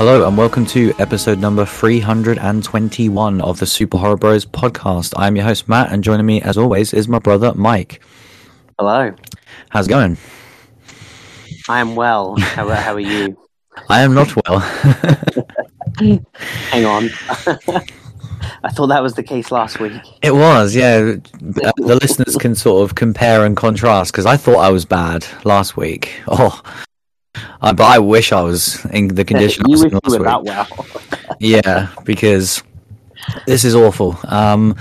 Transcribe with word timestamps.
Hello 0.00 0.26
and 0.26 0.34
welcome 0.34 0.64
to 0.64 0.94
episode 0.98 1.38
number 1.40 1.66
321 1.66 3.42
of 3.42 3.58
the 3.58 3.66
Super 3.66 3.98
Horror 3.98 4.16
Bros 4.16 4.46
podcast. 4.46 5.12
I'm 5.14 5.36
your 5.36 5.44
host 5.44 5.68
Matt 5.68 5.92
and 5.92 6.02
joining 6.02 6.24
me 6.24 6.40
as 6.40 6.56
always 6.56 6.94
is 6.94 7.06
my 7.06 7.18
brother 7.18 7.52
Mike. 7.54 8.00
Hello. 8.78 9.14
How's 9.68 9.88
it 9.88 9.90
going? 9.90 10.16
I 11.68 11.80
am 11.80 11.96
well. 11.96 12.34
How, 12.38 12.66
uh, 12.66 12.76
how 12.76 12.94
are 12.94 13.00
you? 13.00 13.36
I 13.90 14.00
am 14.00 14.14
not 14.14 14.34
well. 14.48 14.60
Hang 15.98 16.86
on. 16.86 17.10
I 18.64 18.70
thought 18.70 18.86
that 18.86 19.02
was 19.02 19.12
the 19.12 19.22
case 19.22 19.52
last 19.52 19.80
week. 19.80 20.00
It 20.22 20.32
was, 20.32 20.74
yeah. 20.74 21.16
Uh, 21.62 21.72
the 21.76 21.98
listeners 22.00 22.36
can 22.36 22.54
sort 22.54 22.88
of 22.88 22.94
compare 22.94 23.44
and 23.44 23.54
contrast 23.54 24.12
because 24.12 24.24
I 24.24 24.38
thought 24.38 24.60
I 24.60 24.70
was 24.70 24.86
bad 24.86 25.26
last 25.44 25.76
week. 25.76 26.22
Oh, 26.26 26.58
uh, 27.62 27.72
but 27.72 27.84
I 27.84 27.98
wish 27.98 28.32
I 28.32 28.42
was 28.42 28.84
in 28.86 29.08
the 29.08 29.24
condition 29.24 29.64
I 29.64 29.68
you 29.68 29.72
was 29.72 29.84
wish 29.84 29.92
in 29.92 30.00
you 30.04 30.18
were 30.18 30.24
last 30.24 30.46
that 30.46 30.68
well. 30.70 31.36
Yeah, 31.40 31.88
because 32.04 32.62
this 33.46 33.64
is 33.64 33.74
awful. 33.74 34.18
Um, 34.28 34.76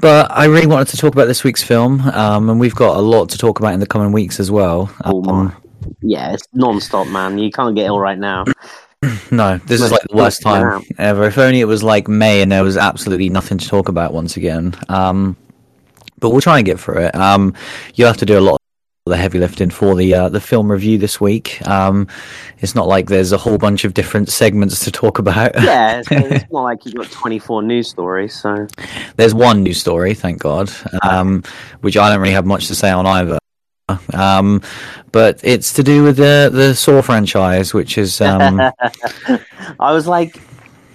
but 0.00 0.30
I 0.30 0.46
really 0.46 0.66
wanted 0.66 0.88
to 0.88 0.96
talk 0.96 1.12
about 1.12 1.26
this 1.26 1.44
week's 1.44 1.62
film, 1.62 2.00
um, 2.00 2.48
and 2.48 2.58
we've 2.58 2.74
got 2.74 2.96
a 2.96 3.00
lot 3.00 3.28
to 3.30 3.38
talk 3.38 3.60
about 3.60 3.74
in 3.74 3.80
the 3.80 3.86
coming 3.86 4.12
weeks 4.12 4.40
as 4.40 4.50
well. 4.50 4.90
Oh. 5.04 5.24
Um, 5.28 5.56
Yeah, 6.02 6.32
it's 6.32 6.46
non-stop, 6.52 7.08
man. 7.08 7.38
You 7.38 7.50
can't 7.50 7.74
get 7.74 7.86
ill 7.86 7.98
right 7.98 8.18
now. 8.18 8.44
no, 9.30 9.58
this 9.66 9.80
is 9.80 9.90
like 9.90 10.02
the 10.08 10.16
worst 10.16 10.42
time 10.42 10.82
ever. 10.98 11.24
If 11.24 11.38
only 11.38 11.60
it 11.60 11.66
was 11.66 11.82
like 11.82 12.08
May 12.08 12.42
and 12.42 12.52
there 12.52 12.64
was 12.64 12.76
absolutely 12.76 13.28
nothing 13.28 13.58
to 13.58 13.66
talk 13.68 13.88
about 13.88 14.12
once 14.12 14.36
again. 14.36 14.74
Um, 14.88 15.36
but 16.18 16.30
we'll 16.30 16.42
try 16.42 16.58
and 16.58 16.66
get 16.66 16.78
through 16.78 17.06
it. 17.06 17.14
Um, 17.14 17.54
you 17.94 18.04
have 18.04 18.18
to 18.18 18.26
do 18.26 18.38
a 18.38 18.40
lot 18.40 18.59
the 19.06 19.16
heavy 19.16 19.38
lifting 19.38 19.70
for 19.70 19.94
the 19.94 20.14
uh, 20.14 20.28
the 20.28 20.40
film 20.40 20.70
review 20.70 20.98
this 20.98 21.20
week. 21.20 21.66
Um, 21.66 22.06
it's 22.58 22.74
not 22.74 22.86
like 22.86 23.08
there's 23.08 23.32
a 23.32 23.38
whole 23.38 23.56
bunch 23.56 23.84
of 23.84 23.94
different 23.94 24.28
segments 24.28 24.84
to 24.84 24.90
talk 24.90 25.18
about. 25.18 25.52
Yeah, 25.54 25.98
it's, 26.10 26.10
it's 26.10 26.52
not 26.52 26.62
like 26.62 26.84
you've 26.84 26.94
got 26.94 27.10
24 27.10 27.62
news 27.62 27.88
stories, 27.88 28.38
so... 28.38 28.66
There's 29.16 29.34
one 29.34 29.62
news 29.62 29.80
story, 29.80 30.12
thank 30.12 30.38
God, 30.40 30.70
um, 31.02 31.42
which 31.80 31.96
I 31.96 32.10
don't 32.10 32.20
really 32.20 32.34
have 32.34 32.46
much 32.46 32.68
to 32.68 32.74
say 32.74 32.90
on 32.90 33.06
either. 33.06 33.38
Um, 34.12 34.62
but 35.12 35.40
it's 35.42 35.72
to 35.72 35.82
do 35.82 36.04
with 36.04 36.16
the 36.16 36.50
the 36.52 36.74
Saw 36.74 37.02
franchise, 37.02 37.74
which 37.74 37.98
is 37.98 38.20
um, 38.20 38.60
I 39.80 39.92
was 39.92 40.06
like, 40.06 40.40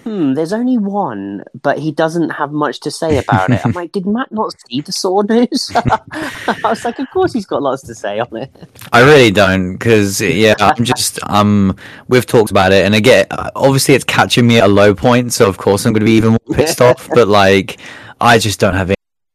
hmm, 0.06 0.34
there's 0.34 0.52
only 0.52 0.78
one, 0.78 1.42
but 1.60 1.78
he 1.78 1.90
doesn't 1.90 2.30
have 2.30 2.52
much 2.52 2.78
to 2.80 2.92
say 2.92 3.18
about 3.18 3.50
it. 3.50 3.60
I'm 3.66 3.72
like, 3.72 3.90
did 3.90 4.06
Matt 4.06 4.30
not 4.30 4.54
see 4.68 4.80
the 4.80 4.92
Saw 4.92 5.22
news? 5.22 5.72
I 5.74 6.60
was 6.62 6.84
like, 6.84 7.00
of 7.00 7.10
course 7.10 7.32
he's 7.32 7.44
got 7.44 7.60
lots 7.60 7.82
to 7.82 7.94
say 7.94 8.20
on 8.20 8.36
it. 8.36 8.54
I 8.92 9.02
really 9.02 9.32
don't 9.32 9.72
because 9.72 10.20
yeah, 10.20 10.54
I'm 10.60 10.84
just 10.84 11.18
um 11.24 11.76
we've 12.06 12.24
talked 12.24 12.52
about 12.52 12.70
it, 12.70 12.86
and 12.86 12.94
again, 12.94 13.26
obviously 13.56 13.94
it's 13.94 14.04
catching 14.04 14.46
me 14.46 14.58
at 14.58 14.64
a 14.64 14.68
low 14.68 14.94
point, 14.94 15.32
so 15.32 15.48
of 15.48 15.58
course 15.58 15.84
I'm 15.84 15.92
going 15.92 16.00
to 16.00 16.06
be 16.06 16.12
even 16.12 16.30
more 16.30 16.56
pissed 16.56 16.80
off. 16.80 17.08
But 17.16 17.28
like, 17.28 17.80
I 18.20 18.38
just 18.38 18.60
don't 18.60 18.74
have 18.74 18.94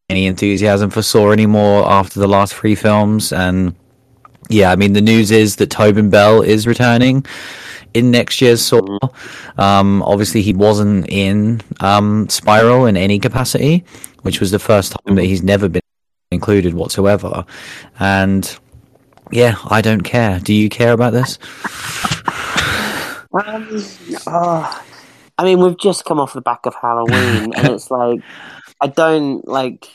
any 0.10 0.26
enthusiasm 0.26 0.90
for 0.90 1.02
Saw 1.02 1.32
anymore 1.32 1.90
after 1.90 2.20
the 2.20 2.28
last 2.28 2.54
three 2.54 2.76
films, 2.76 3.34
and 3.34 3.76
yeah, 4.48 4.72
I 4.72 4.78
mean 4.78 4.94
the 4.94 5.02
news 5.02 5.32
is 5.32 5.58
that 5.58 5.70
Tobin 5.70 6.10
Bell 6.10 6.42
is 6.42 6.66
returning 6.66 7.26
in 7.94 8.12
next 8.12 8.42
year's 8.42 8.64
Saw. 8.64 9.00
Um, 9.58 10.02
obviously 10.04 10.42
he 10.42 10.54
wasn't 10.54 11.10
in 11.10 11.62
um 11.80 12.30
Spiral 12.30 12.86
in 12.86 12.98
any 12.98 13.20
capacity, 13.20 13.84
which 14.22 14.40
was 14.40 14.52
the 14.52 14.60
first 14.60 14.94
time 14.94 15.16
that 15.16 15.26
he's 15.26 15.44
never 15.44 15.68
been 15.68 15.82
included 16.32 16.74
whatsoever, 16.74 17.46
and. 18.00 18.58
Yeah, 19.34 19.56
I 19.70 19.80
don't 19.80 20.02
care. 20.02 20.42
Do 20.42 20.54
you 20.54 20.68
care 20.68 20.92
about 20.92 21.14
this? 21.14 21.40
Um, 23.34 23.66
oh, 24.28 24.84
I 25.38 25.44
mean, 25.46 25.60
we've 25.62 25.78
just 25.78 26.04
come 26.04 26.20
off 26.20 26.34
the 26.34 26.42
back 26.42 26.66
of 26.66 26.76
Halloween, 26.76 27.54
and 27.56 27.70
it's 27.70 27.90
like 27.90 28.20
I 28.82 28.88
don't 28.88 29.48
like. 29.48 29.88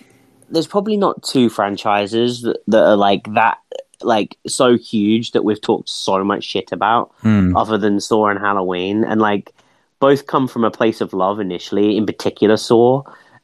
There's 0.49 0.67
probably 0.67 0.97
not 0.97 1.23
two 1.23 1.51
franchises 1.51 2.43
that, 2.43 2.61
that 2.69 2.83
are 2.83 2.97
like 2.97 3.34
that, 3.34 3.59
like 4.03 4.37
so 4.47 4.77
huge 4.77 5.33
that 5.33 5.45
we've 5.45 5.61
talked 5.61 5.89
so 5.89 6.23
much 6.25 6.45
shit 6.45 6.73
about, 6.73 7.12
Hmm. 7.21 7.57
other 7.57 7.79
than 7.79 8.01
Saw 8.01 8.29
and 8.29 8.39
Halloween, 8.39 9.05
and 9.05 9.21
like 9.21 9.53
both 9.99 10.27
come 10.27 10.47
from 10.49 10.65
a 10.65 10.71
place 10.71 11.01
of 11.01 11.12
love 11.12 11.41
initially. 11.41 11.97
In 11.97 12.07
particular, 12.07 12.57
Saw, 12.57 13.03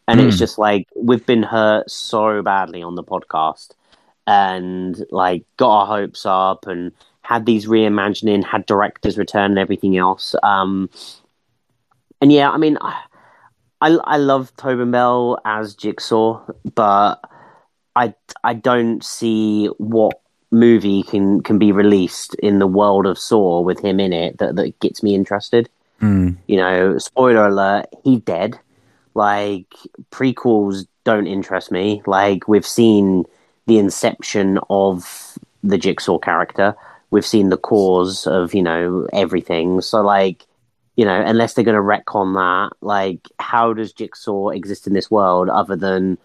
and 0.08 0.20
it's 0.20 0.36
Hmm. 0.36 0.40
just 0.40 0.58
like 0.58 0.88
we've 0.96 1.24
been 1.26 1.42
hurt 1.42 1.90
so 1.90 2.42
badly 2.42 2.82
on 2.82 2.94
the 2.94 3.04
podcast, 3.04 3.70
and 4.26 5.04
like 5.10 5.44
got 5.56 5.80
our 5.80 5.86
hopes 5.86 6.24
up 6.26 6.66
and 6.66 6.92
had 7.22 7.46
these 7.46 7.66
reimagining, 7.66 8.44
had 8.44 8.66
directors 8.66 9.16
return 9.16 9.52
and 9.52 9.58
everything 9.58 9.96
else. 9.96 10.34
Um, 10.42 10.90
and 12.20 12.32
yeah, 12.32 12.50
I 12.50 12.56
mean, 12.56 12.78
I 12.80 12.96
I 13.80 14.16
love 14.16 14.52
Tobin 14.56 14.90
Bell 14.92 15.38
as 15.44 15.74
Jigsaw, 15.74 16.40
but 16.74 17.20
I 17.96 18.14
I 18.44 18.54
don't 18.54 19.02
see 19.04 19.66
what 19.78 20.20
movie 20.52 21.02
can 21.02 21.42
can 21.42 21.58
be 21.58 21.72
released 21.72 22.34
in 22.36 22.58
the 22.58 22.66
world 22.66 23.06
of 23.06 23.18
Saw 23.18 23.60
with 23.60 23.80
him 23.80 23.98
in 23.98 24.12
it 24.12 24.38
that 24.38 24.54
that 24.56 24.78
gets 24.80 25.02
me 25.02 25.14
interested. 25.14 25.68
Hmm. 25.98 26.32
You 26.46 26.58
know, 26.58 26.98
spoiler 26.98 27.48
alert, 27.48 27.86
he's 28.04 28.20
dead. 28.20 28.58
Like 29.14 29.74
prequels 30.10 30.86
don't 31.04 31.26
interest 31.26 31.72
me. 31.72 32.02
Like 32.06 32.46
we've 32.46 32.66
seen 32.66 33.24
the 33.66 33.78
inception 33.78 34.58
of 34.70 35.38
the 35.62 35.78
Jigsaw 35.78 36.18
character. 36.18 36.74
We've 37.10 37.26
seen 37.26 37.48
the 37.50 37.58
cause 37.58 38.26
of, 38.26 38.54
you 38.54 38.62
know, 38.62 39.06
everything. 39.12 39.80
So 39.80 40.02
like, 40.02 40.46
you 40.96 41.04
know, 41.04 41.20
unless 41.20 41.54
they're 41.54 41.64
going 41.64 41.76
to 41.76 41.80
retcon 41.80 42.34
that, 42.34 42.76
like, 42.80 43.28
how 43.38 43.72
does 43.72 43.92
Jigsaw 43.92 44.50
exist 44.50 44.86
in 44.86 44.92
this 44.92 45.10
world 45.10 45.48
other 45.48 45.76
than 45.76 46.18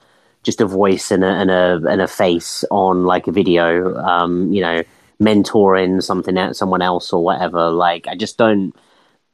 just 0.47 0.61
a 0.61 0.65
voice 0.65 1.11
and 1.11 1.23
a 1.23 1.27
and 1.27 1.51
a 1.51 1.81
and 1.91 2.01
a 2.01 2.07
face 2.07 2.63
on 2.71 3.03
like 3.03 3.27
a 3.27 3.31
video? 3.31 3.95
Um, 3.97 4.51
you 4.51 4.61
know, 4.61 4.81
mentoring 5.21 6.01
something 6.01 6.37
else, 6.37 6.57
someone 6.57 6.81
else 6.81 7.11
or 7.11 7.23
whatever. 7.23 7.69
Like, 7.69 8.07
I 8.07 8.15
just 8.15 8.37
don't, 8.37 8.73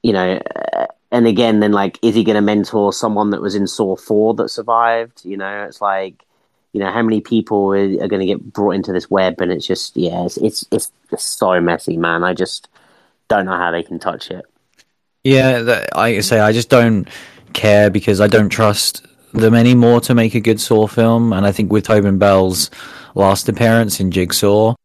you 0.02 0.14
know. 0.14 0.42
Uh, 0.74 0.88
and 1.12 1.28
again, 1.28 1.60
then 1.60 1.72
like, 1.72 2.00
is 2.02 2.16
he 2.16 2.24
going 2.24 2.36
to 2.36 2.42
mentor 2.42 2.92
someone 2.92 3.30
that 3.30 3.42
was 3.42 3.54
in 3.56 3.68
Saw 3.68 3.96
Four 3.96 4.34
that 4.34 4.50
survived? 4.50 5.24
You 5.24 5.38
know, 5.38 5.64
it's 5.64 5.80
like, 5.80 6.26
you 6.74 6.80
know, 6.82 6.92
how 6.92 7.04
many 7.04 7.22
people 7.22 7.72
are, 7.74 8.04
are 8.04 8.08
going 8.08 8.26
to 8.26 8.26
get 8.26 8.42
brought 8.52 8.72
into 8.72 8.92
this 8.92 9.12
web? 9.12 9.40
And 9.40 9.52
it's 9.52 9.68
just, 9.68 9.96
yeah, 9.96 10.26
it's, 10.26 10.38
it's 10.38 10.66
it's 10.72 10.92
just 11.12 11.38
so 11.38 11.62
messy, 11.62 11.98
man. 11.98 12.24
I 12.24 12.34
just 12.34 12.68
don't 13.28 13.46
know 13.46 13.58
how 13.58 13.72
they 13.72 13.84
can 13.84 14.00
touch 14.00 14.32
it. 14.32 14.46
Yeah, 15.24 15.62
that, 15.62 15.96
I 15.96 16.20
say 16.22 16.40
I 16.40 16.52
just 16.52 16.70
don't 16.70 17.08
care 17.54 17.90
because 17.92 18.20
I 18.20 18.28
don't 18.28 18.50
trust 18.50 19.06
them 19.34 19.54
anymore 19.56 20.00
to 20.02 20.14
make 20.16 20.36
a 20.36 20.40
good 20.40 20.60
Saw 20.62 20.88
film. 20.88 21.34
And 21.34 21.46
I 21.46 21.52
think 21.52 21.72
with 21.72 21.86
Tobin 21.86 22.18
Bell's 22.18 22.70
last 23.16 23.50
appearance 23.50 24.00
in 24.00 24.12
Jigsaw, 24.12 24.76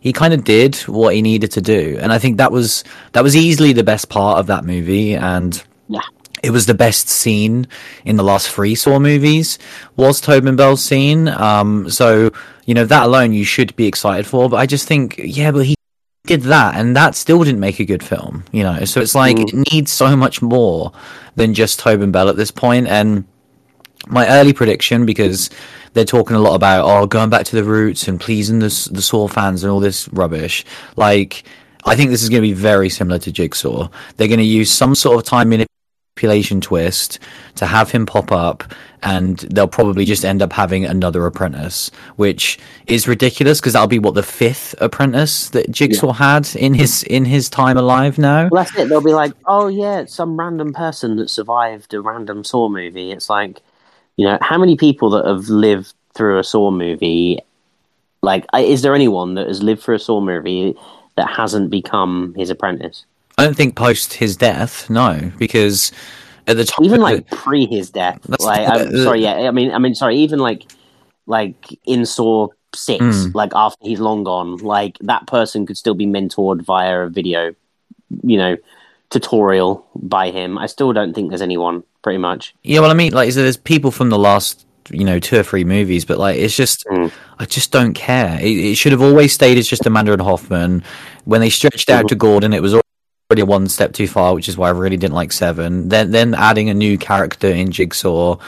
he 0.00 0.12
kind 0.12 0.32
of 0.32 0.44
did 0.44 0.76
what 0.86 1.14
he 1.14 1.22
needed 1.22 1.52
to 1.52 1.60
do, 1.60 1.98
and 2.00 2.10
I 2.12 2.18
think 2.18 2.38
that 2.38 2.50
was 2.52 2.84
that 3.12 3.22
was 3.22 3.36
easily 3.36 3.72
the 3.74 3.84
best 3.84 4.08
part 4.08 4.38
of 4.38 4.46
that 4.46 4.64
movie. 4.64 5.14
And 5.14 5.62
Yeah. 5.88 6.00
it 6.42 6.52
was 6.52 6.64
the 6.64 6.72
best 6.74 7.08
scene 7.10 7.66
in 8.06 8.16
the 8.16 8.22
last 8.24 8.48
three 8.48 8.74
Saw 8.74 8.98
movies 8.98 9.58
was 9.96 10.20
Tobin 10.20 10.56
Bell's 10.56 10.82
scene. 10.82 11.28
Um, 11.28 11.90
so 11.90 12.30
you 12.64 12.72
know 12.72 12.86
that 12.86 13.02
alone 13.04 13.34
you 13.34 13.44
should 13.44 13.76
be 13.76 13.86
excited 13.86 14.26
for. 14.26 14.48
But 14.48 14.56
I 14.56 14.64
just 14.64 14.88
think, 14.88 15.16
yeah, 15.22 15.50
but 15.50 15.66
he 15.66 15.74
did 16.24 16.42
that, 16.44 16.76
and 16.76 16.96
that 16.96 17.14
still 17.14 17.44
didn't 17.44 17.60
make 17.60 17.78
a 17.78 17.84
good 17.84 18.02
film. 18.02 18.44
You 18.52 18.62
know, 18.62 18.84
so 18.86 19.02
it's 19.02 19.14
like 19.14 19.38
it 19.38 19.52
needs 19.70 19.90
so 19.92 20.16
much 20.16 20.40
more 20.40 20.92
than 21.36 21.52
just 21.52 21.78
Tobin 21.78 22.10
Bell 22.10 22.30
at 22.30 22.36
this 22.36 22.50
point. 22.50 22.86
And 22.88 23.24
my 24.10 24.28
early 24.28 24.52
prediction, 24.52 25.06
because 25.06 25.50
they're 25.92 26.04
talking 26.04 26.36
a 26.36 26.40
lot 26.40 26.54
about 26.54 26.84
oh 26.84 27.06
going 27.06 27.30
back 27.30 27.44
to 27.46 27.56
the 27.56 27.64
roots 27.64 28.08
and 28.08 28.20
pleasing 28.20 28.58
the 28.58 28.88
the 28.92 29.02
Saw 29.02 29.28
fans 29.28 29.64
and 29.64 29.72
all 29.72 29.80
this 29.80 30.08
rubbish, 30.08 30.64
like. 30.96 31.44
I 31.86 31.96
think 31.96 32.10
this 32.10 32.22
is 32.22 32.28
going 32.28 32.42
to 32.42 32.46
be 32.46 32.52
very 32.52 32.90
similar 32.90 33.18
to 33.20 33.32
Jigsaw. 33.32 33.88
They're 34.18 34.28
going 34.28 34.36
to 34.38 34.44
use 34.44 34.70
some 34.70 34.94
sort 34.94 35.16
of 35.16 35.24
time 35.24 35.48
manipulation 35.48 36.60
twist 36.60 37.18
to 37.54 37.64
have 37.64 37.90
him 37.90 38.04
pop 38.04 38.30
up, 38.30 38.64
and 39.02 39.38
they'll 39.38 39.66
probably 39.66 40.04
just 40.04 40.22
end 40.22 40.42
up 40.42 40.52
having 40.52 40.84
another 40.84 41.24
apprentice, 41.24 41.90
which 42.16 42.58
is 42.86 43.08
ridiculous 43.08 43.60
because 43.60 43.72
that'll 43.72 43.88
be 43.88 43.98
what 43.98 44.12
the 44.12 44.22
fifth 44.22 44.74
apprentice 44.78 45.48
that 45.48 45.70
Jigsaw 45.70 46.12
had 46.12 46.54
in 46.54 46.74
his 46.74 47.02
in 47.04 47.24
his 47.24 47.48
time 47.48 47.78
alive 47.78 48.18
now. 48.18 48.48
Well, 48.48 48.62
that's 48.62 48.76
it. 48.76 48.90
They'll 48.90 49.00
be 49.00 49.14
like, 49.14 49.32
oh, 49.46 49.68
yeah, 49.68 50.00
it's 50.00 50.14
some 50.14 50.38
random 50.38 50.74
person 50.74 51.16
that 51.16 51.30
survived 51.30 51.94
a 51.94 52.02
random 52.02 52.44
Saw 52.44 52.68
movie. 52.68 53.10
It's 53.10 53.30
like, 53.30 53.62
you 54.20 54.26
know, 54.26 54.36
how 54.42 54.58
many 54.58 54.76
people 54.76 55.08
that 55.08 55.24
have 55.24 55.48
lived 55.48 55.94
through 56.12 56.38
a 56.38 56.44
Saw 56.44 56.70
movie? 56.70 57.38
Like, 58.20 58.44
is 58.54 58.82
there 58.82 58.94
anyone 58.94 59.32
that 59.36 59.46
has 59.46 59.62
lived 59.62 59.82
through 59.82 59.94
a 59.94 59.98
Saw 59.98 60.20
movie 60.20 60.74
that 61.16 61.26
hasn't 61.26 61.70
become 61.70 62.34
his 62.36 62.50
apprentice? 62.50 63.06
I 63.38 63.44
don't 63.44 63.56
think 63.56 63.76
post 63.76 64.12
his 64.12 64.36
death, 64.36 64.90
no, 64.90 65.32
because 65.38 65.90
at 66.46 66.58
the 66.58 66.64
time, 66.66 66.84
Even 66.84 67.00
like 67.00 67.30
pre 67.30 67.64
his 67.64 67.88
death. 67.88 68.20
Like, 68.40 68.68
I'm 68.68 68.94
sorry, 68.98 69.22
yeah. 69.22 69.48
I 69.48 69.52
mean, 69.52 69.72
I 69.72 69.78
mean, 69.78 69.94
sorry. 69.94 70.16
Even 70.18 70.38
like, 70.38 70.64
like 71.26 71.56
in 71.86 72.04
Saw 72.04 72.48
six, 72.74 73.02
Mm. 73.02 73.34
like 73.34 73.52
after 73.54 73.88
he's 73.88 74.00
long 74.00 74.22
gone, 74.24 74.58
like 74.58 74.98
that 75.00 75.26
person 75.28 75.64
could 75.64 75.78
still 75.78 75.94
be 75.94 76.04
mentored 76.04 76.60
via 76.60 77.04
a 77.04 77.08
video, 77.08 77.54
you 78.22 78.36
know, 78.36 78.58
tutorial 79.10 79.86
by 79.94 80.30
him. 80.30 80.56
I 80.58 80.66
still 80.66 80.92
don't 80.92 81.14
think 81.14 81.28
there's 81.30 81.42
anyone. 81.42 81.82
Pretty 82.02 82.18
much. 82.18 82.54
Yeah, 82.62 82.80
well, 82.80 82.90
I 82.90 82.94
mean, 82.94 83.12
like, 83.12 83.30
so 83.32 83.42
there's 83.42 83.58
people 83.58 83.90
from 83.90 84.08
the 84.08 84.18
last, 84.18 84.64
you 84.88 85.04
know, 85.04 85.18
two 85.18 85.38
or 85.38 85.42
three 85.42 85.64
movies, 85.64 86.06
but 86.06 86.16
like, 86.16 86.38
it's 86.38 86.56
just, 86.56 86.86
Mm. 86.86 87.12
I 87.38 87.44
just 87.44 87.72
don't 87.72 87.92
care. 87.92 88.38
It, 88.40 88.56
it 88.56 88.74
should 88.76 88.92
have 88.92 89.02
always 89.02 89.34
stayed 89.34 89.58
as 89.58 89.68
just 89.68 89.84
Amanda 89.84 90.14
and 90.14 90.22
Hoffman. 90.22 90.82
When 91.26 91.42
they 91.42 91.50
stretched 91.50 91.90
out 91.90 92.08
to 92.08 92.14
Gordon, 92.14 92.54
it 92.54 92.62
was 92.62 92.72
already 92.72 93.42
one 93.42 93.68
step 93.68 93.92
too 93.92 94.08
far, 94.08 94.34
which 94.34 94.48
is 94.48 94.56
why 94.56 94.68
I 94.68 94.70
really 94.70 94.96
didn't 94.96 95.12
like 95.12 95.32
Seven. 95.32 95.90
Then, 95.90 96.10
then 96.10 96.32
adding 96.32 96.70
a 96.70 96.74
new 96.74 96.96
character 96.96 97.48
in 97.48 97.70
Jigsaw. 97.70 98.38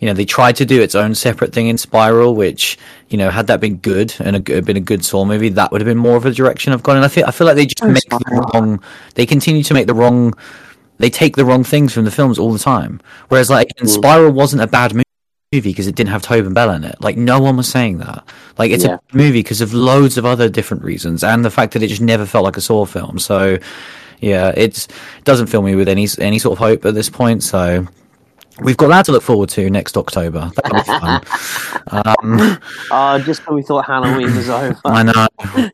You 0.00 0.06
know, 0.06 0.14
they 0.14 0.24
tried 0.24 0.56
to 0.56 0.66
do 0.66 0.82
its 0.82 0.94
own 0.94 1.14
separate 1.14 1.52
thing 1.52 1.68
in 1.68 1.78
Spiral, 1.78 2.34
which, 2.34 2.78
you 3.08 3.16
know, 3.16 3.30
had 3.30 3.46
that 3.46 3.60
been 3.60 3.76
good 3.76 4.14
and 4.20 4.36
a, 4.36 4.62
been 4.62 4.76
a 4.76 4.80
good 4.80 5.04
Saw 5.04 5.24
movie, 5.24 5.48
that 5.50 5.72
would 5.72 5.80
have 5.80 5.86
been 5.86 5.98
more 5.98 6.16
of 6.16 6.26
a 6.26 6.32
direction 6.32 6.72
I've 6.72 6.82
gone. 6.82 6.96
And 6.96 7.04
I 7.04 7.08
feel, 7.08 7.24
I 7.26 7.30
feel 7.30 7.46
like 7.46 7.56
they 7.56 7.66
just 7.66 7.82
oh, 7.82 7.88
make 7.88 8.08
the 8.08 8.50
wrong, 8.54 8.82
they 9.14 9.24
continue 9.26 9.62
to 9.62 9.74
make 9.74 9.86
the 9.86 9.94
wrong, 9.94 10.34
they 10.98 11.10
take 11.10 11.36
the 11.36 11.44
wrong 11.44 11.64
things 11.64 11.92
from 11.92 12.04
the 12.04 12.10
films 12.10 12.38
all 12.38 12.52
the 12.52 12.58
time. 12.58 13.00
Whereas, 13.28 13.48
like, 13.48 13.68
in 13.80 13.86
mm. 13.86 13.90
Spiral 13.90 14.32
wasn't 14.32 14.62
a 14.62 14.66
bad 14.66 14.92
movie 14.94 15.04
because 15.52 15.86
it 15.86 15.94
didn't 15.94 16.10
have 16.10 16.22
Tobin 16.22 16.52
Bell 16.52 16.70
in 16.72 16.84
it. 16.84 17.00
Like, 17.00 17.16
no 17.16 17.40
one 17.40 17.56
was 17.56 17.68
saying 17.68 17.98
that. 17.98 18.24
Like, 18.58 18.72
it's 18.72 18.84
Yeah. 18.84 18.98
a 19.12 19.16
movie 19.16 19.40
because 19.40 19.60
of 19.60 19.72
loads 19.72 20.18
of 20.18 20.26
other 20.26 20.48
different 20.48 20.82
reasons 20.82 21.24
and 21.24 21.44
the 21.44 21.50
fact 21.50 21.72
that 21.72 21.82
it 21.82 21.88
just 21.88 22.02
never 22.02 22.26
felt 22.26 22.44
like 22.44 22.56
a 22.56 22.60
Saw 22.60 22.84
film. 22.84 23.18
So, 23.18 23.58
yeah, 24.20 24.52
it's, 24.56 24.86
it 24.86 25.24
doesn't 25.24 25.46
fill 25.46 25.62
me 25.62 25.74
with 25.74 25.88
any 25.88 26.08
any 26.18 26.38
sort 26.38 26.52
of 26.52 26.58
hope 26.58 26.84
at 26.84 26.94
this 26.94 27.08
point. 27.08 27.42
So, 27.42 27.86
we've 28.62 28.76
got 28.76 28.88
that 28.88 29.04
to 29.06 29.12
look 29.12 29.22
forward 29.22 29.48
to 29.50 29.68
next 29.70 29.96
October. 29.96 30.50
That'll 30.56 30.78
be 30.78 31.00
fun. 31.00 31.22
um, 32.40 32.58
Oh, 32.90 33.18
just 33.18 33.46
when 33.46 33.56
we 33.56 33.62
thought 33.62 33.86
Halloween 33.86 34.34
was 34.34 34.48
over. 34.48 34.80
I 34.84 35.02
know. 35.02 35.70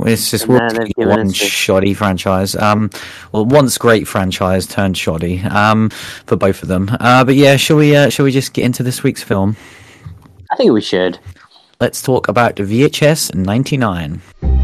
It's 0.00 0.30
just 0.30 0.48
we'll 0.48 0.58
now 0.58 0.70
they've 0.70 0.86
take 0.86 0.96
given 0.96 1.16
one 1.16 1.32
shoddy 1.32 1.94
franchise. 1.94 2.56
Um, 2.56 2.90
well, 3.32 3.44
once 3.44 3.78
great 3.78 4.08
franchise 4.08 4.66
turned 4.66 4.98
shoddy. 4.98 5.40
Um, 5.42 5.90
for 6.26 6.36
both 6.36 6.62
of 6.62 6.68
them. 6.68 6.90
Uh, 6.98 7.24
but 7.24 7.36
yeah, 7.36 7.56
shall 7.56 7.76
we? 7.76 7.94
Uh, 7.94 8.08
shall 8.08 8.24
we 8.24 8.32
just 8.32 8.52
get 8.52 8.64
into 8.64 8.82
this 8.82 9.02
week's 9.02 9.22
film? 9.22 9.56
I 10.50 10.56
think 10.56 10.72
we 10.72 10.80
should. 10.80 11.18
Let's 11.80 12.02
talk 12.02 12.28
about 12.28 12.56
VHS 12.56 13.34
'99. 13.34 14.63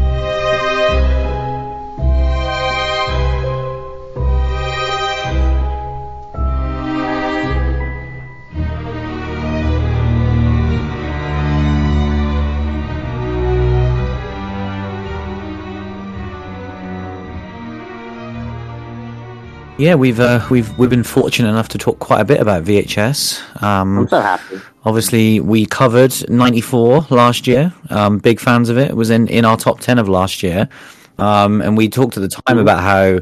Yeah, 19.81 19.95
we've 19.95 20.19
uh, 20.19 20.45
we've 20.51 20.77
we've 20.77 20.91
been 20.91 21.01
fortunate 21.03 21.49
enough 21.49 21.69
to 21.69 21.79
talk 21.79 21.97
quite 21.97 22.21
a 22.21 22.23
bit 22.23 22.39
about 22.39 22.65
VHS. 22.65 23.63
Um, 23.63 23.97
I'm 23.97 24.07
so 24.09 24.21
happy. 24.21 24.61
Obviously, 24.85 25.39
we 25.39 25.65
covered 25.65 26.13
94 26.29 27.07
last 27.09 27.47
year. 27.47 27.73
Um, 27.89 28.19
big 28.19 28.39
fans 28.39 28.69
of 28.69 28.77
it. 28.77 28.91
It 28.91 28.95
was 28.95 29.09
in, 29.09 29.27
in 29.27 29.43
our 29.43 29.57
top 29.57 29.79
10 29.79 29.97
of 29.97 30.07
last 30.07 30.43
year. 30.43 30.69
Um, 31.17 31.63
and 31.63 31.75
we 31.75 31.89
talked 31.89 32.15
at 32.15 32.21
the 32.21 32.29
time 32.29 32.59
about 32.59 32.81
how, 32.81 33.21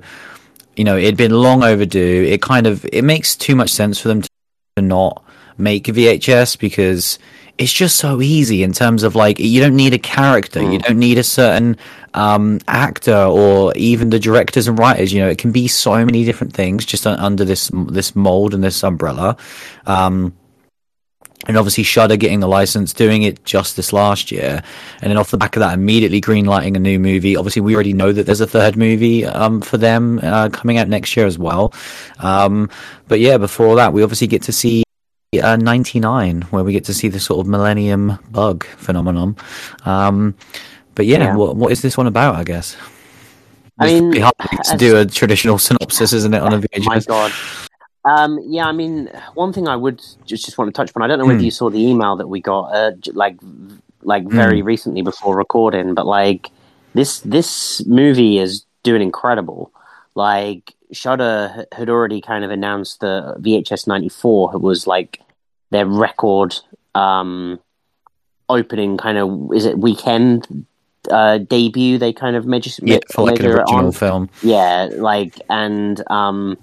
you 0.76 0.84
know, 0.84 0.98
it'd 0.98 1.16
been 1.16 1.32
long 1.32 1.64
overdue. 1.64 2.26
It 2.28 2.42
kind 2.42 2.68
of, 2.68 2.86
it 2.92 3.06
makes 3.06 3.38
too 3.38 3.56
much 3.56 3.70
sense 3.70 3.98
for 3.98 4.10
them 4.10 4.22
to 4.22 4.82
not 4.82 5.24
make 5.58 5.86
VHS 5.86 6.60
because 6.60 7.20
it's 7.60 7.74
just 7.74 7.98
so 7.98 8.22
easy 8.22 8.64
in 8.64 8.72
terms 8.72 9.04
of 9.04 9.16
like, 9.16 9.38
you 9.38 9.60
don't 9.60 9.76
need 9.76 9.94
a 9.94 10.00
character. 10.00 10.62
You 10.64 10.80
don't 10.80 10.98
need 10.98 11.18
a 11.18 11.24
certain, 11.24 11.76
um, 12.14 12.60
actor 12.70 13.14
or 13.14 13.74
even 13.76 14.10
the 14.10 14.20
directors 14.20 14.68
and 14.70 14.80
writers. 14.80 15.12
You 15.12 15.20
know, 15.20 15.30
it 15.30 15.38
can 15.38 15.52
be 15.52 15.68
so 15.68 16.06
many 16.06 16.24
different 16.24 16.54
things 16.54 16.86
just 16.86 17.06
under 17.06 17.44
this, 17.44 17.70
this 17.74 18.16
mold 18.16 18.54
and 18.54 18.64
this 18.64 18.82
umbrella. 18.82 19.36
Um, 19.86 20.34
and 21.48 21.58
obviously 21.58 21.84
Shudder 21.84 22.16
getting 22.16 22.40
the 22.40 22.48
license, 22.48 22.94
doing 22.94 23.24
it 23.24 23.44
just 23.44 23.76
this 23.76 23.92
last 23.92 24.32
year, 24.32 24.64
and 25.02 25.10
then 25.10 25.18
off 25.18 25.32
the 25.32 25.38
back 25.38 25.56
of 25.56 25.62
that, 25.62 25.74
immediately 25.74 26.22
greenlighting 26.22 26.76
a 26.76 26.80
new 26.80 27.00
movie. 27.00 27.36
Obviously, 27.36 27.62
we 27.62 27.74
already 27.74 27.94
know 27.94 28.12
that 28.12 28.26
there's 28.26 28.42
a 28.42 28.48
third 28.48 28.78
movie 28.78 29.26
um, 29.26 29.62
for 29.62 29.78
them 29.78 30.20
uh, 30.22 30.50
coming 30.50 30.78
out 30.78 30.88
next 30.88 31.16
year 31.18 31.26
as 31.26 31.38
well. 31.38 31.74
Um, 32.20 32.70
but 33.08 33.20
yeah, 33.20 33.38
before 33.38 33.76
that, 33.78 33.94
we 33.94 34.04
obviously 34.04 34.28
get 34.28 34.44
to 34.44 34.52
see 34.52 34.84
uh, 35.38 35.56
99, 35.58 36.42
where 36.44 36.64
we 36.64 36.74
get 36.74 36.86
to 36.86 36.94
see 36.94 37.08
the 37.08 37.20
sort 37.20 37.40
of 37.40 37.48
Millennium 37.48 38.18
Bug 38.32 38.66
phenomenon. 38.66 39.36
Um, 39.86 40.36
but 40.96 41.06
yeah, 41.06 41.20
Yeah. 41.20 41.36
What, 41.36 41.56
what 41.56 41.72
is 41.72 41.82
this 41.82 41.98
one 41.98 42.08
about? 42.08 42.36
I 42.36 42.44
guess. 42.44 42.76
I 43.80 43.86
mean, 43.86 44.10
pretty 44.12 44.22
hard 44.22 44.34
to 44.66 44.78
do 44.78 44.98
a 44.98 45.06
traditional 45.06 45.58
synopsis, 45.68 46.12
isn't 46.14 46.34
it, 46.34 46.42
on 46.42 46.54
a 46.54 46.60
VHS? 46.60 46.86
My 46.86 47.00
God. 47.00 47.32
Um, 48.06 48.40
yeah, 48.44 48.66
I 48.66 48.72
mean, 48.72 49.08
one 49.36 49.54
thing 49.54 49.68
I 49.68 49.76
would 49.76 50.00
just 50.26 50.46
just 50.46 50.58
want 50.58 50.68
to 50.74 50.74
touch 50.78 50.90
upon. 50.90 51.04
I 51.04 51.08
don't 51.08 51.20
know 51.20 51.26
whether 51.26 51.40
Hmm. 51.40 51.46
you 51.46 51.52
saw 51.52 51.70
the 51.70 51.80
email 51.80 52.16
that 52.16 52.28
we 52.28 52.42
got, 52.42 52.74
uh, 52.74 52.92
like, 53.14 53.38
like 54.02 54.28
very 54.28 54.62
recently 54.62 55.02
before 55.02 55.36
recording, 55.38 55.94
but 55.94 56.06
like 56.08 56.50
this 56.96 57.20
this 57.20 57.86
movie 57.86 58.40
is 58.40 58.66
doing 58.84 59.02
incredible. 59.02 59.72
Like 60.16 60.74
Shudder 60.92 61.66
had 61.72 61.90
already 61.90 62.22
kind 62.22 62.44
of 62.44 62.52
announced 62.52 63.00
the 63.00 63.36
VHS 63.40 63.88
ninety 63.88 64.10
four 64.10 64.52
was 64.58 64.88
like 64.88 65.22
their 65.72 65.86
record 65.86 66.56
um, 66.96 67.60
opening 68.48 68.98
kind 68.98 69.18
of 69.18 69.54
is 69.54 69.66
it 69.66 69.78
weekend 69.78 70.66
uh, 71.12 71.38
debut. 71.38 71.98
They 71.98 72.14
kind 72.14 72.36
of 72.36 72.46
measure 72.46 72.72
Yeah, 72.84 73.00
for 73.12 73.26
like 73.26 73.40
an 73.40 73.46
original 73.48 73.86
on. 73.88 73.92
film. 73.92 74.30
Yeah, 74.44 74.90
like 74.94 75.40
and 75.50 76.02
um 76.12 76.58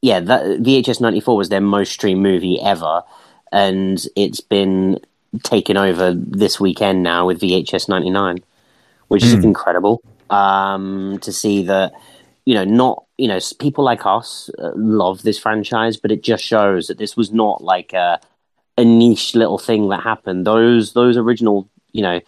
yeah, 0.00 0.20
that 0.20 0.44
VHS 0.62 1.00
94 1.00 1.36
was 1.36 1.48
their 1.48 1.60
most 1.60 1.92
streamed 1.92 2.22
movie 2.22 2.60
ever 2.60 3.02
and 3.50 4.04
it's 4.14 4.40
been 4.40 5.00
taken 5.42 5.76
over 5.76 6.14
this 6.14 6.60
weekend 6.60 7.02
now 7.02 7.26
with 7.26 7.40
VHS 7.40 7.88
99, 7.88 8.38
which 9.08 9.24
is 9.24 9.34
Hmm. 9.34 9.42
incredible. 9.44 10.02
Um 10.30 11.18
to 11.22 11.32
see 11.32 11.62
that 11.64 11.92
you 12.48 12.54
know, 12.54 12.64
not 12.64 13.04
you 13.18 13.28
know, 13.28 13.38
people 13.58 13.84
like 13.84 14.06
us 14.06 14.48
uh, 14.58 14.70
love 14.74 15.20
this 15.20 15.38
franchise, 15.38 15.98
but 15.98 16.10
it 16.10 16.22
just 16.22 16.42
shows 16.42 16.86
that 16.86 16.96
this 16.96 17.14
was 17.14 17.30
not 17.30 17.62
like 17.62 17.92
a 17.92 18.18
a 18.78 18.84
niche 18.86 19.34
little 19.34 19.58
thing 19.58 19.90
that 19.90 20.02
happened. 20.02 20.46
Those 20.46 20.94
those 20.94 21.18
original, 21.18 21.68
you 21.92 22.00
know, 22.00 22.20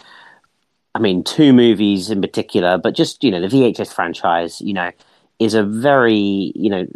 I 0.94 0.98
mean, 0.98 1.24
two 1.24 1.54
movies 1.54 2.10
in 2.10 2.20
particular, 2.20 2.76
but 2.76 2.94
just 2.94 3.24
you 3.24 3.30
know, 3.30 3.40
the 3.40 3.46
VHS 3.48 3.94
franchise, 3.94 4.60
you 4.60 4.74
know, 4.74 4.90
is 5.38 5.54
a 5.54 5.62
very 5.62 6.52
you 6.54 6.68
know 6.68 6.86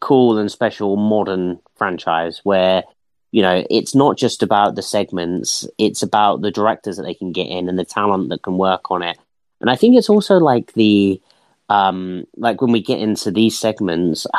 cool 0.00 0.38
and 0.38 0.50
special 0.50 0.96
modern 0.96 1.60
franchise 1.76 2.40
where 2.42 2.82
you 3.30 3.42
know 3.42 3.64
it's 3.70 3.94
not 3.94 4.18
just 4.18 4.42
about 4.42 4.74
the 4.74 4.82
segments; 4.82 5.68
it's 5.78 6.02
about 6.02 6.42
the 6.42 6.50
directors 6.50 6.96
that 6.96 7.04
they 7.04 7.14
can 7.14 7.30
get 7.30 7.46
in 7.46 7.68
and 7.68 7.78
the 7.78 7.84
talent 7.84 8.30
that 8.30 8.42
can 8.42 8.58
work 8.58 8.90
on 8.90 9.04
it. 9.04 9.16
And 9.60 9.70
I 9.70 9.76
think 9.76 9.96
it's 9.96 10.10
also 10.10 10.38
like 10.38 10.72
the 10.72 11.22
um 11.68 12.26
like 12.36 12.60
when 12.60 12.72
we 12.72 12.82
get 12.82 13.00
into 13.00 13.30
these 13.30 13.58
segments. 13.58 14.26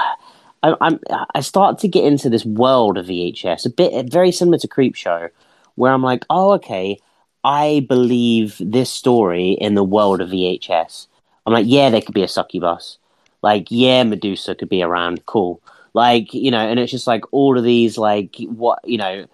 I, 0.62 0.76
I'm 0.82 1.00
I 1.34 1.40
start 1.40 1.80
to 1.80 1.88
get 1.88 2.04
into 2.04 2.30
this 2.30 2.44
world 2.44 2.98
of 2.98 3.06
VHS 3.06 3.66
a 3.66 3.70
bit 3.70 4.12
very 4.12 4.30
similar 4.30 4.58
to 4.58 4.68
Creepshow, 4.68 5.30
where 5.76 5.94
I'm 5.94 6.04
like, 6.04 6.26
oh 6.30 6.52
okay, 6.56 7.00
I 7.44 7.86
believe 7.88 8.58
this 8.60 8.90
story 8.90 9.52
in 9.52 9.76
the 9.76 9.84
world 9.84 10.20
of 10.22 10.30
VHS. 10.30 11.08
I'm 11.46 11.54
like, 11.54 11.66
yeah, 11.68 11.90
there 11.90 12.02
could 12.02 12.14
be 12.14 12.24
a 12.24 12.28
succubus. 12.28 12.98
Like, 13.42 13.68
yeah, 13.70 14.04
Medusa 14.04 14.56
could 14.56 14.70
be 14.70 14.84
around. 14.84 15.26
Cool. 15.26 15.62
Like, 15.94 16.34
you 16.34 16.52
know, 16.52 16.60
and 16.60 16.80
it's 16.80 16.92
just 16.92 17.08
like 17.08 17.24
all 17.32 17.58
of 17.58 17.64
these, 17.64 17.98
like, 17.98 18.36
what, 18.48 18.80
you 18.84 18.98
know, 18.98 19.26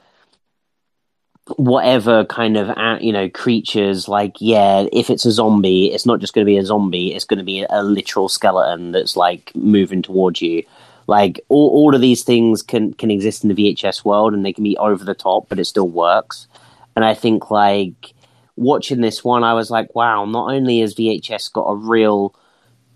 whatever 1.58 2.26
kind 2.26 2.58
of, 2.58 3.02
you 3.02 3.14
know, 3.14 3.30
creatures. 3.30 4.08
Like, 4.08 4.36
yeah, 4.40 4.88
if 4.92 5.10
it's 5.10 5.26
a 5.26 5.32
zombie, 5.32 5.94
it's 5.94 6.06
not 6.06 6.20
just 6.20 6.34
going 6.34 6.46
to 6.46 6.50
be 6.50 6.58
a 6.58 6.66
zombie, 6.66 7.14
it's 7.14 7.26
going 7.26 7.38
to 7.38 7.44
be 7.44 7.66
a 7.70 7.84
literal 7.84 8.30
skeleton 8.30 8.92
that's 8.92 9.16
like 9.16 9.52
moving 9.56 10.02
towards 10.02 10.42
you. 10.42 10.64
Like, 11.08 11.40
all, 11.50 11.70
all 11.70 11.94
of 11.94 12.02
these 12.02 12.24
things 12.24 12.64
can, 12.64 12.94
can 12.94 13.12
exist 13.12 13.44
in 13.44 13.54
the 13.54 13.76
VHS 13.76 14.04
world 14.04 14.34
and 14.34 14.44
they 14.44 14.54
can 14.54 14.64
be 14.64 14.78
over 14.78 15.04
the 15.04 15.14
top, 15.14 15.48
but 15.50 15.60
it 15.60 15.66
still 15.66 15.88
works. 15.88 16.48
And 16.96 17.06
I 17.06 17.14
think, 17.14 17.52
like, 17.52 18.14
watching 18.56 19.02
this 19.02 19.24
one, 19.24 19.44
I 19.44 19.54
was 19.54 19.70
like, 19.70 19.94
wow, 19.94 20.26
not 20.26 20.52
only 20.52 20.80
has 20.80 20.96
VHS 20.96 21.54
got 21.54 21.66
a 21.66 21.76
real 21.76 22.34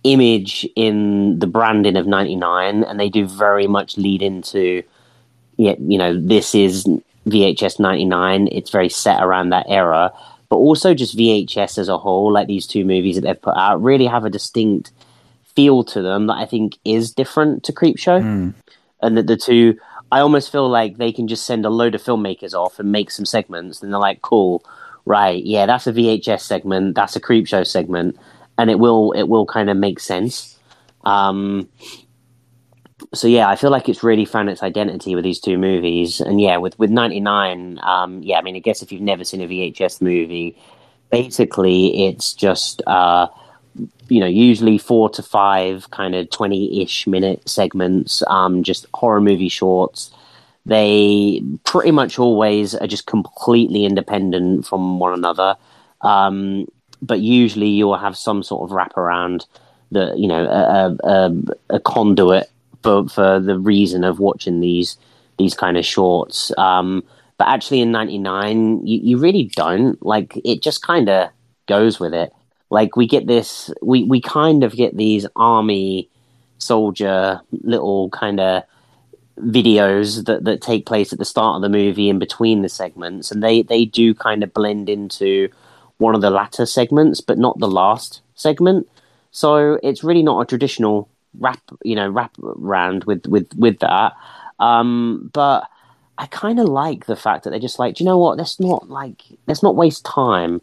image 0.04 0.68
in 0.76 1.38
the 1.38 1.46
branding 1.48 1.98
of 1.98 2.08
99, 2.08 2.84
and 2.84 3.00
they 3.00 3.10
do 3.10 3.28
very 3.28 3.68
much 3.68 3.98
lead 3.98 4.24
into, 4.24 4.82
yeah, 5.58 5.76
you 5.80 5.98
know, 6.00 6.20
this 6.20 6.56
is 6.56 6.88
VHS 7.30 7.80
99. 7.80 8.50
It's 8.52 8.70
very 8.70 8.90
set 8.90 9.22
around 9.22 9.50
that 9.50 9.66
era. 9.70 10.12
But 10.50 10.58
also 10.58 10.94
just 10.94 11.18
VHS 11.18 11.78
as 11.78 11.90
a 11.90 11.98
whole, 11.98 12.32
like 12.32 12.48
these 12.48 12.66
two 12.66 12.84
movies 12.84 13.16
that 13.16 13.22
they've 13.22 13.42
put 13.42 13.56
out, 13.56 13.82
really 13.82 14.08
have 14.08 14.26
a 14.26 14.30
distinct 14.30 14.92
feel 15.56 15.84
to 15.84 16.02
them 16.02 16.28
that 16.28 16.38
I 16.38 16.46
think 16.46 16.78
is 16.86 17.12
different 17.12 17.64
to 17.66 17.74
Creepshow. 17.74 18.22
And 19.02 19.18
that 19.18 19.28
the 19.28 19.38
two, 19.38 19.78
I 20.12 20.22
almost 20.22 20.52
feel 20.52 20.68
like 20.70 20.98
they 20.98 21.12
can 21.12 21.28
just 21.28 21.46
send 21.46 21.66
a 21.66 21.70
load 21.70 21.96
of 21.96 22.04
filmmakers 22.04 22.54
off 22.54 22.80
and 22.80 22.92
make 22.92 23.12
some 23.12 23.26
segments, 23.26 23.82
and 23.82 23.94
they're 23.94 24.00
like, 24.00 24.22
cool, 24.22 24.64
right, 25.06 25.44
yeah, 25.44 25.66
that's 25.66 25.88
a 25.88 25.94
VHS 25.94 26.42
segment, 26.42 26.96
that's 26.96 27.16
a 27.16 27.22
Creepshow 27.22 27.66
segment, 27.66 28.18
and 28.58 28.70
it 28.70 28.80
will 28.80 29.12
it 29.12 29.24
will 29.24 29.46
kind 29.46 29.70
of 29.70 29.78
make 29.78 30.00
sense. 30.00 30.58
Um, 31.06 31.70
so 33.14 33.28
yeah, 33.28 33.50
I 33.50 33.56
feel 33.56 33.72
like 33.72 33.90
it's 33.90 34.04
really 34.04 34.26
found 34.26 34.50
its 34.50 34.64
identity 34.64 35.16
with 35.16 35.24
these 35.24 35.40
two 35.40 35.58
movies, 35.58 36.20
and 36.20 36.40
yeah, 36.40 36.58
with 36.58 36.78
with 36.80 36.90
ninety 36.90 37.20
nine, 37.20 37.80
um, 37.84 38.22
yeah, 38.24 38.38
I 38.38 38.42
mean, 38.42 38.56
I 38.56 38.60
guess 38.60 38.82
if 38.82 38.92
you've 38.92 39.02
never 39.02 39.24
seen 39.24 39.42
a 39.42 39.48
VHS 39.48 40.02
movie, 40.02 40.58
basically 41.10 42.08
it's 42.08 42.34
just 42.34 42.82
uh, 42.88 43.28
you 44.08 44.20
know 44.20 44.28
usually 44.28 44.78
four 44.78 45.10
to 45.10 45.24
five 45.24 45.90
kind 45.92 46.16
of 46.16 46.30
twenty 46.30 46.82
ish 46.82 47.08
minute 47.08 47.48
segments, 47.48 48.24
um, 48.28 48.64
just 48.64 48.86
horror 48.94 49.22
movie 49.22 49.50
shorts. 49.50 50.12
They 50.66 51.42
pretty 51.64 51.92
much 51.92 52.20
always 52.20 52.76
are 52.76 52.88
just 52.88 53.06
completely 53.08 53.86
independent 53.86 54.68
from 54.68 55.00
one 55.00 55.14
another, 55.14 55.56
um, 56.02 56.68
but 57.02 57.22
usually 57.22 57.70
you'll 57.70 57.98
have 57.98 58.18
some 58.18 58.44
sort 58.44 58.70
of 58.70 58.76
wraparound 58.76 59.46
that 59.92 60.20
you 60.20 60.28
know 60.28 60.46
a, 60.46 60.98
a, 61.04 61.76
a 61.76 61.80
conduit 61.80 62.50
for 62.84 63.08
for 63.08 63.40
the 63.40 63.58
reason 63.58 64.04
of 64.04 64.20
watching 64.20 64.60
these 64.60 64.98
these 65.38 65.54
kind 65.54 65.78
of 65.78 65.86
shorts. 65.86 66.52
Um, 66.58 67.04
but 67.38 67.48
actually, 67.48 67.82
in 67.82 67.92
'99, 67.92 68.86
you, 68.86 69.00
you 69.02 69.18
really 69.18 69.46
don't 69.56 70.04
like. 70.06 70.40
It 70.44 70.62
just 70.62 70.82
kind 70.82 71.10
of 71.10 71.30
goes 71.68 72.00
with 72.00 72.14
it. 72.14 72.34
Like 72.70 72.96
we 72.96 73.08
get 73.08 73.28
this, 73.28 73.72
we 73.82 74.04
we 74.04 74.22
kind 74.22 74.64
of 74.64 74.76
get 74.76 74.96
these 74.96 75.26
army 75.36 76.10
soldier 76.58 77.42
little 77.64 78.10
kind 78.10 78.40
of 78.40 78.64
videos 79.40 80.26
that 80.26 80.44
that 80.44 80.62
take 80.62 80.86
place 80.86 81.14
at 81.14 81.20
the 81.20 81.26
start 81.26 81.56
of 81.56 81.62
the 81.62 81.70
movie 81.70 82.10
in 82.10 82.20
between 82.20 82.62
the 82.62 82.70
segments, 82.70 83.32
and 83.32 83.42
they 83.42 83.62
they 83.62 83.86
do 83.86 84.14
kind 84.14 84.44
of 84.44 84.54
blend 84.54 84.90
into 84.90 85.50
one 85.98 86.16
of 86.16 86.22
the 86.22 86.30
latter 86.30 86.66
segments, 86.66 87.22
but 87.22 87.38
not 87.38 87.60
the 87.60 87.68
last 87.68 88.22
segment. 88.36 88.88
So 89.32 89.80
it's 89.84 90.04
really 90.04 90.24
not 90.24 90.42
a 90.42 90.46
traditional 90.46 91.10
wrap 91.38 91.62
you 91.84 91.96
know 91.96 92.10
wrap 92.10 92.38
around 92.40 93.04
with 93.06 93.26
with 93.28 93.48
with 93.56 93.80
that. 93.80 94.14
Um 94.60 95.30
but 95.34 95.70
i 96.18 96.26
kind 96.26 96.60
of 96.60 96.68
like 96.68 97.06
the 97.06 97.16
fact 97.16 97.44
that 97.44 97.52
they're 97.52 97.60
just 97.60 97.80
like 97.80 97.96
do 97.96 98.04
you 98.04 98.10
know 98.10 98.18
what? 98.18 98.38
Let's 98.38 98.60
not 98.60 98.90
like 98.90 99.24
let's 99.48 99.64
not 99.64 99.76
waste 99.76 100.06
time 100.06 100.62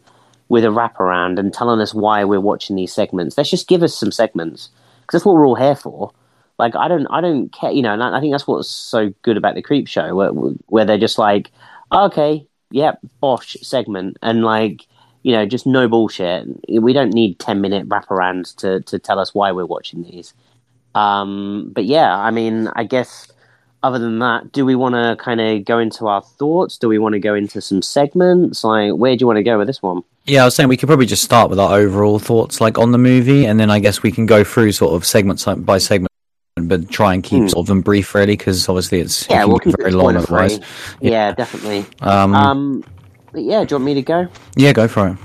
with 0.49 0.63
a 0.63 0.69
wraparound 0.69 1.39
and 1.39 1.53
telling 1.53 1.81
us 1.81 1.93
why 1.93 2.23
we're 2.23 2.39
watching 2.39 2.75
these 2.75 2.93
segments. 2.93 3.37
Let's 3.37 3.49
just 3.49 3.67
give 3.67 3.83
us 3.83 3.95
some 3.95 4.11
segments 4.11 4.69
because 5.01 5.19
that's 5.19 5.25
what 5.25 5.35
we're 5.35 5.47
all 5.47 5.55
here 5.55 5.75
for. 5.75 6.11
Like 6.57 6.75
i 6.75 6.87
don't 6.87 7.07
i 7.07 7.21
don't 7.21 7.49
care 7.51 7.71
you 7.71 7.81
know 7.81 7.93
and 7.93 8.03
i 8.03 8.19
think 8.19 8.33
that's 8.33 8.47
what's 8.47 8.69
so 8.69 9.13
good 9.21 9.37
about 9.37 9.53
the 9.55 9.61
Creepshow 9.61 10.15
where, 10.15 10.29
where 10.31 10.85
they're 10.85 10.97
just 10.97 11.19
like 11.19 11.51
okay 11.91 12.47
yep 12.71 12.99
yeah, 13.03 13.09
bosh 13.21 13.55
segment 13.61 14.17
and 14.23 14.43
like 14.43 14.87
you 15.27 15.33
know 15.33 15.45
just 15.45 15.67
no 15.67 15.89
bullshit. 15.89 16.47
We 16.69 16.93
don't 16.93 17.13
need 17.13 17.37
10 17.39 17.59
minute 17.59 17.89
wraparounds 17.89 18.55
to 18.57 18.79
to 18.83 18.97
tell 18.97 19.19
us 19.19 19.35
why 19.35 19.51
we're 19.51 19.65
watching 19.65 20.03
these 20.03 20.33
um, 20.97 21.71
but 21.73 21.85
yeah, 21.85 22.17
I 22.17 22.31
mean, 22.31 22.69
I 22.75 22.83
guess 22.83 23.31
other 23.83 23.99
than 23.99 24.19
that, 24.19 24.51
do 24.51 24.65
we 24.65 24.75
want 24.75 24.95
to 24.95 25.15
kind 25.23 25.39
of 25.39 25.63
go 25.63 25.77
into 25.77 26.07
our 26.07 26.21
thoughts? 26.21 26.77
Do 26.77 26.89
we 26.89 26.97
want 26.97 27.13
to 27.13 27.19
go 27.19 27.35
into 27.35 27.61
some 27.61 27.81
segments? 27.81 28.63
Like, 28.63 28.93
where 28.93 29.15
do 29.15 29.21
you 29.21 29.27
want 29.27 29.37
to 29.37 29.43
go 29.43 29.57
with 29.59 29.67
this 29.67 29.81
one? 29.81 30.01
Yeah, 30.25 30.41
I 30.41 30.45
was 30.45 30.55
saying 30.55 30.69
we 30.69 30.75
could 30.75 30.87
probably 30.87 31.05
just 31.05 31.23
start 31.23 31.49
with 31.49 31.59
our 31.59 31.77
overall 31.77 32.19
thoughts, 32.19 32.59
like 32.59 32.77
on 32.79 32.91
the 32.91 32.97
movie, 32.97 33.45
and 33.45 33.59
then 33.59 33.69
I 33.69 33.79
guess 33.79 34.01
we 34.01 34.11
can 34.11 34.25
go 34.25 34.43
through 34.43 34.71
sort 34.71 34.93
of 34.93 35.05
segment 35.05 35.45
by 35.65 35.77
segment, 35.77 36.11
but 36.55 36.89
try 36.89 37.13
and 37.13 37.23
keep 37.23 37.43
hmm. 37.43 37.47
sort 37.47 37.63
of 37.63 37.67
them 37.67 37.81
brief, 37.81 38.13
really, 38.15 38.35
because 38.35 38.67
obviously 38.67 38.99
it's 38.99 39.29
yeah, 39.29 39.45
we'll 39.45 39.59
very 39.77 39.91
long 39.91 40.17
otherwise. 40.17 40.59
Yeah. 40.99 41.11
yeah, 41.11 41.31
definitely. 41.33 41.85
Um, 42.01 42.33
um, 42.33 42.83
yeah, 43.35 43.63
do 43.63 43.75
you 43.75 43.77
want 43.77 43.85
me 43.85 43.93
to 43.93 44.01
go? 44.01 44.27
Yeah, 44.55 44.73
go 44.73 44.87
for 44.87 45.09
it. 45.09 45.17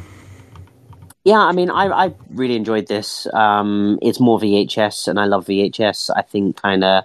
Yeah, 1.25 1.39
I 1.39 1.53
mean, 1.53 1.71
I 1.71 1.87
I 1.87 2.15
really 2.31 2.57
enjoyed 2.57 2.89
this. 2.89 3.27
Um, 3.33 3.99
it's 4.03 4.19
more 4.19 4.39
VHS, 4.41 5.07
and 5.07 5.21
I 5.21 5.27
love 5.27 5.47
VHS. 5.47 6.11
I 6.17 6.23
think 6.23 6.57
kind 6.61 6.83
of 6.83 7.05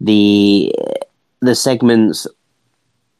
the 0.00 0.74
the 1.40 1.54
segments 1.54 2.26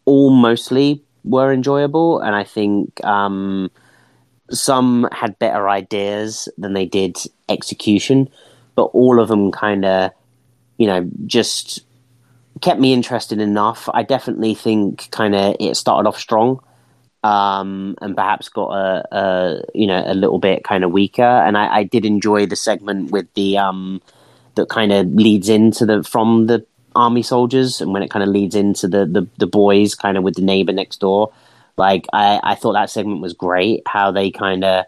all 0.05 0.31
mostly 0.31 1.03
were 1.25 1.53
enjoyable, 1.53 2.21
and 2.21 2.35
I 2.35 2.43
think 2.45 3.05
um, 3.05 3.71
some 4.51 5.09
had 5.13 5.39
better 5.39 5.69
ideas 5.69 6.49
than 6.59 6.73
they 6.73 6.87
did 6.87 7.19
execution, 7.49 8.29
but 8.75 8.87
all 8.87 9.21
of 9.21 9.29
them 9.29 9.53
kind 9.53 9.85
of, 9.85 10.11
you 10.77 10.89
know, 10.89 11.09
just 11.27 11.85
kept 12.61 12.81
me 12.81 12.93
interested 12.93 13.41
enough. 13.41 13.89
I 13.95 14.03
definitely 14.03 14.55
think 14.55 15.09
kind 15.13 15.35
of 15.37 15.57
it 15.61 15.77
started 15.77 16.09
off 16.09 16.19
strong 16.19 16.61
um, 17.23 17.97
and 18.01 18.17
perhaps 18.17 18.49
got 18.49 18.71
a, 18.71 19.17
a, 19.17 19.63
you 19.75 19.87
know 19.87 20.03
a 20.05 20.15
little 20.15 20.39
bit 20.39 20.65
kind 20.65 20.85
of 20.85 20.91
weaker. 20.91 21.23
And 21.23 21.57
I, 21.57 21.79
I 21.79 21.83
did 21.85 22.05
enjoy 22.05 22.47
the 22.47 22.57
segment 22.57 23.11
with 23.11 23.33
the 23.35 23.59
um, 23.59 24.03
that 24.55 24.69
kind 24.69 24.93
of 24.93 25.07
leads 25.07 25.49
into 25.49 25.87
the 25.87 26.03
from 26.03 26.47
the 26.47 26.65
army 26.95 27.23
soldiers, 27.23 27.81
and 27.81 27.93
when 27.93 28.03
it 28.03 28.11
kind 28.11 28.23
of 28.23 28.29
leads 28.29 28.55
into 28.55 28.89
the 28.89 29.07
the, 29.07 29.27
the 29.39 29.47
boys, 29.47 29.95
kind 29.95 30.17
of 30.17 30.25
with 30.25 30.35
the 30.35 30.43
neighbor 30.43 30.73
next 30.73 31.01
door. 31.01 31.33
Like 31.77 32.07
I, 32.13 32.39
I 32.43 32.55
thought 32.55 32.75
that 32.75 32.91
segment 32.91 33.23
was 33.23 33.33
great. 33.33 33.83
How 33.87 34.11
they 34.11 34.31
kind 34.31 34.65
of 34.65 34.85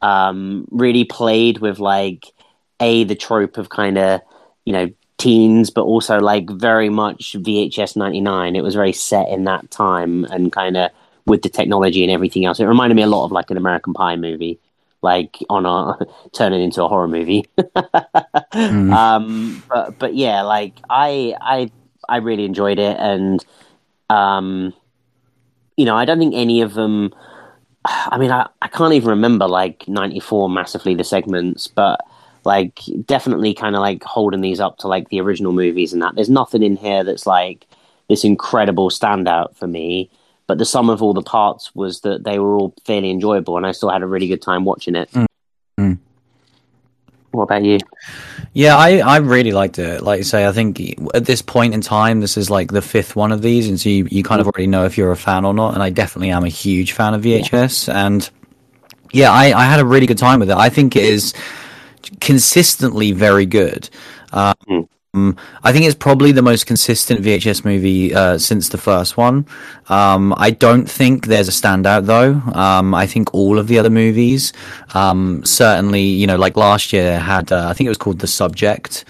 um, 0.00 0.66
really 0.70 1.04
played 1.04 1.58
with 1.58 1.78
like 1.78 2.26
a 2.78 3.04
the 3.04 3.16
trope 3.16 3.58
of 3.58 3.68
kind 3.68 3.98
of 3.98 4.20
you 4.64 4.72
know 4.72 4.90
teens, 5.18 5.70
but 5.70 5.82
also 5.82 6.18
like 6.18 6.48
very 6.50 6.88
much 6.88 7.34
VHS 7.38 7.96
ninety 7.96 8.20
nine. 8.20 8.54
It 8.54 8.62
was 8.62 8.74
very 8.74 8.92
set 8.92 9.28
in 9.28 9.44
that 9.44 9.70
time 9.70 10.24
and 10.26 10.52
kind 10.52 10.76
of 10.76 10.90
with 11.30 11.42
the 11.42 11.48
technology 11.48 12.02
and 12.02 12.10
everything 12.10 12.44
else. 12.44 12.58
It 12.60 12.66
reminded 12.66 12.96
me 12.96 13.02
a 13.02 13.06
lot 13.06 13.24
of 13.24 13.32
like 13.32 13.50
an 13.50 13.56
American 13.56 13.94
Pie 13.94 14.16
movie, 14.16 14.58
like 15.00 15.38
on 15.48 15.64
a 15.64 15.96
turning 16.32 16.60
into 16.60 16.82
a 16.84 16.88
horror 16.88 17.08
movie. 17.08 17.46
mm. 17.58 18.92
um, 18.92 19.62
but 19.68 19.98
but 19.98 20.14
yeah, 20.14 20.42
like 20.42 20.74
I 20.90 21.34
I 21.40 21.70
I 22.08 22.16
really 22.16 22.44
enjoyed 22.44 22.78
it, 22.78 22.96
and 22.98 23.42
um, 24.10 24.74
you 25.76 25.84
know, 25.84 25.96
I 25.96 26.04
don't 26.04 26.18
think 26.18 26.34
any 26.34 26.60
of 26.60 26.74
them. 26.74 27.14
I 27.86 28.18
mean, 28.18 28.32
I, 28.32 28.48
I 28.60 28.68
can't 28.68 28.92
even 28.92 29.08
remember 29.08 29.46
like 29.46 29.88
'94 29.88 30.50
massively 30.50 30.94
the 30.94 31.04
segments, 31.04 31.68
but 31.68 32.00
like 32.44 32.80
definitely 33.04 33.54
kind 33.54 33.76
of 33.76 33.80
like 33.80 34.02
holding 34.02 34.40
these 34.40 34.60
up 34.60 34.78
to 34.78 34.88
like 34.88 35.10
the 35.10 35.20
original 35.20 35.52
movies 35.52 35.92
and 35.92 36.02
that. 36.02 36.16
There's 36.16 36.28
nothing 36.28 36.62
in 36.62 36.76
here 36.76 37.04
that's 37.04 37.26
like 37.26 37.66
this 38.08 38.24
incredible 38.24 38.90
standout 38.90 39.54
for 39.54 39.68
me 39.68 40.10
but 40.50 40.58
the 40.58 40.64
sum 40.64 40.90
of 40.90 41.00
all 41.00 41.14
the 41.14 41.22
parts 41.22 41.72
was 41.76 42.00
that 42.00 42.24
they 42.24 42.40
were 42.40 42.56
all 42.56 42.74
fairly 42.84 43.08
enjoyable, 43.08 43.56
and 43.56 43.64
I 43.64 43.70
still 43.70 43.88
had 43.88 44.02
a 44.02 44.06
really 44.06 44.26
good 44.26 44.42
time 44.42 44.64
watching 44.64 44.96
it. 44.96 45.08
Mm. 45.78 45.96
What 47.30 47.44
about 47.44 47.62
you? 47.62 47.78
Yeah, 48.52 48.76
I, 48.76 48.98
I 48.98 49.16
really 49.18 49.52
liked 49.52 49.78
it. 49.78 50.02
Like 50.02 50.18
you 50.18 50.24
say, 50.24 50.48
I 50.48 50.50
think 50.50 50.98
at 51.14 51.24
this 51.24 51.40
point 51.40 51.72
in 51.72 51.82
time, 51.82 52.18
this 52.18 52.36
is 52.36 52.50
like 52.50 52.72
the 52.72 52.82
fifth 52.82 53.14
one 53.14 53.30
of 53.30 53.42
these, 53.42 53.68
and 53.68 53.78
so 53.78 53.90
you, 53.90 54.08
you 54.10 54.24
kind 54.24 54.40
of 54.40 54.48
already 54.48 54.66
know 54.66 54.86
if 54.86 54.98
you're 54.98 55.12
a 55.12 55.16
fan 55.16 55.44
or 55.44 55.54
not. 55.54 55.74
And 55.74 55.84
I 55.84 55.90
definitely 55.90 56.30
am 56.30 56.42
a 56.42 56.48
huge 56.48 56.94
fan 56.94 57.14
of 57.14 57.22
VHS, 57.22 57.86
yeah. 57.86 58.06
and 58.06 58.28
yeah, 59.12 59.30
I, 59.30 59.56
I 59.56 59.66
had 59.66 59.78
a 59.78 59.86
really 59.86 60.06
good 60.06 60.18
time 60.18 60.40
with 60.40 60.50
it. 60.50 60.56
I 60.56 60.68
think 60.68 60.96
it 60.96 61.04
is 61.04 61.32
consistently 62.20 63.12
very 63.12 63.46
good. 63.46 63.88
Um, 64.32 64.54
mm. 64.68 64.88
Um, 65.12 65.36
I 65.64 65.72
think 65.72 65.86
it's 65.86 65.96
probably 65.96 66.30
the 66.30 66.42
most 66.42 66.66
consistent 66.66 67.20
VHS 67.20 67.64
movie 67.64 68.14
uh, 68.14 68.38
since 68.38 68.68
the 68.68 68.78
first 68.78 69.16
one. 69.16 69.44
Um, 69.88 70.32
I 70.36 70.50
don't 70.50 70.88
think 70.88 71.26
there's 71.26 71.48
a 71.48 71.52
standout 71.52 72.06
though. 72.06 72.34
Um, 72.56 72.94
I 72.94 73.06
think 73.06 73.34
all 73.34 73.58
of 73.58 73.66
the 73.66 73.78
other 73.78 73.90
movies, 73.90 74.52
um, 74.94 75.44
certainly, 75.44 76.02
you 76.02 76.28
know, 76.28 76.36
like 76.36 76.56
last 76.56 76.92
year 76.92 77.18
had, 77.18 77.50
uh, 77.50 77.68
I 77.68 77.72
think 77.72 77.86
it 77.86 77.90
was 77.90 77.98
called 77.98 78.20
The 78.20 78.28
Subject, 78.28 79.04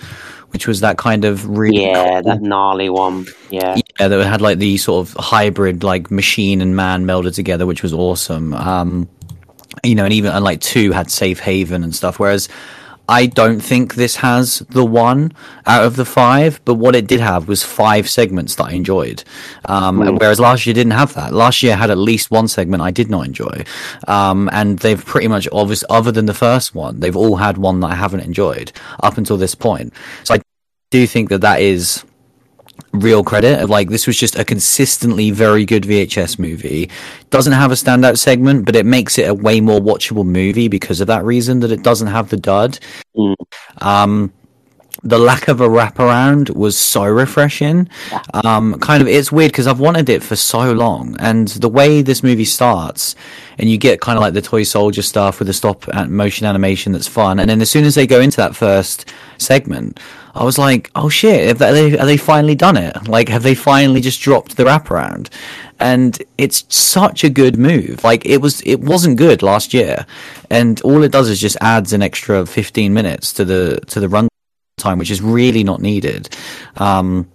which 0.50 0.66
was 0.66 0.80
that 0.80 0.96
kind 0.96 1.26
of 1.26 1.46
really 1.46 1.84
yeah, 1.84 2.22
cool, 2.22 2.32
that 2.32 2.40
gnarly 2.40 2.88
one. 2.88 3.26
Yeah, 3.50 3.76
yeah, 3.98 4.08
that 4.08 4.26
had 4.26 4.40
like 4.40 4.58
the 4.58 4.78
sort 4.78 5.06
of 5.06 5.14
hybrid, 5.22 5.84
like 5.84 6.10
machine 6.10 6.62
and 6.62 6.74
man 6.74 7.04
melded 7.04 7.34
together, 7.34 7.66
which 7.66 7.82
was 7.82 7.92
awesome. 7.92 8.54
Um, 8.54 9.06
you 9.84 9.94
know, 9.94 10.04
and 10.04 10.14
even 10.14 10.32
and 10.32 10.44
like 10.44 10.60
two 10.60 10.92
had 10.92 11.10
Safe 11.10 11.40
Haven 11.40 11.84
and 11.84 11.94
stuff, 11.94 12.18
whereas 12.18 12.48
I 13.10 13.26
don't 13.26 13.58
think 13.58 13.96
this 13.96 14.14
has 14.16 14.60
the 14.70 14.84
one 14.84 15.32
out 15.66 15.84
of 15.84 15.96
the 15.96 16.04
five, 16.04 16.60
but 16.64 16.74
what 16.74 16.94
it 16.94 17.08
did 17.08 17.18
have 17.18 17.48
was 17.48 17.64
five 17.64 18.08
segments 18.08 18.54
that 18.54 18.66
I 18.66 18.70
enjoyed. 18.70 19.24
Um, 19.64 19.98
mm. 19.98 20.20
Whereas 20.20 20.38
last 20.38 20.64
year 20.64 20.74
didn't 20.74 20.92
have 20.92 21.14
that. 21.14 21.34
Last 21.34 21.60
year 21.60 21.74
had 21.74 21.90
at 21.90 21.98
least 21.98 22.30
one 22.30 22.46
segment 22.46 22.84
I 22.84 22.92
did 22.92 23.10
not 23.10 23.26
enjoy. 23.26 23.64
Um, 24.06 24.48
and 24.52 24.78
they've 24.78 25.04
pretty 25.04 25.26
much, 25.26 25.48
obvious, 25.50 25.82
other 25.90 26.12
than 26.12 26.26
the 26.26 26.34
first 26.34 26.72
one, 26.72 27.00
they've 27.00 27.16
all 27.16 27.34
had 27.34 27.58
one 27.58 27.80
that 27.80 27.88
I 27.88 27.96
haven't 27.96 28.20
enjoyed 28.20 28.70
up 29.02 29.18
until 29.18 29.36
this 29.36 29.56
point. 29.56 29.92
So 30.22 30.34
I 30.34 30.40
do 30.92 31.04
think 31.04 31.30
that 31.30 31.40
that 31.40 31.60
is 31.60 32.04
real 32.92 33.24
credit. 33.24 33.60
Of 33.60 33.70
like 33.70 33.88
this 33.88 34.06
was 34.06 34.18
just 34.18 34.38
a 34.38 34.44
consistently 34.44 35.30
very 35.30 35.64
good 35.64 35.84
VHS 35.84 36.38
movie. 36.38 36.90
Doesn't 37.30 37.52
have 37.52 37.70
a 37.70 37.74
standout 37.74 38.18
segment, 38.18 38.64
but 38.64 38.76
it 38.76 38.86
makes 38.86 39.18
it 39.18 39.28
a 39.28 39.34
way 39.34 39.60
more 39.60 39.80
watchable 39.80 40.26
movie 40.26 40.68
because 40.68 41.00
of 41.00 41.06
that 41.08 41.24
reason 41.24 41.60
that 41.60 41.72
it 41.72 41.82
doesn't 41.82 42.08
have 42.08 42.30
the 42.30 42.36
dud. 42.36 42.78
Mm. 43.16 43.34
Um, 43.78 44.32
the 45.02 45.18
lack 45.18 45.48
of 45.48 45.60
a 45.60 45.68
wraparound 45.68 46.54
was 46.54 46.76
so 46.76 47.04
refreshing. 47.04 47.88
Um, 48.34 48.78
kind 48.80 49.00
of, 49.00 49.08
it's 49.08 49.32
weird 49.32 49.52
because 49.52 49.66
I've 49.66 49.80
wanted 49.80 50.08
it 50.08 50.22
for 50.22 50.36
so 50.36 50.72
long, 50.72 51.16
and 51.20 51.48
the 51.48 51.68
way 51.68 52.02
this 52.02 52.22
movie 52.22 52.44
starts, 52.44 53.14
and 53.58 53.70
you 53.70 53.78
get 53.78 54.00
kind 54.00 54.16
of 54.18 54.22
like 54.22 54.34
the 54.34 54.42
toy 54.42 54.62
soldier 54.62 55.02
stuff 55.02 55.38
with 55.38 55.46
the 55.46 55.54
stop 55.54 55.86
motion 56.08 56.46
animation 56.46 56.92
that's 56.92 57.08
fun, 57.08 57.38
and 57.38 57.48
then 57.48 57.60
as 57.60 57.70
soon 57.70 57.84
as 57.84 57.94
they 57.94 58.06
go 58.06 58.20
into 58.20 58.36
that 58.36 58.54
first 58.54 59.10
segment, 59.38 59.98
I 60.34 60.44
was 60.44 60.58
like, 60.58 60.90
oh 60.94 61.08
shit, 61.08 61.48
have 61.48 61.58
they, 61.58 61.90
have 61.90 62.06
they 62.06 62.16
finally 62.16 62.54
done 62.54 62.76
it? 62.76 63.08
Like, 63.08 63.28
have 63.28 63.42
they 63.42 63.54
finally 63.54 64.00
just 64.00 64.20
dropped 64.20 64.56
the 64.56 64.64
wraparound? 64.64 65.28
And 65.78 66.22
it's 66.38 66.64
such 66.68 67.24
a 67.24 67.30
good 67.30 67.58
move. 67.58 68.04
Like, 68.04 68.26
it 68.26 68.38
was, 68.38 68.60
it 68.62 68.80
wasn't 68.80 69.16
good 69.16 69.42
last 69.42 69.72
year. 69.72 70.06
And 70.50 70.80
all 70.82 71.02
it 71.02 71.12
does 71.12 71.28
is 71.28 71.40
just 71.40 71.56
adds 71.60 71.92
an 71.92 72.02
extra 72.02 72.44
15 72.46 72.92
minutes 72.92 73.32
to 73.34 73.44
the, 73.44 73.80
to 73.88 74.00
the 74.00 74.08
run 74.08 74.28
time, 74.76 74.98
which 74.98 75.10
is 75.10 75.22
really 75.22 75.64
not 75.64 75.80
needed. 75.80 76.28
Um, 76.76 77.30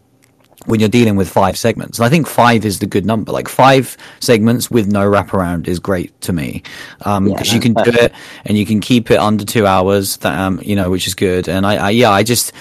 when 0.65 0.79
you're 0.79 0.89
dealing 0.89 1.15
with 1.15 1.29
five 1.29 1.57
segments. 1.57 1.99
And 1.99 2.05
I 2.05 2.09
think 2.09 2.27
five 2.27 2.65
is 2.65 2.79
the 2.79 2.85
good 2.85 3.05
number. 3.05 3.31
Like 3.31 3.47
five 3.47 3.97
segments 4.19 4.69
with 4.69 4.87
no 4.87 5.09
wraparound 5.09 5.67
is 5.67 5.79
great 5.79 6.19
to 6.21 6.33
me 6.33 6.63
because 6.97 7.17
um, 7.17 7.27
yeah, 7.27 7.43
you 7.53 7.59
can 7.59 7.73
do 7.73 7.91
it 7.91 8.13
and 8.45 8.57
you 8.57 8.65
can 8.65 8.81
keep 8.81 9.11
it 9.11 9.19
under 9.19 9.45
two 9.45 9.65
hours. 9.65 10.17
That 10.17 10.37
um, 10.37 10.59
you 10.63 10.75
know, 10.75 10.89
which 10.89 11.07
is 11.07 11.13
good. 11.13 11.47
And 11.47 11.65
I, 11.65 11.75
I, 11.75 11.89
yeah, 11.91 12.09
I 12.09 12.23
just 12.23 12.51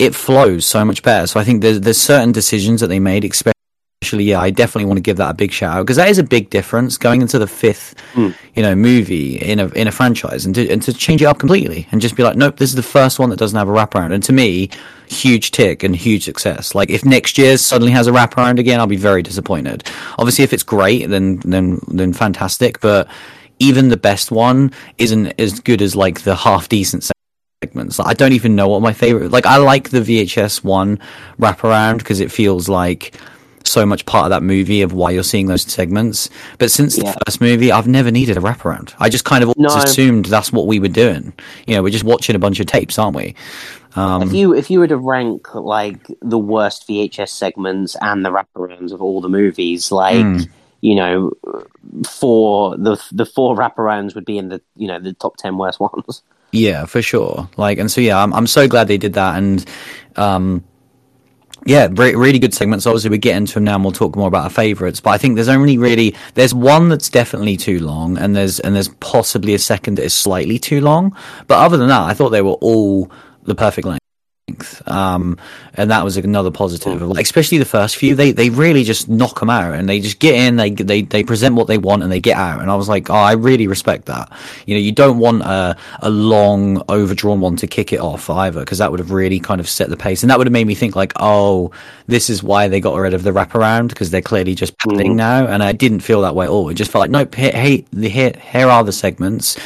it 0.00 0.14
flows 0.14 0.64
so 0.64 0.82
much 0.82 1.02
better. 1.02 1.26
So 1.26 1.38
I 1.38 1.44
think 1.44 1.60
there's 1.60 1.80
there's 1.80 2.00
certain 2.00 2.32
decisions 2.32 2.80
that 2.80 2.86
they 2.86 2.98
made, 2.98 3.22
especially 3.22 4.24
yeah, 4.24 4.40
I 4.40 4.48
definitely 4.48 4.86
want 4.86 4.96
to 4.96 5.02
give 5.02 5.18
that 5.18 5.30
a 5.30 5.34
big 5.34 5.52
shout 5.52 5.76
out 5.76 5.82
because 5.82 5.98
that 5.98 6.08
is 6.08 6.18
a 6.18 6.24
big 6.24 6.48
difference 6.48 6.96
going 6.96 7.20
into 7.20 7.38
the 7.38 7.46
fifth, 7.46 7.94
mm. 8.14 8.34
you 8.54 8.62
know, 8.62 8.74
movie 8.74 9.36
in 9.36 9.60
a 9.60 9.68
in 9.68 9.86
a 9.86 9.92
franchise 9.92 10.46
and 10.46 10.54
to 10.54 10.68
and 10.70 10.80
to 10.82 10.94
change 10.94 11.20
it 11.20 11.26
up 11.26 11.38
completely 11.38 11.86
and 11.92 12.00
just 12.00 12.16
be 12.16 12.22
like, 12.22 12.34
nope, 12.34 12.56
this 12.56 12.70
is 12.70 12.76
the 12.76 12.82
first 12.82 13.18
one 13.18 13.28
that 13.28 13.38
doesn't 13.38 13.58
have 13.58 13.68
a 13.68 13.72
wraparound. 13.72 14.14
And 14.14 14.22
to 14.24 14.32
me, 14.32 14.70
huge 15.06 15.50
tick 15.50 15.82
and 15.82 15.94
huge 15.94 16.24
success. 16.24 16.74
Like 16.74 16.88
if 16.88 17.04
next 17.04 17.36
year 17.36 17.58
suddenly 17.58 17.92
has 17.92 18.06
a 18.06 18.10
wraparound 18.10 18.58
again, 18.58 18.80
I'll 18.80 18.86
be 18.86 18.96
very 18.96 19.22
disappointed. 19.22 19.84
Obviously, 20.18 20.44
if 20.44 20.54
it's 20.54 20.62
great, 20.62 21.10
then 21.10 21.40
then 21.44 21.78
then 21.88 22.14
fantastic. 22.14 22.80
But 22.80 23.06
even 23.58 23.90
the 23.90 23.98
best 23.98 24.30
one 24.32 24.72
isn't 24.96 25.38
as 25.38 25.60
good 25.60 25.82
as 25.82 25.94
like 25.94 26.22
the 26.22 26.34
half 26.34 26.70
decent 26.70 27.04
segments. 27.62 27.98
Like, 27.98 28.08
I 28.08 28.14
don't 28.14 28.32
even 28.32 28.56
know 28.56 28.68
what 28.68 28.80
my 28.80 28.94
favorite. 28.94 29.30
Like 29.30 29.44
I 29.44 29.58
like 29.58 29.90
the 29.90 30.00
VHS 30.00 30.64
one 30.64 30.98
wraparound 31.38 31.98
because 31.98 32.20
it 32.20 32.32
feels 32.32 32.70
like 32.70 33.14
so 33.64 33.84
much 33.84 34.06
part 34.06 34.24
of 34.24 34.30
that 34.30 34.42
movie 34.42 34.80
of 34.80 34.94
why 34.94 35.10
you're 35.10 35.22
seeing 35.22 35.46
those 35.46 35.62
segments. 35.62 36.30
But 36.56 36.70
since 36.70 36.96
yeah. 36.96 37.12
the 37.12 37.18
first 37.26 37.42
movie, 37.42 37.70
I've 37.70 37.86
never 37.86 38.10
needed 38.10 38.38
a 38.38 38.40
wraparound. 38.40 38.94
I 38.98 39.10
just 39.10 39.26
kind 39.26 39.44
of 39.44 39.52
no. 39.58 39.68
assumed 39.68 40.24
that's 40.24 40.50
what 40.50 40.66
we 40.66 40.80
were 40.80 40.88
doing. 40.88 41.34
You 41.66 41.74
know, 41.74 41.82
we're 41.82 41.90
just 41.90 42.04
watching 42.04 42.34
a 42.34 42.38
bunch 42.38 42.60
of 42.60 42.66
tapes, 42.66 42.98
aren't 42.98 43.14
we? 43.14 43.34
Um, 43.94 44.22
if 44.22 44.32
you 44.32 44.54
if 44.54 44.70
you 44.70 44.78
were 44.78 44.88
to 44.88 44.96
rank 44.96 45.54
like 45.54 46.06
the 46.22 46.38
worst 46.38 46.88
VHS 46.88 47.28
segments 47.28 47.94
and 48.00 48.24
the 48.24 48.30
wraparounds 48.30 48.92
of 48.92 49.02
all 49.02 49.20
the 49.20 49.28
movies, 49.28 49.92
like. 49.92 50.16
Mm. 50.16 50.48
You 50.82 50.94
know, 50.94 51.32
four 52.08 52.74
the 52.78 52.96
the 53.12 53.26
four 53.26 53.54
wraparounds 53.54 54.14
would 54.14 54.24
be 54.24 54.38
in 54.38 54.48
the 54.48 54.62
you 54.76 54.88
know 54.88 54.98
the 54.98 55.12
top 55.12 55.36
ten 55.36 55.58
worst 55.58 55.78
ones. 55.80 56.22
Yeah, 56.52 56.84
for 56.86 57.02
sure. 57.02 57.48
Like, 57.56 57.78
and 57.78 57.90
so 57.90 58.00
yeah, 58.00 58.22
I'm 58.22 58.32
I'm 58.34 58.46
so 58.46 58.66
glad 58.66 58.88
they 58.88 58.98
did 58.98 59.12
that, 59.14 59.36
and 59.36 59.64
um, 60.16 60.64
yeah, 61.66 61.88
re- 61.92 62.14
really 62.14 62.38
good 62.38 62.54
segments. 62.54 62.86
Obviously, 62.86 63.10
we 63.10 63.18
get 63.18 63.36
into 63.36 63.54
them 63.54 63.64
now, 63.64 63.76
and 63.76 63.84
we'll 63.84 63.92
talk 63.92 64.16
more 64.16 64.28
about 64.28 64.44
our 64.44 64.50
favourites. 64.50 65.00
But 65.00 65.10
I 65.10 65.18
think 65.18 65.36
there's 65.36 65.48
only 65.48 65.78
really 65.78 66.14
there's 66.34 66.54
one 66.54 66.88
that's 66.88 67.08
definitely 67.08 67.56
too 67.56 67.78
long, 67.78 68.18
and 68.18 68.34
there's 68.34 68.58
and 68.60 68.74
there's 68.74 68.88
possibly 69.00 69.54
a 69.54 69.58
second 69.58 69.96
that 69.96 70.04
is 70.04 70.14
slightly 70.14 70.58
too 70.58 70.80
long. 70.80 71.16
But 71.46 71.58
other 71.58 71.76
than 71.76 71.88
that, 71.88 72.02
I 72.02 72.14
thought 72.14 72.30
they 72.30 72.42
were 72.42 72.58
all 72.60 73.10
the 73.44 73.54
perfect 73.54 73.86
length 73.86 73.99
length. 74.60 74.88
Um, 74.88 75.38
and 75.74 75.90
that 75.90 76.04
was 76.04 76.16
another 76.16 76.50
positive. 76.50 77.02
Like, 77.02 77.24
especially 77.24 77.58
the 77.58 77.64
first 77.64 77.96
few, 77.96 78.14
they, 78.14 78.32
they 78.32 78.50
really 78.50 78.84
just 78.84 79.08
knock 79.08 79.40
them 79.40 79.50
out 79.50 79.74
and 79.74 79.88
they 79.88 80.00
just 80.00 80.18
get 80.18 80.34
in, 80.34 80.56
they, 80.56 80.70
they, 80.70 81.02
they 81.02 81.22
present 81.22 81.54
what 81.54 81.66
they 81.66 81.78
want 81.78 82.02
and 82.02 82.10
they 82.10 82.20
get 82.20 82.36
out. 82.36 82.60
And 82.60 82.70
I 82.70 82.76
was 82.76 82.88
like, 82.88 83.10
oh, 83.10 83.14
I 83.14 83.32
really 83.32 83.66
respect 83.66 84.06
that. 84.06 84.30
You 84.66 84.74
know, 84.74 84.80
you 84.80 84.92
don't 84.92 85.18
want 85.18 85.42
a, 85.42 85.76
a 86.00 86.10
long, 86.10 86.82
overdrawn 86.88 87.40
one 87.40 87.56
to 87.56 87.66
kick 87.66 87.92
it 87.92 88.00
off 88.00 88.28
either, 88.28 88.60
because 88.60 88.78
that 88.78 88.90
would 88.90 89.00
have 89.00 89.10
really 89.10 89.40
kind 89.40 89.60
of 89.60 89.68
set 89.68 89.88
the 89.88 89.96
pace. 89.96 90.22
And 90.22 90.30
that 90.30 90.38
would 90.38 90.46
have 90.46 90.52
made 90.52 90.66
me 90.66 90.74
think 90.74 90.96
like, 90.96 91.12
oh, 91.16 91.70
this 92.06 92.28
is 92.28 92.42
why 92.42 92.68
they 92.68 92.80
got 92.80 92.96
rid 92.96 93.14
of 93.14 93.22
the 93.22 93.30
wraparound, 93.30 93.88
because 93.88 94.10
they're 94.10 94.22
clearly 94.22 94.54
just 94.54 94.76
padding 94.78 95.12
mm. 95.12 95.16
now. 95.16 95.46
And 95.46 95.62
I 95.62 95.72
didn't 95.72 96.00
feel 96.00 96.22
that 96.22 96.34
way 96.34 96.46
at 96.46 96.50
all. 96.50 96.68
It 96.68 96.74
just 96.74 96.90
felt 96.90 97.00
like, 97.00 97.10
nope, 97.10 97.34
hey, 97.34 97.84
hey 97.92 98.08
here, 98.08 98.32
here 98.38 98.68
are 98.68 98.84
the 98.84 98.92
segments 98.92 99.56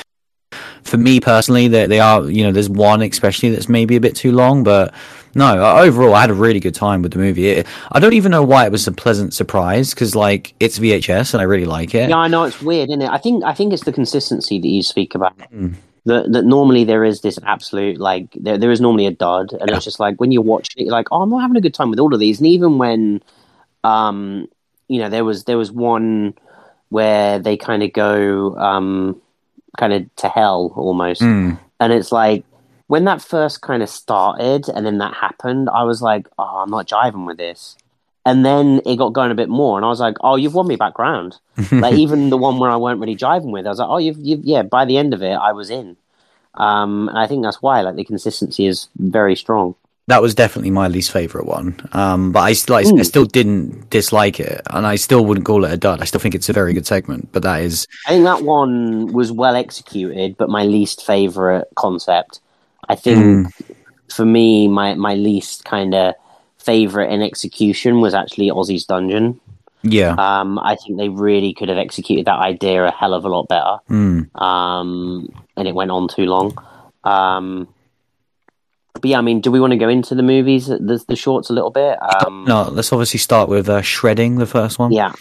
for 0.85 0.97
me 0.97 1.21
personally, 1.21 1.69
they, 1.69 1.87
they 1.87 2.01
are, 2.01 2.31
you 2.31 2.45
know, 2.45 2.53
there's 2.53 2.69
one 2.69 3.03
especially 3.03 3.51
that's 3.51 3.69
maybe 3.69 3.97
a 3.97 4.01
bit 4.01 4.15
too 4.15 4.33
long, 4.33 4.63
but 4.63 4.95
no, 5.35 5.79
overall, 5.79 6.15
I 6.15 6.21
had 6.21 6.31
a 6.31 6.35
really 6.35 6.61
good 6.61 6.75
time 6.75 7.03
with 7.03 7.13
the 7.13 7.19
movie. 7.19 7.49
It, 7.49 7.67
I 7.91 7.99
don't 7.99 8.13
even 8.13 8.31
know 8.31 8.43
why 8.43 8.67
it 8.67 8.73
was 8.73 8.87
a 8.87 8.93
pleasant 8.93 9.35
surprise 9.35 9.91
because, 9.91 10.15
like, 10.15 10.55
it's 10.61 10.79
VHS 10.79 11.35
and 11.35 11.41
I 11.41 11.45
really 11.45 11.65
like 11.65 11.95
it. 11.95 12.09
Yeah, 12.09 12.19
I 12.19 12.29
know 12.29 12.45
it's 12.45 12.63
weird, 12.63 12.91
isn't 12.91 13.03
it? 13.03 13.11
I 13.11 13.19
think 13.19 13.43
I 13.45 13.53
think 13.53 13.73
it's 13.73 13.85
the 13.85 13.93
consistency 13.93 14.61
that 14.61 14.69
you 14.69 14.83
speak 14.83 15.15
about. 15.15 15.37
Mm. 15.39 15.75
That, 16.07 16.31
that 16.33 16.45
normally 16.45 16.85
there 16.85 17.03
is 17.03 17.23
this 17.23 17.39
absolute 17.47 17.99
like 17.99 18.29
there 18.35 18.59
there 18.59 18.71
is 18.71 18.81
normally 18.81 19.07
a 19.07 19.11
dud, 19.11 19.53
and 19.53 19.71
yeah. 19.71 19.77
it's 19.77 19.87
just 19.87 19.99
like 19.99 20.21
when 20.21 20.31
you 20.31 20.43
watch 20.43 20.75
it, 20.77 20.85
you're 20.85 20.93
like, 20.93 21.09
oh, 21.11 21.23
I'm 21.23 21.31
not 21.31 21.41
having 21.41 21.57
a 21.57 21.63
good 21.63 21.75
time 21.75 21.91
with 21.91 21.99
all 21.99 22.13
of 22.13 22.21
these, 22.21 22.39
and 22.39 22.47
even 22.47 22.77
when, 22.77 23.23
um, 23.85 24.47
you 24.87 25.01
know, 25.01 25.09
there 25.09 25.25
was 25.25 25.45
there 25.45 25.57
was 25.57 25.73
one 25.73 26.35
where 26.91 27.39
they 27.39 27.57
kind 27.57 27.83
of 27.83 27.93
go, 27.93 28.55
um, 28.57 29.21
kind 29.79 29.93
of 29.93 30.17
to 30.17 30.29
hell 30.29 30.73
almost. 30.77 31.21
Mm. 31.21 31.59
And 31.81 31.93
it's 31.93 32.13
like 32.13 32.45
when 32.87 33.05
that 33.05 33.23
first 33.23 33.61
kind 33.61 33.83
of 33.83 33.89
started 33.89 34.69
and 34.69 34.85
then 34.87 34.99
that 34.99 35.15
happened, 35.15 35.69
I 35.71 35.85
was 35.85 36.03
like, 36.03 36.29
oh, 36.39 36.63
I'm 36.63 36.71
not 36.71 36.89
jiving 36.89 37.27
with 37.27 37.39
this. 37.39 37.77
And 38.27 38.45
then 38.45 38.81
it 38.87 38.97
got 38.97 39.13
going 39.13 39.31
a 39.31 39.35
bit 39.35 39.51
more, 39.51 39.77
and 39.77 39.85
I 39.85 39.89
was 39.91 40.01
like, 40.01 40.17
"Oh, 40.23 40.37
you've 40.37 40.55
won 40.55 40.67
me 40.67 40.77
back 40.77 40.99
round." 40.99 41.37
like 41.73 41.93
even 41.93 42.31
the 42.31 42.39
one 42.39 42.59
where 42.59 42.71
I 42.71 42.77
weren't 42.77 42.99
really 42.99 43.17
jiving 43.17 43.51
with, 43.51 43.67
I 43.67 43.69
was 43.69 43.79
like, 43.79 43.89
"Oh, 43.91 43.99
you've, 43.99 44.17
you've 44.19 44.43
yeah." 44.43 44.63
By 44.63 44.87
the 44.87 44.97
end 44.97 45.13
of 45.13 45.23
it, 45.23 45.35
I 45.35 45.53
was 45.53 45.69
in, 45.69 45.99
um, 46.55 47.11
and 47.11 47.19
I 47.19 47.27
think 47.27 47.43
that's 47.43 47.61
why 47.61 47.83
like 47.83 47.97
the 47.97 48.05
consistency 48.05 48.65
is 48.65 48.89
very 48.97 49.37
strong 49.37 49.75
that 50.07 50.21
was 50.21 50.35
definitely 50.35 50.71
my 50.71 50.89
least 50.89 51.11
favorite 51.11 51.47
one. 51.47 51.81
Um, 51.93 52.33
but 52.33 52.41
I, 52.41 52.53
still, 52.53 52.77
I 52.77 52.83
still 53.03 53.25
didn't 53.25 53.89
dislike 53.89 54.39
it, 54.39 54.61
and 54.69 54.87
I 54.87 54.97
still 54.97 55.25
wouldn't 55.25 55.47
call 55.47 55.65
it 55.65 55.73
a 55.73 55.77
dud. 55.77 56.03
I 56.03 56.05
still 56.05 56.21
think 56.21 56.35
it's 56.35 56.49
a 56.49 56.53
very 56.53 56.75
good 56.75 56.87
segment. 56.87 57.31
But 57.33 57.43
that 57.43 57.63
is, 57.63 57.87
I 58.07 58.11
think 58.11 58.25
that 58.25 58.43
one 58.43 59.13
was 59.13 59.33
well 59.33 59.57
executed, 59.57 60.37
but 60.37 60.51
my 60.51 60.65
least 60.65 61.07
favorite 61.07 61.69
concept. 61.75 62.41
I 62.89 62.97
think 62.97 63.47
mm. 63.47 63.77
for 64.13 64.27
me, 64.27 64.69
my 64.69 64.95
my 64.95 65.15
least 65.15 65.65
kind 65.65 65.95
of 65.95 66.15
favorite 66.59 67.11
in 67.11 67.23
execution 67.23 68.01
was 68.01 68.13
actually 68.15 68.51
Ozzy's 68.51 68.85
Dungeon. 68.85 69.41
Yeah. 69.83 70.15
Um, 70.19 70.59
I 70.59 70.77
think 70.77 70.99
they 70.99 71.11
really 71.11 71.53
could 71.53 71.69
have 71.69 71.77
executed 71.79 72.25
that 72.27 72.39
idea 72.39 72.85
a 72.85 72.91
hell 72.91 73.13
of 73.13 73.25
a 73.25 73.29
lot 73.29 73.49
better. 73.49 73.79
Mm. 73.91 74.35
Um, 74.41 75.29
and 75.57 75.69
it 75.69 75.75
went 75.75 75.91
on 75.91 76.09
too 76.09 76.25
long. 76.25 76.57
Um, 77.05 77.69
but 78.95 79.11
yeah, 79.11 79.19
I 79.19 79.23
mean, 79.23 79.41
do 79.41 79.51
we 79.51 79.61
want 79.61 79.73
to 79.73 79.77
go 79.77 79.89
into 79.89 80.15
the 80.15 80.23
movies, 80.23 80.67
the, 80.67 81.05
the 81.09 81.17
shorts 81.17 81.51
a 81.51 81.53
little 81.53 81.71
bit? 81.71 81.99
Um, 82.25 82.45
no, 82.47 82.63
let's 82.71 82.93
obviously 82.93 83.19
start 83.19 83.49
with 83.49 83.69
uh, 83.69 83.83
Shredding, 83.83 84.37
the 84.37 84.47
first 84.47 84.79
one. 84.79 84.93
Yeah. 84.93 85.13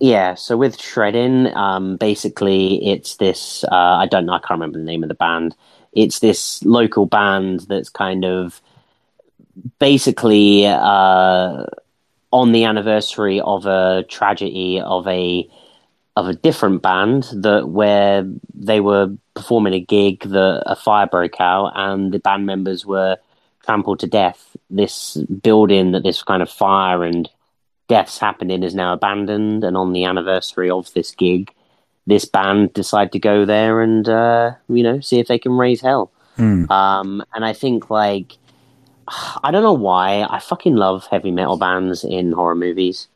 Yeah, 0.00 0.34
so 0.34 0.56
with 0.56 0.80
Shredding, 0.80 1.54
um, 1.54 1.96
basically 1.96 2.84
it's 2.86 3.16
this, 3.16 3.64
uh, 3.64 3.74
I 3.74 4.06
don't 4.06 4.26
know, 4.26 4.32
I 4.32 4.38
can't 4.38 4.52
remember 4.52 4.78
the 4.78 4.84
name 4.84 5.02
of 5.02 5.08
the 5.08 5.14
band. 5.14 5.54
It's 5.92 6.18
this 6.18 6.62
local 6.64 7.06
band 7.06 7.60
that's 7.68 7.88
kind 7.88 8.24
of 8.24 8.60
basically 9.78 10.66
uh, 10.66 11.64
on 12.32 12.52
the 12.52 12.64
anniversary 12.64 13.40
of 13.40 13.66
a 13.66 14.04
tragedy 14.08 14.80
of 14.80 15.06
a 15.06 15.48
of 16.16 16.28
a 16.28 16.34
different 16.34 16.82
band 16.82 17.28
that 17.32 17.68
where 17.68 18.26
they 18.54 18.80
were 18.80 19.14
performing 19.34 19.72
a 19.72 19.80
gig 19.80 20.20
that 20.20 20.62
a 20.66 20.76
fire 20.76 21.06
broke 21.06 21.40
out 21.40 21.72
and 21.74 22.12
the 22.12 22.18
band 22.18 22.44
members 22.44 22.84
were 22.84 23.16
trampled 23.64 24.00
to 24.00 24.06
death. 24.06 24.56
This 24.68 25.16
building 25.16 25.92
that 25.92 26.02
this 26.02 26.22
kind 26.22 26.42
of 26.42 26.50
fire 26.50 27.04
and 27.04 27.28
deaths 27.88 28.18
happened 28.18 28.50
in 28.50 28.62
is 28.62 28.74
now 28.74 28.92
abandoned, 28.92 29.64
and 29.64 29.76
on 29.76 29.92
the 29.92 30.04
anniversary 30.04 30.70
of 30.70 30.92
this 30.94 31.12
gig, 31.12 31.52
this 32.06 32.24
band 32.24 32.72
decide 32.72 33.12
to 33.12 33.18
go 33.18 33.44
there 33.44 33.80
and 33.80 34.08
uh, 34.08 34.52
you 34.68 34.82
know 34.82 35.00
see 35.00 35.18
if 35.18 35.28
they 35.28 35.38
can 35.38 35.52
raise 35.52 35.80
hell. 35.80 36.10
Mm. 36.38 36.70
Um, 36.70 37.22
and 37.34 37.44
I 37.44 37.52
think 37.52 37.90
like 37.90 38.36
I 39.42 39.50
don't 39.50 39.62
know 39.62 39.72
why 39.72 40.26
I 40.28 40.38
fucking 40.40 40.76
love 40.76 41.06
heavy 41.06 41.30
metal 41.30 41.56
bands 41.56 42.04
in 42.04 42.32
horror 42.32 42.54
movies. 42.54 43.08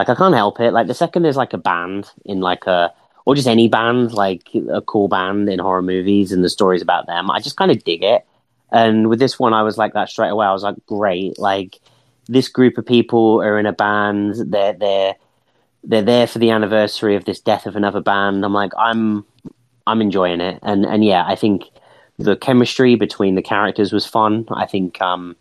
Like 0.00 0.08
I 0.08 0.14
can't 0.14 0.34
help 0.34 0.60
it. 0.60 0.72
Like 0.72 0.86
the 0.86 0.94
second 0.94 1.24
there's 1.24 1.36
like 1.36 1.52
a 1.52 1.58
band 1.58 2.10
in 2.24 2.40
like 2.40 2.66
a 2.66 2.90
or 3.26 3.34
just 3.34 3.46
any 3.46 3.68
band, 3.68 4.14
like 4.14 4.48
a 4.72 4.80
cool 4.80 5.08
band 5.08 5.50
in 5.50 5.58
horror 5.58 5.82
movies 5.82 6.32
and 6.32 6.42
the 6.42 6.48
stories 6.48 6.80
about 6.80 7.06
them, 7.06 7.30
I 7.30 7.38
just 7.38 7.58
kind 7.58 7.70
of 7.70 7.84
dig 7.84 8.02
it. 8.02 8.26
And 8.72 9.10
with 9.10 9.18
this 9.18 9.38
one, 9.38 9.52
I 9.52 9.62
was 9.62 9.76
like 9.76 9.92
that 9.92 10.08
straight 10.08 10.30
away. 10.30 10.46
I 10.46 10.52
was 10.52 10.62
like, 10.62 10.76
great, 10.86 11.38
like 11.38 11.78
this 12.28 12.48
group 12.48 12.78
of 12.78 12.86
people 12.86 13.42
are 13.42 13.58
in 13.58 13.66
a 13.66 13.74
band. 13.74 14.36
They're 14.50 14.72
they're 14.72 15.16
they're 15.84 16.00
there 16.00 16.26
for 16.26 16.38
the 16.38 16.48
anniversary 16.48 17.14
of 17.14 17.26
this 17.26 17.40
death 17.40 17.66
of 17.66 17.76
another 17.76 18.00
band. 18.00 18.42
I'm 18.42 18.54
like, 18.54 18.72
I'm 18.78 19.26
I'm 19.86 20.00
enjoying 20.00 20.40
it, 20.40 20.58
and 20.62 20.86
and 20.86 21.04
yeah, 21.04 21.24
I 21.26 21.36
think 21.36 21.64
the 22.16 22.36
chemistry 22.36 22.94
between 22.94 23.34
the 23.34 23.42
characters 23.42 23.92
was 23.92 24.06
fun. 24.06 24.46
I 24.50 24.64
think 24.64 24.98
um, 25.02 25.36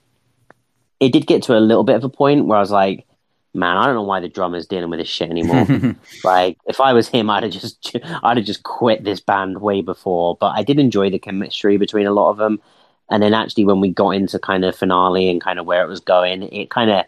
it 0.99 1.13
did 1.13 1.27
get 1.27 1.43
to 1.43 1.57
a 1.57 1.61
little 1.61 1.85
bit 1.85 1.95
of 1.95 2.03
a 2.03 2.09
point 2.09 2.45
where 2.45 2.57
I 2.57 2.61
was 2.61 2.71
like, 2.71 3.05
man, 3.53 3.77
I 3.77 3.85
don't 3.85 3.95
know 3.95 4.03
why 4.03 4.19
the 4.19 4.29
drummer's 4.29 4.67
dealing 4.67 4.89
with 4.89 4.99
this 4.99 5.07
shit 5.07 5.29
anymore. 5.29 5.67
like, 6.23 6.57
if 6.67 6.79
I 6.79 6.93
was 6.93 7.07
him, 7.07 7.29
I'd 7.29 7.43
have 7.43 7.51
just, 7.51 7.95
I'd 8.23 8.37
have 8.37 8.45
just 8.45 8.63
quit 8.63 9.03
this 9.03 9.19
band 9.19 9.61
way 9.61 9.81
before. 9.81 10.37
But 10.39 10.53
I 10.55 10.63
did 10.63 10.79
enjoy 10.79 11.09
the 11.09 11.19
chemistry 11.19 11.77
between 11.77 12.07
a 12.07 12.11
lot 12.11 12.29
of 12.29 12.37
them. 12.37 12.61
And 13.09 13.23
then 13.23 13.33
actually, 13.33 13.65
when 13.65 13.79
we 13.79 13.89
got 13.89 14.11
into 14.11 14.37
kind 14.37 14.63
of 14.63 14.75
finale 14.75 15.29
and 15.29 15.41
kind 15.41 15.57
of 15.57 15.65
where 15.65 15.83
it 15.83 15.89
was 15.89 15.99
going, 15.99 16.43
it 16.43 16.69
kind 16.69 16.91
of, 16.91 17.05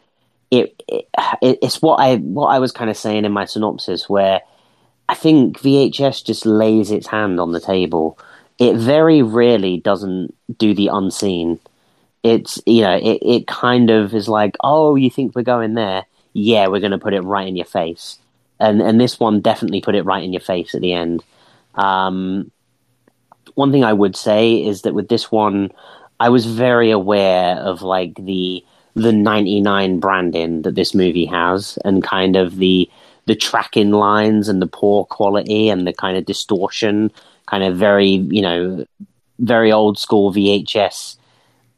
it, 0.49 0.83
it, 0.87 1.07
it's 1.41 1.81
what 1.81 1.97
I, 1.97 2.17
what 2.17 2.47
I 2.47 2.59
was 2.59 2.71
kind 2.71 2.89
of 2.89 2.97
saying 2.97 3.23
in 3.23 3.31
my 3.31 3.45
synopsis, 3.45 4.09
where 4.09 4.41
I 5.07 5.13
think 5.13 5.59
VHS 5.59 6.25
just 6.25 6.45
lays 6.45 6.89
its 6.89 7.05
hand 7.05 7.39
on 7.39 7.51
the 7.51 7.59
table. 7.59 8.17
It 8.57 8.75
very 8.77 9.21
rarely 9.21 9.77
doesn't 9.77 10.33
do 10.57 10.73
the 10.73 10.87
unseen. 10.87 11.59
It's 12.23 12.61
you 12.65 12.81
know, 12.81 12.95
it, 12.95 13.19
it 13.21 13.47
kind 13.47 13.89
of 13.89 14.13
is 14.13 14.27
like, 14.27 14.55
oh, 14.63 14.95
you 14.95 15.11
think 15.11 15.35
we're 15.35 15.43
going 15.43 15.73
there? 15.73 16.05
Yeah, 16.33 16.67
we're 16.67 16.79
going 16.79 16.91
to 16.91 16.97
put 16.97 17.13
it 17.13 17.21
right 17.21 17.47
in 17.47 17.55
your 17.55 17.65
face. 17.65 18.19
And 18.59 18.81
and 18.81 19.01
this 19.01 19.19
one 19.19 19.41
definitely 19.41 19.81
put 19.81 19.95
it 19.95 20.05
right 20.05 20.23
in 20.23 20.33
your 20.33 20.41
face 20.41 20.75
at 20.75 20.81
the 20.81 20.93
end. 20.93 21.23
Um, 21.75 22.51
one 23.55 23.71
thing 23.71 23.83
I 23.83 23.93
would 23.93 24.15
say 24.15 24.63
is 24.63 24.83
that 24.83 24.93
with 24.93 25.09
this 25.09 25.31
one, 25.31 25.71
I 26.19 26.29
was 26.29 26.45
very 26.45 26.91
aware 26.91 27.55
of 27.57 27.81
like 27.81 28.15
the 28.15 28.63
the 28.93 29.13
99 29.13 29.99
branding 29.99 30.61
that 30.63 30.75
this 30.75 30.93
movie 30.93 31.25
has 31.25 31.77
and 31.85 32.03
kind 32.03 32.35
of 32.35 32.57
the 32.57 32.89
the 33.25 33.35
tracking 33.35 33.91
lines 33.91 34.49
and 34.49 34.61
the 34.61 34.67
poor 34.67 35.05
quality 35.05 35.69
and 35.69 35.87
the 35.87 35.93
kind 35.93 36.17
of 36.17 36.25
distortion 36.25 37.11
kind 37.45 37.63
of 37.63 37.77
very 37.77 38.09
you 38.09 38.41
know 38.41 38.85
very 39.39 39.71
old 39.71 39.97
school 39.97 40.31
VHS 40.33 41.17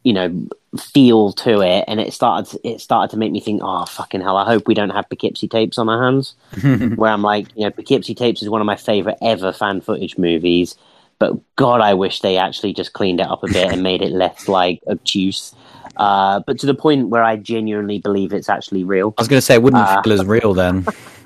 you 0.03 0.13
know 0.13 0.47
feel 0.77 1.31
to 1.33 1.61
it, 1.61 1.85
and 1.87 1.99
it 1.99 2.13
started 2.13 2.59
it 2.63 2.81
started 2.81 3.11
to 3.11 3.17
make 3.17 3.31
me 3.31 3.39
think, 3.39 3.61
oh 3.63 3.85
fucking 3.85 4.21
hell, 4.21 4.37
I 4.37 4.45
hope 4.45 4.67
we 4.67 4.73
don't 4.73 4.89
have 4.89 5.09
Poughkeepsie 5.09 5.47
tapes 5.47 5.77
on 5.77 5.89
our 5.89 6.03
hands. 6.03 6.35
Where 6.95 7.11
I'm 7.11 7.21
like, 7.21 7.47
you 7.55 7.63
know, 7.63 7.71
Poughkeepsie 7.71 8.15
tapes 8.15 8.41
is 8.41 8.49
one 8.49 8.61
of 8.61 8.67
my 8.67 8.75
favorite 8.75 9.17
ever 9.21 9.51
fan 9.51 9.81
footage 9.81 10.17
movies, 10.17 10.75
but 11.19 11.33
God, 11.55 11.81
I 11.81 11.93
wish 11.93 12.21
they 12.21 12.37
actually 12.37 12.73
just 12.73 12.93
cleaned 12.93 13.19
it 13.19 13.27
up 13.27 13.43
a 13.43 13.47
bit 13.47 13.71
and 13.71 13.83
made 13.83 14.01
it 14.01 14.11
less 14.11 14.47
like 14.47 14.81
obtuse. 14.87 15.55
Uh, 15.95 16.39
but 16.39 16.59
to 16.59 16.65
the 16.65 16.73
point 16.73 17.09
where 17.09 17.23
I 17.23 17.35
genuinely 17.35 17.99
believe 17.99 18.33
it's 18.33 18.49
actually 18.49 18.83
real. 18.83 19.13
I 19.17 19.21
was 19.21 19.27
going 19.27 19.37
to 19.37 19.45
say, 19.45 19.55
it 19.55 19.61
wouldn't 19.61 19.83
uh, 19.83 20.01
feel 20.01 20.13
as 20.13 20.25
real 20.25 20.53
then. 20.53 20.85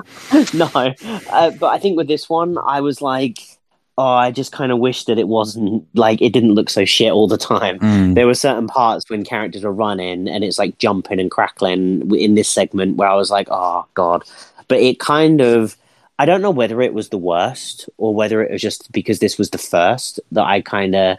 no, 0.53 0.69
uh, 0.73 1.51
but 1.51 1.67
I 1.67 1.79
think 1.79 1.95
with 1.95 2.07
this 2.07 2.29
one, 2.29 2.57
I 2.57 2.81
was 2.81 3.01
like, 3.01 3.56
oh, 3.97 4.03
I 4.03 4.31
just 4.31 4.51
kind 4.51 4.71
of 4.71 4.77
wish 4.77 5.05
that 5.05 5.17
it 5.17 5.27
wasn't 5.27 5.85
like 5.95 6.21
it 6.21 6.31
didn't 6.31 6.53
look 6.53 6.69
so 6.69 6.85
shit 6.85 7.11
all 7.11 7.27
the 7.27 7.37
time. 7.37 7.79
Mm. 7.79 8.15
There 8.15 8.27
were 8.27 8.35
certain 8.35 8.67
parts 8.67 9.09
when 9.09 9.23
characters 9.23 9.63
were 9.63 9.73
running 9.73 10.27
and 10.27 10.43
it's 10.43 10.59
like 10.59 10.77
jumping 10.77 11.19
and 11.19 11.31
crackling 11.31 12.15
in 12.15 12.35
this 12.35 12.49
segment 12.49 12.97
where 12.97 13.09
I 13.09 13.15
was 13.15 13.31
like, 13.31 13.47
oh 13.49 13.85
god. 13.95 14.23
But 14.67 14.79
it 14.79 14.99
kind 14.99 15.41
of 15.41 15.75
I 16.19 16.25
don't 16.25 16.41
know 16.41 16.51
whether 16.51 16.81
it 16.81 16.93
was 16.93 17.09
the 17.09 17.17
worst 17.17 17.89
or 17.97 18.13
whether 18.13 18.41
it 18.43 18.51
was 18.51 18.61
just 18.61 18.91
because 18.91 19.19
this 19.19 19.37
was 19.37 19.49
the 19.49 19.57
first 19.57 20.19
that 20.31 20.45
I 20.45 20.61
kind 20.61 20.95
of 20.95 21.17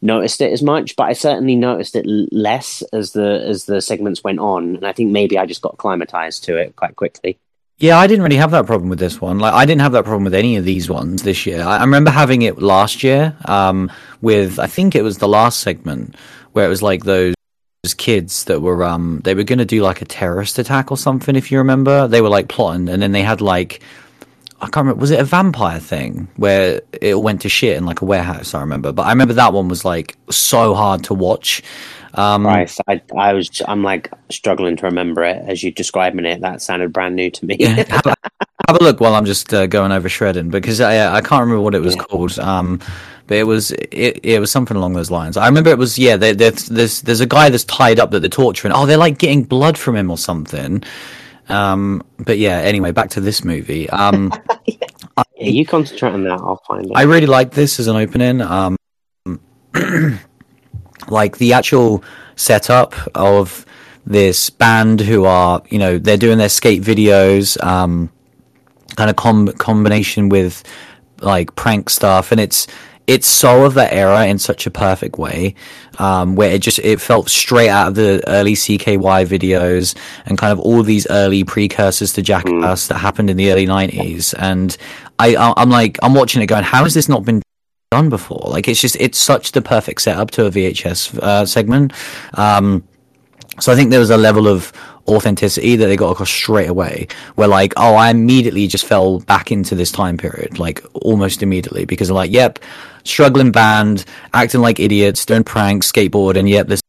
noticed 0.00 0.40
it 0.40 0.52
as 0.52 0.62
much, 0.62 0.96
but 0.96 1.04
I 1.04 1.12
certainly 1.12 1.56
noticed 1.56 1.96
it 1.96 2.06
less 2.06 2.82
as 2.92 3.12
the 3.12 3.44
as 3.46 3.64
the 3.64 3.80
segments 3.80 4.22
went 4.22 4.38
on, 4.38 4.76
and 4.76 4.86
I 4.86 4.92
think 4.92 5.10
maybe 5.10 5.38
I 5.38 5.46
just 5.46 5.62
got 5.62 5.74
acclimatized 5.74 6.44
to 6.44 6.56
it 6.56 6.76
quite 6.76 6.96
quickly. 6.96 7.38
Yeah, 7.80 7.96
I 7.96 8.08
didn't 8.08 8.24
really 8.24 8.36
have 8.36 8.50
that 8.50 8.66
problem 8.66 8.90
with 8.90 8.98
this 8.98 9.20
one. 9.20 9.38
Like, 9.38 9.54
I 9.54 9.64
didn't 9.64 9.82
have 9.82 9.92
that 9.92 10.04
problem 10.04 10.24
with 10.24 10.34
any 10.34 10.56
of 10.56 10.64
these 10.64 10.90
ones 10.90 11.22
this 11.22 11.46
year. 11.46 11.62
I, 11.62 11.76
I 11.76 11.80
remember 11.82 12.10
having 12.10 12.42
it 12.42 12.60
last 12.60 13.04
year 13.04 13.36
um, 13.44 13.90
with, 14.20 14.58
I 14.58 14.66
think 14.66 14.96
it 14.96 15.02
was 15.02 15.18
the 15.18 15.28
last 15.28 15.60
segment 15.60 16.16
where 16.52 16.66
it 16.66 16.68
was 16.68 16.82
like 16.82 17.04
those 17.04 17.34
kids 17.96 18.44
that 18.44 18.60
were 18.60 18.82
um 18.82 19.20
they 19.24 19.34
were 19.34 19.44
going 19.44 19.60
to 19.60 19.64
do 19.64 19.82
like 19.82 20.02
a 20.02 20.04
terrorist 20.04 20.58
attack 20.58 20.90
or 20.90 20.96
something 20.96 21.36
if 21.36 21.50
you 21.50 21.58
remember 21.58 22.06
they 22.08 22.20
were 22.20 22.28
like 22.28 22.48
plotting 22.48 22.88
and 22.88 23.00
then 23.00 23.12
they 23.12 23.22
had 23.22 23.40
like 23.40 23.80
I 24.60 24.64
can't 24.64 24.76
remember 24.78 25.00
was 25.00 25.12
it 25.12 25.20
a 25.20 25.24
vampire 25.24 25.78
thing 25.78 26.28
where 26.36 26.82
it 27.00 27.18
went 27.20 27.42
to 27.42 27.48
shit 27.48 27.76
in 27.76 27.86
like 27.86 28.02
a 28.02 28.04
warehouse 28.04 28.52
I 28.52 28.60
remember 28.60 28.92
but 28.92 29.04
I 29.04 29.10
remember 29.10 29.34
that 29.34 29.52
one 29.52 29.68
was 29.68 29.84
like 29.84 30.16
so 30.28 30.74
hard 30.74 31.04
to 31.04 31.14
watch 31.14 31.62
um, 32.14 32.42
Christ, 32.44 32.80
I, 32.88 33.02
I 33.16 33.32
was, 33.34 33.62
I'm 33.66 33.82
like 33.82 34.10
struggling 34.30 34.76
to 34.76 34.86
remember 34.86 35.24
it 35.24 35.42
as 35.46 35.62
you 35.62 35.70
describing 35.70 36.24
it. 36.24 36.40
That 36.40 36.62
sounded 36.62 36.92
brand 36.92 37.16
new 37.16 37.30
to 37.30 37.46
me. 37.46 37.56
yeah, 37.58 37.84
have, 37.88 38.06
a, 38.06 38.14
have, 38.66 38.80
a, 38.80 38.84
look 38.84 39.00
while 39.00 39.14
I'm 39.14 39.24
just 39.24 39.52
uh, 39.52 39.66
going 39.66 39.92
over 39.92 40.08
shredding 40.08 40.50
because 40.50 40.80
I, 40.80 41.14
I 41.14 41.20
can't 41.20 41.42
remember 41.42 41.60
what 41.60 41.74
it 41.74 41.82
was 41.82 41.96
yeah. 41.96 42.02
called. 42.02 42.38
Um, 42.38 42.80
but 43.26 43.36
it 43.36 43.44
was 43.44 43.72
it, 43.72 44.20
it 44.24 44.40
was 44.40 44.50
something 44.50 44.76
along 44.76 44.94
those 44.94 45.10
lines. 45.10 45.36
I 45.36 45.46
remember 45.46 45.70
it 45.70 45.78
was 45.78 45.98
yeah. 45.98 46.16
They, 46.16 46.32
there's 46.32 47.02
there's 47.02 47.20
a 47.20 47.26
guy 47.26 47.50
that's 47.50 47.64
tied 47.64 48.00
up 48.00 48.10
that 48.10 48.20
they're 48.20 48.30
torturing. 48.30 48.72
Oh, 48.74 48.86
they're 48.86 48.96
like 48.96 49.18
getting 49.18 49.44
blood 49.44 49.76
from 49.76 49.96
him 49.96 50.10
or 50.10 50.16
something. 50.16 50.82
Um, 51.50 52.02
but 52.18 52.38
yeah. 52.38 52.58
Anyway, 52.58 52.90
back 52.92 53.10
to 53.10 53.20
this 53.20 53.44
movie. 53.44 53.88
Um, 53.90 54.32
yeah. 54.66 54.76
I, 55.18 55.24
you 55.38 55.66
concentrate 55.66 56.12
on 56.12 56.24
that. 56.24 56.40
I'll 56.40 56.62
find 56.66 56.86
it. 56.86 56.92
I 56.94 57.02
really 57.02 57.26
like 57.26 57.52
this 57.52 57.78
as 57.78 57.86
an 57.86 57.96
opening. 57.96 58.40
Um, 58.40 58.76
like 61.10 61.38
the 61.38 61.52
actual 61.52 62.02
setup 62.36 62.94
of 63.14 63.66
this 64.06 64.48
band 64.50 65.00
who 65.00 65.24
are, 65.24 65.62
you 65.68 65.78
know, 65.78 65.98
they're 65.98 66.16
doing 66.16 66.38
their 66.38 66.48
skate 66.48 66.82
videos, 66.82 67.62
um, 67.62 68.10
kind 68.96 69.10
of 69.10 69.16
com- 69.16 69.52
combination 69.52 70.28
with 70.28 70.64
like 71.20 71.54
prank 71.56 71.90
stuff, 71.90 72.32
and 72.32 72.40
it's 72.40 72.66
it's 73.06 73.26
so 73.26 73.64
of 73.64 73.72
that 73.74 73.92
era 73.92 74.26
in 74.26 74.38
such 74.38 74.66
a 74.66 74.70
perfect 74.70 75.18
way, 75.18 75.54
um, 75.98 76.36
where 76.36 76.50
it 76.50 76.60
just 76.60 76.78
it 76.80 77.00
felt 77.00 77.28
straight 77.28 77.70
out 77.70 77.88
of 77.88 77.94
the 77.94 78.22
early 78.26 78.52
CKY 78.54 79.26
videos 79.26 79.96
and 80.26 80.36
kind 80.36 80.52
of 80.52 80.60
all 80.60 80.82
these 80.82 81.06
early 81.10 81.42
precursors 81.42 82.12
to 82.12 82.22
Jackass 82.22 82.84
mm. 82.84 82.88
that 82.88 82.98
happened 82.98 83.30
in 83.30 83.36
the 83.36 83.50
early 83.50 83.66
'90s. 83.66 84.34
And 84.38 84.76
I, 85.18 85.36
I'm 85.56 85.70
like, 85.70 85.98
I'm 86.02 86.14
watching 86.14 86.42
it 86.42 86.46
going, 86.46 86.64
how 86.64 86.84
has 86.84 86.94
this 86.94 87.08
not 87.08 87.24
been 87.24 87.42
done 87.90 88.08
before. 88.10 88.44
Like 88.46 88.68
it's 88.68 88.80
just 88.80 88.96
it's 89.00 89.18
such 89.18 89.52
the 89.52 89.62
perfect 89.62 90.02
setup 90.02 90.30
to 90.32 90.46
a 90.46 90.50
VHS 90.50 91.18
uh, 91.18 91.46
segment. 91.46 91.92
Um, 92.34 92.84
so 93.60 93.72
I 93.72 93.76
think 93.76 93.90
there 93.90 94.00
was 94.00 94.10
a 94.10 94.16
level 94.16 94.46
of 94.46 94.72
authenticity 95.08 95.74
that 95.76 95.86
they 95.86 95.96
got 95.96 96.10
across 96.10 96.30
straight 96.30 96.68
away. 96.68 97.08
Where 97.34 97.48
like, 97.48 97.72
oh, 97.76 97.94
I 97.94 98.10
immediately 98.10 98.66
just 98.66 98.84
fell 98.84 99.20
back 99.20 99.50
into 99.50 99.74
this 99.74 99.90
time 99.90 100.18
period, 100.18 100.58
like 100.58 100.84
almost 100.92 101.42
immediately, 101.42 101.86
because 101.86 102.10
I'm 102.10 102.16
like, 102.16 102.30
yep, 102.30 102.58
struggling 103.04 103.52
band, 103.52 104.04
acting 104.34 104.60
like 104.60 104.78
idiots, 104.78 105.24
doing 105.24 105.44
pranks, 105.44 105.90
skateboard, 105.90 106.36
and 106.36 106.48
yep, 106.48 106.68
this 106.68 106.82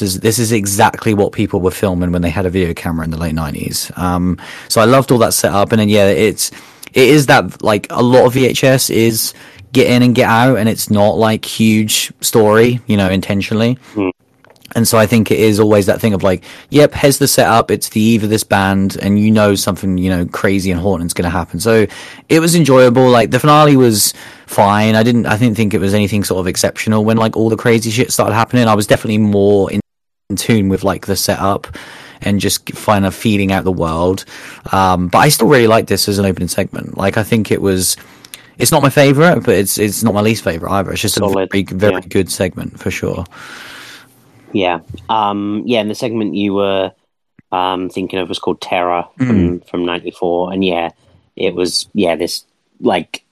is 0.00 0.20
this 0.20 0.38
is 0.38 0.52
exactly 0.52 1.14
what 1.14 1.32
people 1.32 1.60
were 1.60 1.70
filming 1.70 2.12
when 2.12 2.22
they 2.22 2.30
had 2.30 2.46
a 2.46 2.50
video 2.50 2.74
camera 2.74 3.04
in 3.04 3.10
the 3.10 3.18
late 3.18 3.34
nineties. 3.34 3.90
Um, 3.96 4.40
so 4.68 4.80
I 4.80 4.84
loved 4.84 5.10
all 5.10 5.18
that 5.18 5.34
setup, 5.34 5.72
and 5.72 5.80
then 5.80 5.88
yeah, 5.88 6.06
it's 6.06 6.52
it 6.94 7.08
is 7.08 7.26
that 7.26 7.62
like 7.62 7.88
a 7.90 8.02
lot 8.02 8.24
of 8.24 8.34
VHS 8.34 8.88
is 8.90 9.34
get 9.72 9.88
in 9.88 10.02
and 10.02 10.14
get 10.14 10.28
out, 10.28 10.56
and 10.56 10.68
it's 10.68 10.88
not 10.88 11.18
like 11.18 11.44
huge 11.44 12.12
story, 12.20 12.80
you 12.86 12.96
know, 12.96 13.10
intentionally. 13.10 13.76
Mm. 13.94 14.12
And 14.76 14.88
so 14.88 14.98
I 14.98 15.06
think 15.06 15.30
it 15.30 15.38
is 15.38 15.60
always 15.60 15.86
that 15.86 16.00
thing 16.00 16.14
of 16.14 16.22
like, 16.22 16.42
yep, 16.70 16.94
here's 16.94 17.18
the 17.18 17.28
setup. 17.28 17.70
It's 17.70 17.90
the 17.90 18.00
eve 18.00 18.24
of 18.24 18.30
this 18.30 18.44
band, 18.44 18.96
and 19.02 19.18
you 19.18 19.30
know 19.30 19.56
something, 19.56 19.98
you 19.98 20.08
know, 20.08 20.26
crazy 20.26 20.70
and 20.70 20.80
haunting's 20.80 21.12
going 21.12 21.24
to 21.24 21.30
happen. 21.30 21.60
So 21.60 21.86
it 22.28 22.40
was 22.40 22.54
enjoyable. 22.54 23.10
Like 23.10 23.30
the 23.30 23.40
finale 23.40 23.76
was 23.76 24.14
fine. 24.46 24.94
I 24.94 25.02
didn't, 25.02 25.26
I 25.26 25.36
didn't 25.36 25.56
think 25.56 25.74
it 25.74 25.80
was 25.80 25.94
anything 25.94 26.24
sort 26.24 26.40
of 26.40 26.46
exceptional 26.46 27.04
when 27.04 27.16
like 27.16 27.36
all 27.36 27.50
the 27.50 27.56
crazy 27.56 27.90
shit 27.90 28.12
started 28.12 28.34
happening. 28.34 28.66
I 28.68 28.74
was 28.74 28.86
definitely 28.86 29.18
more 29.18 29.70
in, 29.70 29.80
in 30.30 30.36
tune 30.36 30.68
with 30.68 30.84
like 30.84 31.06
the 31.06 31.16
setup 31.16 31.76
and 32.24 32.40
just 32.40 32.66
kind 32.66 33.06
of 33.06 33.14
feeding 33.14 33.52
out 33.52 33.64
the 33.64 33.72
world. 33.72 34.24
Um, 34.72 35.08
but 35.08 35.18
I 35.18 35.28
still 35.28 35.48
really 35.48 35.66
like 35.66 35.86
this 35.86 36.08
as 36.08 36.18
an 36.18 36.26
opening 36.26 36.48
segment. 36.48 36.96
Like 36.96 37.16
I 37.16 37.22
think 37.22 37.50
it 37.50 37.60
was 37.60 37.96
it's 38.58 38.70
not 38.70 38.82
my 38.82 38.90
favorite, 38.90 39.44
but 39.44 39.54
it's 39.54 39.78
it's 39.78 40.02
not 40.02 40.14
my 40.14 40.20
least 40.20 40.44
favorite 40.44 40.70
either. 40.70 40.92
It's 40.92 41.02
just 41.02 41.16
Solid. 41.16 41.48
a 41.48 41.48
very 41.50 41.64
very 41.64 41.94
yeah. 41.94 42.00
good 42.00 42.30
segment 42.30 42.78
for 42.78 42.90
sure. 42.90 43.24
Yeah, 44.52 44.80
um, 45.08 45.64
yeah. 45.66 45.80
And 45.80 45.90
the 45.90 45.94
segment 45.94 46.36
you 46.36 46.54
were 46.54 46.92
um, 47.50 47.90
thinking 47.90 48.18
of 48.20 48.28
was 48.28 48.38
called 48.38 48.60
Terror 48.60 49.04
from 49.16 49.60
mm. 49.60 49.68
from 49.68 49.84
'94, 49.84 50.52
and 50.52 50.64
yeah, 50.64 50.90
it 51.36 51.54
was 51.54 51.88
yeah 51.94 52.14
this 52.14 52.44
like 52.80 53.24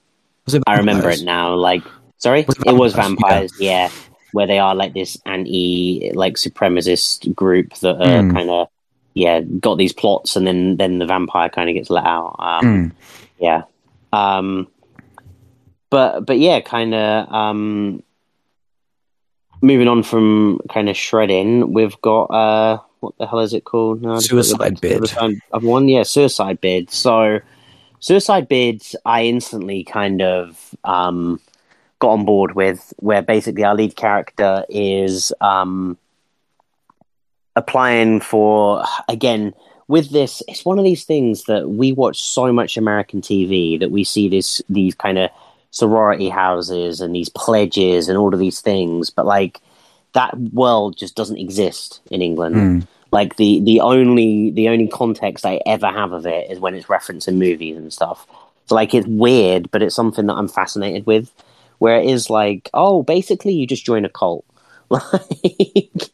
I 0.67 0.77
remember 0.77 1.09
it 1.09 1.23
now. 1.23 1.55
Like 1.55 1.83
sorry, 2.17 2.43
was 2.43 2.57
it, 2.57 2.67
it, 2.67 2.75
was 2.75 2.93
vampires. 2.93 3.53
Yeah. 3.59 3.87
yeah. 3.87 3.91
where 4.33 4.47
they 4.47 4.59
are 4.59 4.75
like 4.75 4.93
this 4.93 5.17
anti 5.25 6.11
like 6.13 6.35
supremacist 6.35 7.33
group 7.33 7.73
that 7.75 7.95
are 7.95 8.23
mm. 8.23 8.33
kind 8.33 8.49
of 8.49 8.67
yeah 9.13 9.41
got 9.41 9.77
these 9.77 9.93
plots, 9.93 10.35
and 10.35 10.45
then 10.45 10.77
then 10.77 10.99
the 10.99 11.05
vampire 11.05 11.49
kind 11.49 11.69
of 11.69 11.75
gets 11.75 11.89
let 11.89 12.05
out. 12.05 12.35
Um, 12.39 12.65
mm. 12.65 12.91
Yeah. 13.39 13.63
Um, 14.11 14.67
but 15.89 16.21
but 16.21 16.39
yeah, 16.39 16.59
kind 16.61 16.93
of 16.93 17.31
um, 17.31 18.03
moving 19.61 19.87
on 19.87 20.03
from 20.03 20.59
kind 20.69 20.89
of 20.89 20.97
shredding, 20.97 21.73
we've 21.73 21.99
got 22.01 22.25
uh, 22.25 22.79
what 22.99 23.17
the 23.17 23.27
hell 23.27 23.39
is 23.39 23.53
it 23.53 23.63
called? 23.65 24.01
No, 24.01 24.19
suicide 24.19 24.79
bid. 24.81 25.13
I've 25.17 25.63
won, 25.63 25.87
yeah, 25.87 26.03
suicide 26.03 26.61
bid. 26.61 26.89
So 26.89 27.39
suicide 27.99 28.47
bids, 28.47 28.95
I 29.05 29.25
instantly 29.25 29.83
kind 29.83 30.21
of 30.21 30.75
um, 30.83 31.39
got 31.99 32.09
on 32.11 32.25
board 32.25 32.55
with, 32.55 32.93
where 32.97 33.21
basically 33.21 33.63
our 33.63 33.75
lead 33.75 33.95
character 33.95 34.65
is 34.69 35.33
um, 35.41 35.97
applying 37.55 38.19
for 38.19 38.83
again 39.07 39.53
with 39.87 40.11
this. 40.11 40.41
It's 40.47 40.65
one 40.65 40.79
of 40.79 40.85
these 40.85 41.03
things 41.03 41.43
that 41.45 41.69
we 41.69 41.91
watch 41.91 42.21
so 42.21 42.51
much 42.51 42.77
American 42.77 43.21
TV 43.21 43.79
that 43.79 43.91
we 43.91 44.03
see 44.03 44.29
this 44.29 44.61
these 44.69 44.95
kind 44.95 45.17
of 45.17 45.29
sorority 45.71 46.29
houses 46.29 47.01
and 47.01 47.15
these 47.15 47.29
pledges 47.29 48.07
and 48.07 48.17
all 48.17 48.33
of 48.33 48.39
these 48.39 48.61
things, 48.61 49.09
but 49.09 49.25
like 49.25 49.59
that 50.13 50.37
world 50.53 50.95
just 50.95 51.15
doesn't 51.15 51.37
exist 51.37 51.99
in 52.11 52.21
England. 52.21 52.55
Mm. 52.55 52.87
Like 53.11 53.35
the 53.35 53.59
the 53.61 53.79
only 53.81 54.51
the 54.51 54.69
only 54.69 54.87
context 54.87 55.45
I 55.45 55.59
ever 55.65 55.87
have 55.87 56.13
of 56.13 56.25
it 56.25 56.49
is 56.49 56.59
when 56.59 56.73
it's 56.73 56.89
referenced 56.89 57.27
in 57.27 57.37
movies 57.37 57.77
and 57.77 57.91
stuff. 57.91 58.25
So 58.65 58.75
like 58.75 58.93
it's 58.93 59.07
weird, 59.07 59.69
but 59.71 59.81
it's 59.83 59.95
something 59.95 60.27
that 60.27 60.33
I'm 60.35 60.47
fascinated 60.47 61.05
with. 61.05 61.31
Where 61.79 61.99
it 61.99 62.09
is 62.09 62.29
like, 62.29 62.69
oh, 62.73 63.03
basically 63.03 63.53
you 63.53 63.67
just 63.67 63.85
join 63.85 64.05
a 64.05 64.09
cult. 64.09 64.45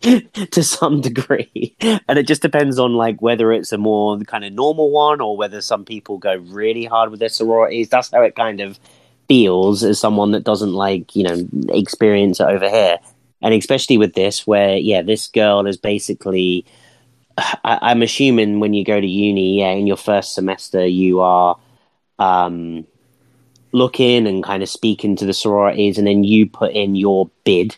Like 0.01 0.51
to 0.51 0.63
some 0.63 1.01
degree. 1.01 1.75
And 2.08 2.17
it 2.17 2.27
just 2.27 2.41
depends 2.41 2.79
on 2.79 2.93
like 2.93 3.21
whether 3.21 3.51
it's 3.51 3.73
a 3.73 3.77
more 3.77 4.17
kind 4.19 4.45
of 4.45 4.53
normal 4.53 4.89
one 4.89 5.19
or 5.19 5.36
whether 5.36 5.60
some 5.60 5.84
people 5.84 6.17
go 6.17 6.36
really 6.36 6.86
hard 6.86 7.12
with 7.12 7.19
their 7.19 7.29
sororities. 7.29 7.89
That's 7.89 8.12
how 8.12 8.21
it 8.21 8.36
kind 8.36 8.62
of 8.62 8.79
feels 9.27 9.84
as 9.84 9.99
someone 9.99 10.32
that 10.32 10.45
doesn't 10.45 10.73
like, 10.73 11.15
you 11.15 11.23
know, 11.23 11.47
experience 11.69 12.39
it 12.39 12.47
over 12.47 12.69
here. 12.69 12.99
And 13.41 13.53
especially 13.53 13.97
with 13.97 14.13
this, 14.13 14.47
where 14.47 14.77
yeah, 14.77 15.01
this 15.01 15.27
girl 15.27 15.67
is 15.67 15.77
basically 15.77 16.65
I, 17.63 17.91
am 17.91 18.01
assuming 18.01 18.60
when 18.60 18.73
you 18.73 18.84
go 18.84 18.99
to 18.99 19.08
uni, 19.08 19.60
yeah, 19.60 19.71
in 19.71 19.88
your 19.88 19.97
first 19.97 20.34
semester, 20.34 20.86
you 20.86 21.21
are 21.21 21.58
um, 22.17 22.86
looking 23.71 24.27
and 24.27 24.43
kind 24.43 24.63
of 24.63 24.69
speaking 24.69 25.15
to 25.17 25.25
the 25.25 25.34
sororities, 25.34 25.97
and 25.97 26.08
then 26.08 26.23
you 26.23 26.47
put 26.47 26.73
in 26.73 26.95
your 26.95 27.29
bid 27.43 27.77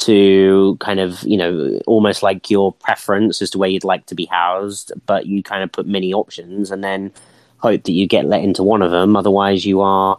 to 0.00 0.76
kind 0.80 0.98
of, 0.98 1.22
you 1.22 1.36
know, 1.36 1.78
almost 1.86 2.22
like 2.22 2.50
your 2.50 2.72
preference 2.72 3.42
as 3.42 3.50
to 3.50 3.58
where 3.58 3.68
you'd 3.68 3.84
like 3.84 4.06
to 4.06 4.14
be 4.14 4.24
housed, 4.26 4.92
but 5.06 5.26
you 5.26 5.42
kind 5.42 5.62
of 5.62 5.70
put 5.70 5.86
many 5.86 6.12
options 6.12 6.70
and 6.70 6.82
then 6.82 7.12
hope 7.58 7.84
that 7.84 7.92
you 7.92 8.06
get 8.06 8.24
let 8.24 8.42
into 8.42 8.62
one 8.62 8.82
of 8.82 8.90
them. 8.90 9.16
Otherwise, 9.16 9.64
you 9.66 9.80
are, 9.80 10.18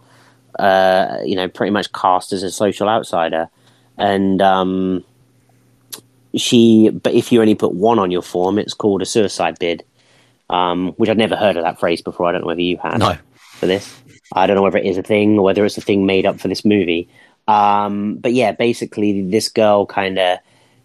uh, 0.60 1.18
you 1.26 1.36
know, 1.36 1.48
pretty 1.48 1.72
much 1.72 1.92
cast 1.94 2.32
as 2.32 2.44
a 2.44 2.52
social 2.52 2.88
outsider. 2.88 3.50
And 3.98 4.42
um, 4.42 5.04
she, 6.36 6.90
but 6.90 7.14
if 7.14 7.32
you 7.32 7.42
only 7.42 7.56
put 7.56 7.74
one 7.74 8.00
on 8.00 8.12
your 8.12 8.22
form, 8.22 8.60
it's 8.60 8.74
called 8.74 9.02
a 9.02 9.06
suicide 9.06 9.58
bid, 9.60 9.84
um, 10.50 10.90
which 10.98 11.10
I'd 11.10 11.18
never 11.18 11.36
heard 11.36 11.58
of 11.58 11.64
that 11.64 11.80
phrase 11.80 12.02
before. 12.02 12.28
I 12.28 12.32
don't 12.32 12.42
know 12.42 12.48
whether 12.48 12.62
you 12.62 12.78
had 12.78 13.00
no. 13.00 13.18
for 13.54 13.66
this. 13.66 14.02
I 14.34 14.48
don't 14.48 14.56
know 14.56 14.62
whether 14.62 14.78
it 14.78 14.86
is 14.86 14.98
a 14.98 15.04
thing 15.04 15.38
or 15.38 15.44
whether 15.44 15.66
it's 15.66 15.78
a 15.78 15.82
thing 15.82 16.06
made 16.06 16.26
up 16.26 16.40
for 16.40 16.48
this 16.48 16.64
movie. 16.64 17.10
Um, 17.48 18.16
but 18.16 18.34
yeah, 18.34 18.52
basically, 18.52 19.22
this 19.30 19.50
girl 19.50 19.86
kind 19.86 20.18
of 20.20 20.40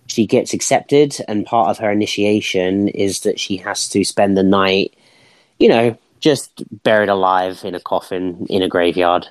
she 0.09 0.27
gets 0.27 0.53
accepted, 0.55 1.17
and 1.29 1.45
part 1.47 1.69
of 1.69 1.79
her 1.79 1.91
initiation 1.91 2.89
is 2.89 3.21
that 3.21 3.39
she 3.41 3.57
has 3.59 3.89
to 3.91 4.05
spend 4.05 4.37
the 4.37 4.43
night, 4.43 4.95
you 5.59 5.69
know, 5.69 5.97
just 6.21 6.63
buried 6.83 7.09
alive 7.09 7.63
in 7.65 7.75
a 7.75 7.81
coffin 7.81 8.47
in 8.49 8.63
a 8.63 8.69
graveyard. 8.69 9.27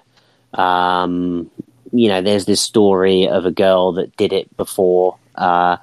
Um, 0.53 1.49
you 1.91 2.09
know, 2.09 2.21
there's 2.21 2.45
this 2.45 2.61
story 2.61 3.27
of 3.27 3.45
a 3.45 3.51
girl 3.51 3.93
that 3.93 4.15
did 4.17 4.33
it 4.33 4.55
before, 4.57 5.17
uh, 5.35 5.77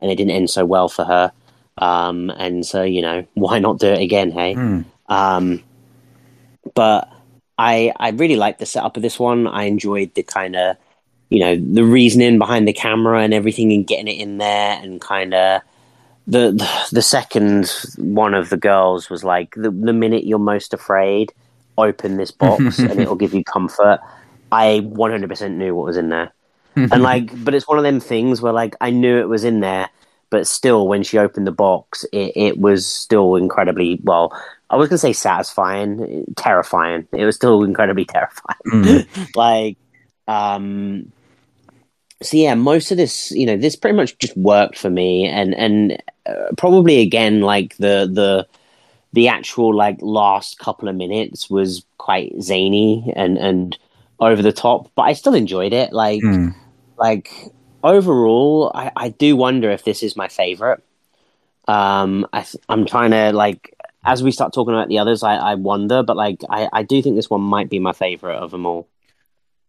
and 0.00 0.10
it 0.10 0.16
didn't 0.16 0.32
end 0.32 0.50
so 0.50 0.64
well 0.64 0.88
for 0.88 1.04
her. 1.04 1.32
Um, 1.76 2.30
and 2.30 2.66
so, 2.66 2.82
you 2.82 3.02
know, 3.02 3.24
why 3.34 3.58
not 3.58 3.78
do 3.78 3.88
it 3.88 4.00
again? 4.02 4.30
Hey, 4.32 4.54
Mm. 4.54 4.84
um, 5.08 5.62
but 6.74 7.10
I 7.58 7.92
I 7.98 8.10
really 8.10 8.36
liked 8.36 8.58
the 8.60 8.66
setup 8.66 8.96
of 8.96 9.02
this 9.02 9.18
one. 9.18 9.46
I 9.46 9.64
enjoyed 9.64 10.14
the 10.14 10.22
kind 10.22 10.56
of 10.56 10.76
you 11.30 11.40
know 11.40 11.56
the 11.56 11.84
reasoning 11.84 12.38
behind 12.38 12.66
the 12.66 12.72
camera 12.72 13.22
and 13.22 13.34
everything 13.34 13.72
and 13.72 13.86
getting 13.86 14.08
it 14.08 14.20
in 14.20 14.38
there 14.38 14.80
and 14.82 15.00
kind 15.00 15.34
of 15.34 15.62
the, 16.26 16.52
the 16.52 16.88
the 16.92 17.02
second 17.02 17.70
one 17.96 18.34
of 18.34 18.50
the 18.50 18.56
girls 18.56 19.08
was 19.08 19.24
like 19.24 19.54
the 19.54 19.70
the 19.70 19.92
minute 19.92 20.24
you're 20.24 20.38
most 20.38 20.74
afraid 20.74 21.32
open 21.78 22.16
this 22.16 22.30
box 22.30 22.78
and 22.78 23.00
it'll 23.00 23.16
give 23.16 23.32
you 23.32 23.44
comfort. 23.44 24.00
I 24.50 24.80
100% 24.82 25.52
knew 25.52 25.74
what 25.74 25.86
was 25.86 25.96
in 25.96 26.08
there. 26.08 26.32
And 26.76 27.02
like 27.02 27.44
but 27.44 27.54
it's 27.54 27.66
one 27.66 27.78
of 27.78 27.84
them 27.84 27.98
things 27.98 28.40
where 28.40 28.52
like 28.52 28.76
i 28.80 28.90
knew 28.90 29.18
it 29.18 29.28
was 29.28 29.42
in 29.42 29.60
there 29.60 29.90
but 30.30 30.46
still 30.46 30.86
when 30.86 31.02
she 31.02 31.18
opened 31.18 31.46
the 31.46 31.52
box 31.52 32.04
it, 32.12 32.32
it 32.36 32.58
was 32.58 32.86
still 32.86 33.34
incredibly 33.34 33.98
well 34.04 34.32
i 34.70 34.76
was 34.76 34.88
going 34.88 34.94
to 34.94 34.98
say 34.98 35.12
satisfying 35.12 36.24
terrifying. 36.36 37.08
It 37.12 37.24
was 37.24 37.34
still 37.34 37.64
incredibly 37.64 38.04
terrifying. 38.14 38.58
Mm. 38.66 39.34
like 39.34 39.76
um 40.28 41.10
so 42.20 42.36
yeah 42.36 42.54
most 42.54 42.90
of 42.90 42.96
this 42.96 43.30
you 43.30 43.46
know 43.46 43.56
this 43.56 43.76
pretty 43.76 43.96
much 43.96 44.18
just 44.18 44.36
worked 44.36 44.76
for 44.78 44.90
me. 44.90 45.26
And 45.26 45.54
and 45.54 46.02
uh, 46.26 46.52
probably 46.56 47.00
again 47.00 47.40
like 47.42 47.76
the 47.76 48.08
the 48.12 48.46
the 49.12 49.28
actual 49.28 49.74
like 49.74 49.98
last 50.02 50.58
couple 50.58 50.88
of 50.88 50.96
minutes 50.96 51.48
was 51.48 51.84
quite 51.96 52.32
zany 52.40 53.12
and 53.16 53.38
and 53.38 53.78
over 54.20 54.42
the 54.42 54.52
top 54.52 54.90
but 54.94 55.02
i 55.02 55.12
still 55.12 55.34
enjoyed 55.34 55.72
it. 55.72 55.92
Like 55.92 56.22
Mm. 56.22 56.54
like 56.98 57.30
overall 57.84 58.72
i 58.74 58.90
i 58.96 59.08
do 59.08 59.36
wonder 59.36 59.70
if 59.70 59.84
this 59.84 60.02
is 60.02 60.16
my 60.16 60.28
favorite. 60.28 60.82
Um 61.68 62.26
i 62.32 62.42
th- 62.42 62.62
i'm 62.68 62.84
trying 62.86 63.12
to 63.12 63.32
like 63.32 63.74
as 64.04 64.22
we 64.22 64.30
start 64.32 64.52
talking 64.52 64.74
about 64.74 64.88
the 64.88 64.98
others 64.98 65.22
i 65.22 65.34
i 65.36 65.54
wonder 65.54 66.02
but 66.02 66.16
like 66.16 66.40
i 66.50 66.68
i 66.72 66.82
do 66.82 67.00
think 67.02 67.14
this 67.16 67.30
one 67.30 67.40
might 67.42 67.68
be 67.70 67.78
my 67.78 67.92
favorite 67.92 68.36
of 68.36 68.50
them 68.50 68.66
all 68.66 68.88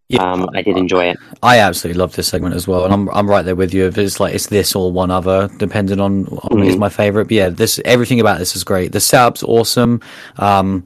Yeah, 0.10 0.24
um 0.24 0.50
i 0.56 0.62
did 0.64 0.76
enjoy 0.76 1.06
it 1.06 1.18
I 1.44 1.60
absolutely 1.60 2.00
love 2.00 2.16
this 2.16 2.28
segment 2.28 2.56
as 2.56 2.68
well, 2.68 2.84
and 2.84 2.94
I'm 2.94 3.10
I'm 3.12 3.30
right 3.30 3.44
there 3.46 3.56
with 3.56 3.74
you. 3.74 3.86
If 3.86 3.98
it's 3.98 4.20
like 4.20 4.34
it's 4.36 4.48
this 4.48 4.76
or 4.76 4.92
one 4.92 5.10
other, 5.12 5.48
depending 5.58 6.00
on, 6.02 6.26
on 6.28 6.64
is 6.64 6.76
my 6.78 6.90
favorite. 6.90 7.26
But 7.26 7.32
yeah, 7.32 7.50
this 7.50 7.80
everything 7.86 8.20
about 8.20 8.40
this 8.40 8.56
is 8.58 8.64
great. 8.66 8.92
The 8.92 9.00
setup's 9.00 9.42
awesome. 9.44 10.02
Um, 10.38 10.86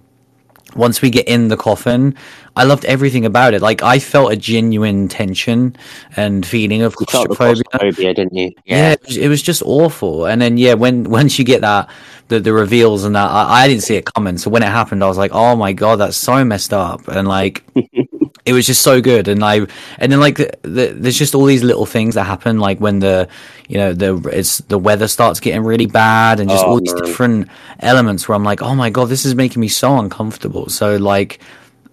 once 0.76 1.02
we 1.02 1.10
get 1.10 1.28
in 1.28 1.48
the 1.48 1.58
coffin, 1.58 2.16
I 2.56 2.66
loved 2.66 2.86
everything 2.86 3.26
about 3.26 3.54
it. 3.56 3.62
Like 3.62 3.82
I 3.82 3.98
felt 4.00 4.32
a 4.32 4.36
genuine 4.36 5.08
tension 5.08 5.76
and 6.16 6.46
feeling 6.46 6.84
of 6.84 6.96
You 7.00 7.08
felt 7.08 7.30
the 7.30 7.36
claustrophobia. 7.36 7.64
claustrophobia, 7.72 8.14
didn't 8.14 8.36
you? 8.36 8.52
Yeah, 8.66 8.92
it, 8.94 9.02
was, 9.06 9.18
it 9.18 9.28
was 9.30 9.42
just 9.42 9.64
awful. 9.64 10.26
And 10.26 10.42
then 10.42 10.58
yeah, 10.58 10.74
when 10.76 11.04
once 11.10 11.40
you 11.40 11.46
get 11.46 11.62
that 11.62 11.90
the 12.30 12.40
the 12.40 12.54
reveals 12.54 13.04
and 13.04 13.16
that, 13.16 13.30
I, 13.30 13.64
I 13.64 13.68
didn't 13.68 13.84
see 13.84 13.96
it 13.96 14.06
coming. 14.06 14.38
So 14.38 14.50
when 14.50 14.64
it 14.64 14.68
happened, 14.70 15.04
I 15.04 15.08
was 15.08 15.18
like, 15.18 15.32
oh 15.34 15.56
my 15.56 15.74
god, 15.74 15.98
that's 15.98 16.18
so 16.18 16.44
messed 16.46 16.74
up. 16.74 17.08
And 17.08 17.28
like, 17.28 17.64
it 18.46 18.54
was 18.54 18.66
just 18.66 18.82
so 18.82 19.02
good. 19.02 19.28
And 19.28 19.44
I 19.44 19.68
and 20.00 20.12
then 20.12 20.20
like 20.20 20.38
the, 20.38 20.52
the, 20.64 20.88
there's 20.96 21.18
just 21.18 21.36
all 21.36 21.46
these 21.46 21.64
little 21.64 21.86
things 21.86 22.16
that 22.16 22.24
happen, 22.26 22.60
like 22.60 22.80
when 22.80 23.00
the 23.00 23.28
you 23.68 23.78
know 23.78 23.94
the 23.94 24.16
it's 24.34 24.60
the 24.60 24.78
weather 24.80 25.08
starts 25.08 25.40
getting 25.40 25.64
really 25.64 25.86
bad 25.88 26.40
and 26.40 26.50
just 26.50 26.66
Oh, 26.66 26.68
all 26.68 26.80
these 26.80 26.94
man. 26.94 27.04
different 27.04 27.48
elements 27.80 28.28
where 28.28 28.36
I'm 28.36 28.44
like, 28.44 28.62
oh 28.62 28.76
my 28.76 28.90
god, 28.90 29.10
this 29.10 29.26
is 29.26 29.36
making 29.36 29.62
me 29.62 29.68
so 29.68 29.98
uncomfortable. 30.00 30.70
So 30.70 30.98
like. 30.98 31.40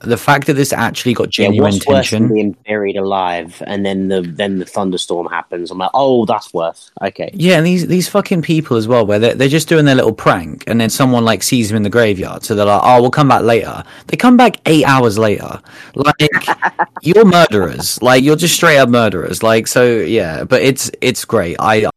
The 0.03 0.17
fact 0.17 0.47
that 0.47 0.55
this 0.55 0.73
actually 0.73 1.15
got 1.15 1.37
Yeah, 1.39 1.47
genuine 1.47 1.73
than 1.73 1.81
tension. 1.81 2.29
being 2.29 2.57
buried 2.67 2.97
alive 2.97 3.63
and 3.67 3.85
then 3.85 4.09
the 4.09 4.23
then 4.23 4.59
the 4.59 4.65
thunderstorm 4.65 5.27
happens? 5.27 5.71
I'm 5.71 5.79
like, 5.79 5.91
oh, 5.95 6.25
that's 6.25 6.53
worse. 6.55 6.91
Okay. 7.03 7.31
Yeah, 7.35 7.59
and 7.59 7.67
these 7.67 7.87
these 7.87 8.09
fucking 8.09 8.43
people 8.43 8.77
as 8.77 8.89
well, 8.89 9.05
where 9.05 9.19
they're, 9.19 9.35
they're 9.35 9.49
just 9.49 9.69
doing 9.69 9.85
their 9.85 9.95
little 9.95 10.13
prank, 10.15 10.65
and 10.67 10.81
then 10.81 10.91
someone 10.91 11.25
like 11.25 11.43
sees 11.43 11.69
them 11.69 11.77
in 11.77 11.83
the 11.83 11.91
graveyard, 11.91 12.43
so 12.45 12.55
they're 12.55 12.65
like, 12.65 12.81
"Oh, 12.83 13.01
we'll 13.03 13.11
come 13.11 13.29
back 13.29 13.43
later." 13.43 13.85
They 14.07 14.17
come 14.17 14.37
back 14.37 14.57
eight 14.67 14.85
hours 14.85 15.19
later. 15.19 15.61
Like 15.95 16.47
you're 17.03 17.25
murderers. 17.25 18.01
Like 18.03 18.25
you're 18.25 18.37
just 18.37 18.55
straight 18.55 18.79
up 18.79 18.89
murderers. 18.89 19.43
Like 19.43 19.67
so, 19.67 19.85
yeah. 19.99 20.45
But 20.45 20.63
it's 20.63 20.91
it's 21.01 21.25
great. 21.25 21.57
I 21.61 21.89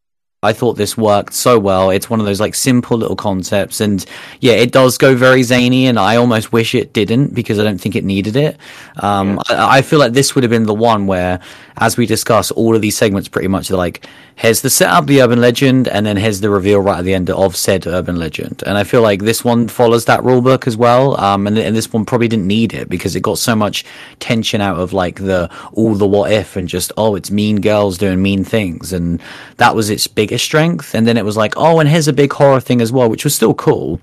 I 0.43 0.53
thought 0.53 0.73
this 0.73 0.97
worked 0.97 1.33
so 1.33 1.57
well. 1.57 1.89
It's 1.89 2.09
one 2.09 2.19
of 2.19 2.25
those 2.25 2.39
like 2.39 2.55
simple 2.55 2.97
little 2.97 3.15
concepts, 3.15 3.81
and 3.81 4.05
yeah, 4.39 4.53
it 4.53 4.71
does 4.71 4.97
go 4.97 5.15
very 5.15 5.43
zany, 5.43 5.87
and 5.87 5.97
I 5.99 6.17
almost 6.17 6.51
wish 6.51 6.75
it 6.75 6.93
didn't 6.93 7.33
because 7.33 7.59
I 7.59 7.63
don't 7.63 7.79
think 7.79 7.95
it 7.95 8.03
needed 8.03 8.35
it. 8.35 8.57
Um, 8.97 9.39
I, 9.49 9.77
I 9.77 9.81
feel 9.81 9.99
like 9.99 10.13
this 10.13 10.35
would 10.35 10.43
have 10.43 10.51
been 10.51 10.65
the 10.65 10.73
one 10.73 11.07
where, 11.07 11.39
as 11.77 11.97
we 11.97 12.05
discuss, 12.05 12.51
all 12.51 12.75
of 12.75 12.81
these 12.81 12.97
segments 12.97 13.27
pretty 13.29 13.47
much 13.47 13.71
are 13.71 13.77
like, 13.77 14.05
here's 14.35 14.61
the 14.61 14.69
setup, 14.69 15.05
the 15.05 15.21
urban 15.21 15.39
legend, 15.41 15.87
and 15.87 16.05
then 16.05 16.17
here's 16.17 16.41
the 16.41 16.49
reveal 16.49 16.79
right 16.79 16.99
at 16.99 17.05
the 17.05 17.13
end 17.13 17.29
of 17.29 17.55
said 17.55 17.85
urban 17.87 18.17
legend. 18.17 18.63
And 18.65 18.77
I 18.77 18.83
feel 18.83 19.01
like 19.01 19.21
this 19.21 19.43
one 19.43 19.67
follows 19.67 20.05
that 20.05 20.23
rule 20.23 20.41
book 20.41 20.67
as 20.67 20.75
well. 20.75 21.19
Um, 21.19 21.47
and, 21.47 21.57
and 21.57 21.75
this 21.75 21.91
one 21.91 22.05
probably 22.05 22.27
didn't 22.27 22.47
need 22.47 22.73
it 22.73 22.89
because 22.89 23.15
it 23.15 23.21
got 23.21 23.37
so 23.37 23.55
much 23.55 23.85
tension 24.19 24.61
out 24.61 24.77
of 24.77 24.93
like 24.93 25.17
the 25.17 25.49
all 25.73 25.95
the 25.95 26.07
what 26.07 26.31
if 26.31 26.55
and 26.55 26.67
just 26.67 26.91
oh, 26.97 27.15
it's 27.15 27.31
mean 27.31 27.61
girls 27.61 27.97
doing 27.97 28.21
mean 28.21 28.43
things, 28.43 28.93
and 28.93 29.21
that 29.57 29.75
was 29.75 29.89
its 29.89 30.07
strength. 30.39 30.93
And 30.95 31.07
then 31.07 31.17
it 31.17 31.25
was 31.25 31.37
like 31.37 31.53
oh, 31.57 31.79
and 31.79 31.89
here's 31.89 32.07
a 32.07 32.13
big 32.13 32.31
horror 32.33 32.59
thing 32.59 32.81
as 32.81 32.91
well, 32.91 33.09
which 33.09 33.23
was 33.23 33.35
still 33.35 33.53
cool 33.53 33.99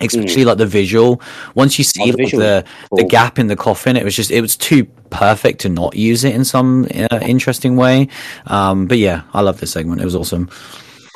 especially 0.00 0.44
like 0.44 0.58
the 0.58 0.66
visual. 0.66 1.20
Once 1.54 1.78
you 1.78 1.84
see 1.84 2.00
Mm. 2.00 2.12
Oh, 2.12 2.16
the 2.16 2.22
like, 2.22 2.30
the 2.32 2.64
was 2.90 3.02
the 3.02 3.08
gap 3.08 3.38
in 3.38 3.46
the 3.46 3.56
coffin, 3.56 3.96
it 3.96 4.04
was 4.04 4.16
just 4.16 4.30
it 4.30 4.40
was 4.40 4.56
too 4.56 4.84
perfect 5.10 5.60
to 5.60 5.68
not 5.68 5.94
use 5.94 6.24
it 6.24 6.34
in 6.34 6.44
some 6.44 6.86
uh, 6.94 7.18
interesting 7.22 7.76
way. 7.76 8.08
Um, 8.46 8.86
but 8.86 8.98
yeah, 8.98 9.22
I 9.34 9.42
love 9.42 9.60
this 9.60 9.72
segment. 9.72 10.00
It 10.00 10.04
was 10.04 10.16
awesome. 10.16 10.48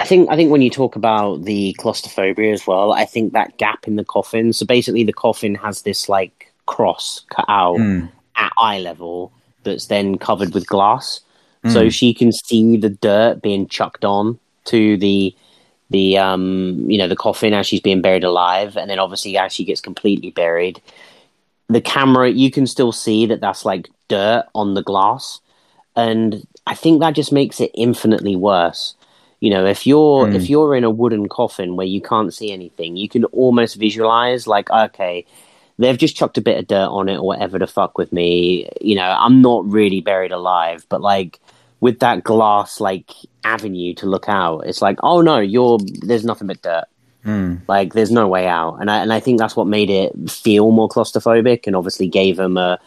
I 0.00 0.04
think 0.04 0.28
I 0.30 0.36
think 0.36 0.50
when 0.50 0.62
you 0.62 0.70
talk 0.70 0.96
about 0.96 1.44
the 1.44 1.72
claustrophobia 1.78 2.52
as 2.52 2.66
well, 2.66 2.92
I 2.92 3.06
think 3.06 3.32
that 3.32 3.56
gap 3.56 3.88
in 3.88 3.96
the 3.96 4.04
coffin. 4.04 4.52
So 4.52 4.66
basically, 4.66 5.04
the 5.04 5.12
coffin 5.12 5.54
has 5.56 5.82
this 5.82 6.08
like 6.08 6.52
cross 6.66 7.24
cut 7.30 7.46
out 7.48 7.78
Mm. 7.78 8.10
at 8.36 8.52
eye 8.58 8.80
level 8.80 9.32
that's 9.62 9.86
then 9.86 10.18
covered 10.18 10.52
with 10.54 10.66
glass, 10.66 11.20
mm. 11.66 11.72
so 11.72 11.88
she 11.88 12.14
can 12.14 12.32
see 12.32 12.76
the 12.76 12.90
dirt 12.90 13.42
being 13.42 13.68
chucked 13.68 14.04
on 14.04 14.38
to 14.64 14.96
the 14.96 15.34
the 15.90 16.18
um 16.18 16.84
you 16.90 16.98
know 16.98 17.08
the 17.08 17.16
coffin 17.16 17.54
as 17.54 17.66
she's 17.66 17.80
being 17.80 18.02
buried 18.02 18.24
alive, 18.24 18.76
and 18.76 18.90
then 18.90 18.98
obviously 18.98 19.36
as 19.36 19.52
she 19.52 19.64
gets 19.64 19.80
completely 19.80 20.30
buried, 20.30 20.80
the 21.68 21.80
camera 21.80 22.28
you 22.30 22.50
can 22.50 22.66
still 22.66 22.92
see 22.92 23.26
that 23.26 23.40
that's 23.40 23.64
like 23.64 23.88
dirt 24.08 24.46
on 24.54 24.74
the 24.74 24.82
glass, 24.82 25.40
and 25.94 26.46
I 26.66 26.74
think 26.74 27.00
that 27.00 27.14
just 27.14 27.32
makes 27.32 27.60
it 27.60 27.70
infinitely 27.74 28.36
worse. 28.36 28.94
You 29.40 29.50
know, 29.50 29.66
if 29.66 29.86
you're 29.86 30.26
mm. 30.26 30.34
if 30.34 30.48
you're 30.50 30.74
in 30.74 30.84
a 30.84 30.90
wooden 30.90 31.28
coffin 31.28 31.76
where 31.76 31.86
you 31.86 32.00
can't 32.00 32.34
see 32.34 32.52
anything, 32.52 32.96
you 32.96 33.08
can 33.08 33.24
almost 33.26 33.76
visualize 33.76 34.46
like, 34.46 34.70
okay, 34.70 35.24
they've 35.78 35.98
just 35.98 36.16
chucked 36.16 36.38
a 36.38 36.42
bit 36.42 36.58
of 36.58 36.66
dirt 36.66 36.88
on 36.88 37.08
it 37.08 37.18
or 37.18 37.26
whatever 37.26 37.58
to 37.58 37.66
fuck 37.66 37.98
with 37.98 38.12
me. 38.12 38.68
You 38.80 38.96
know, 38.96 39.08
I'm 39.18 39.42
not 39.42 39.70
really 39.70 40.00
buried 40.00 40.32
alive, 40.32 40.86
but 40.88 41.00
like 41.00 41.38
with 41.86 42.00
that 42.00 42.24
glass 42.24 42.80
like 42.80 43.12
avenue 43.44 43.94
to 43.94 44.06
look 44.06 44.28
out, 44.28 44.66
it's 44.66 44.82
like, 44.82 44.98
oh 45.04 45.20
no, 45.20 45.38
you're 45.38 45.78
there's 46.02 46.24
nothing 46.24 46.48
but 46.48 46.60
dirt. 46.60 46.86
Mm. 47.24 47.60
Like 47.68 47.92
there's 47.92 48.10
no 48.10 48.26
way 48.26 48.48
out, 48.48 48.78
and 48.80 48.90
I 48.90 48.98
and 48.98 49.12
I 49.12 49.20
think 49.20 49.38
that's 49.38 49.54
what 49.54 49.68
made 49.68 49.88
it 49.88 50.12
feel 50.28 50.72
more 50.72 50.88
claustrophobic, 50.88 51.64
and 51.68 51.76
obviously 51.76 52.08
gave 52.08 52.40
him 52.40 52.56
a 52.56 52.80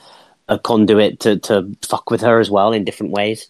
a 0.49 0.59
conduit 0.59 1.21
to 1.21 1.39
to 1.39 1.73
fuck 1.81 2.11
with 2.11 2.19
her 2.19 2.41
as 2.41 2.51
well 2.51 2.73
in 2.73 2.83
different 2.83 3.13
ways, 3.13 3.47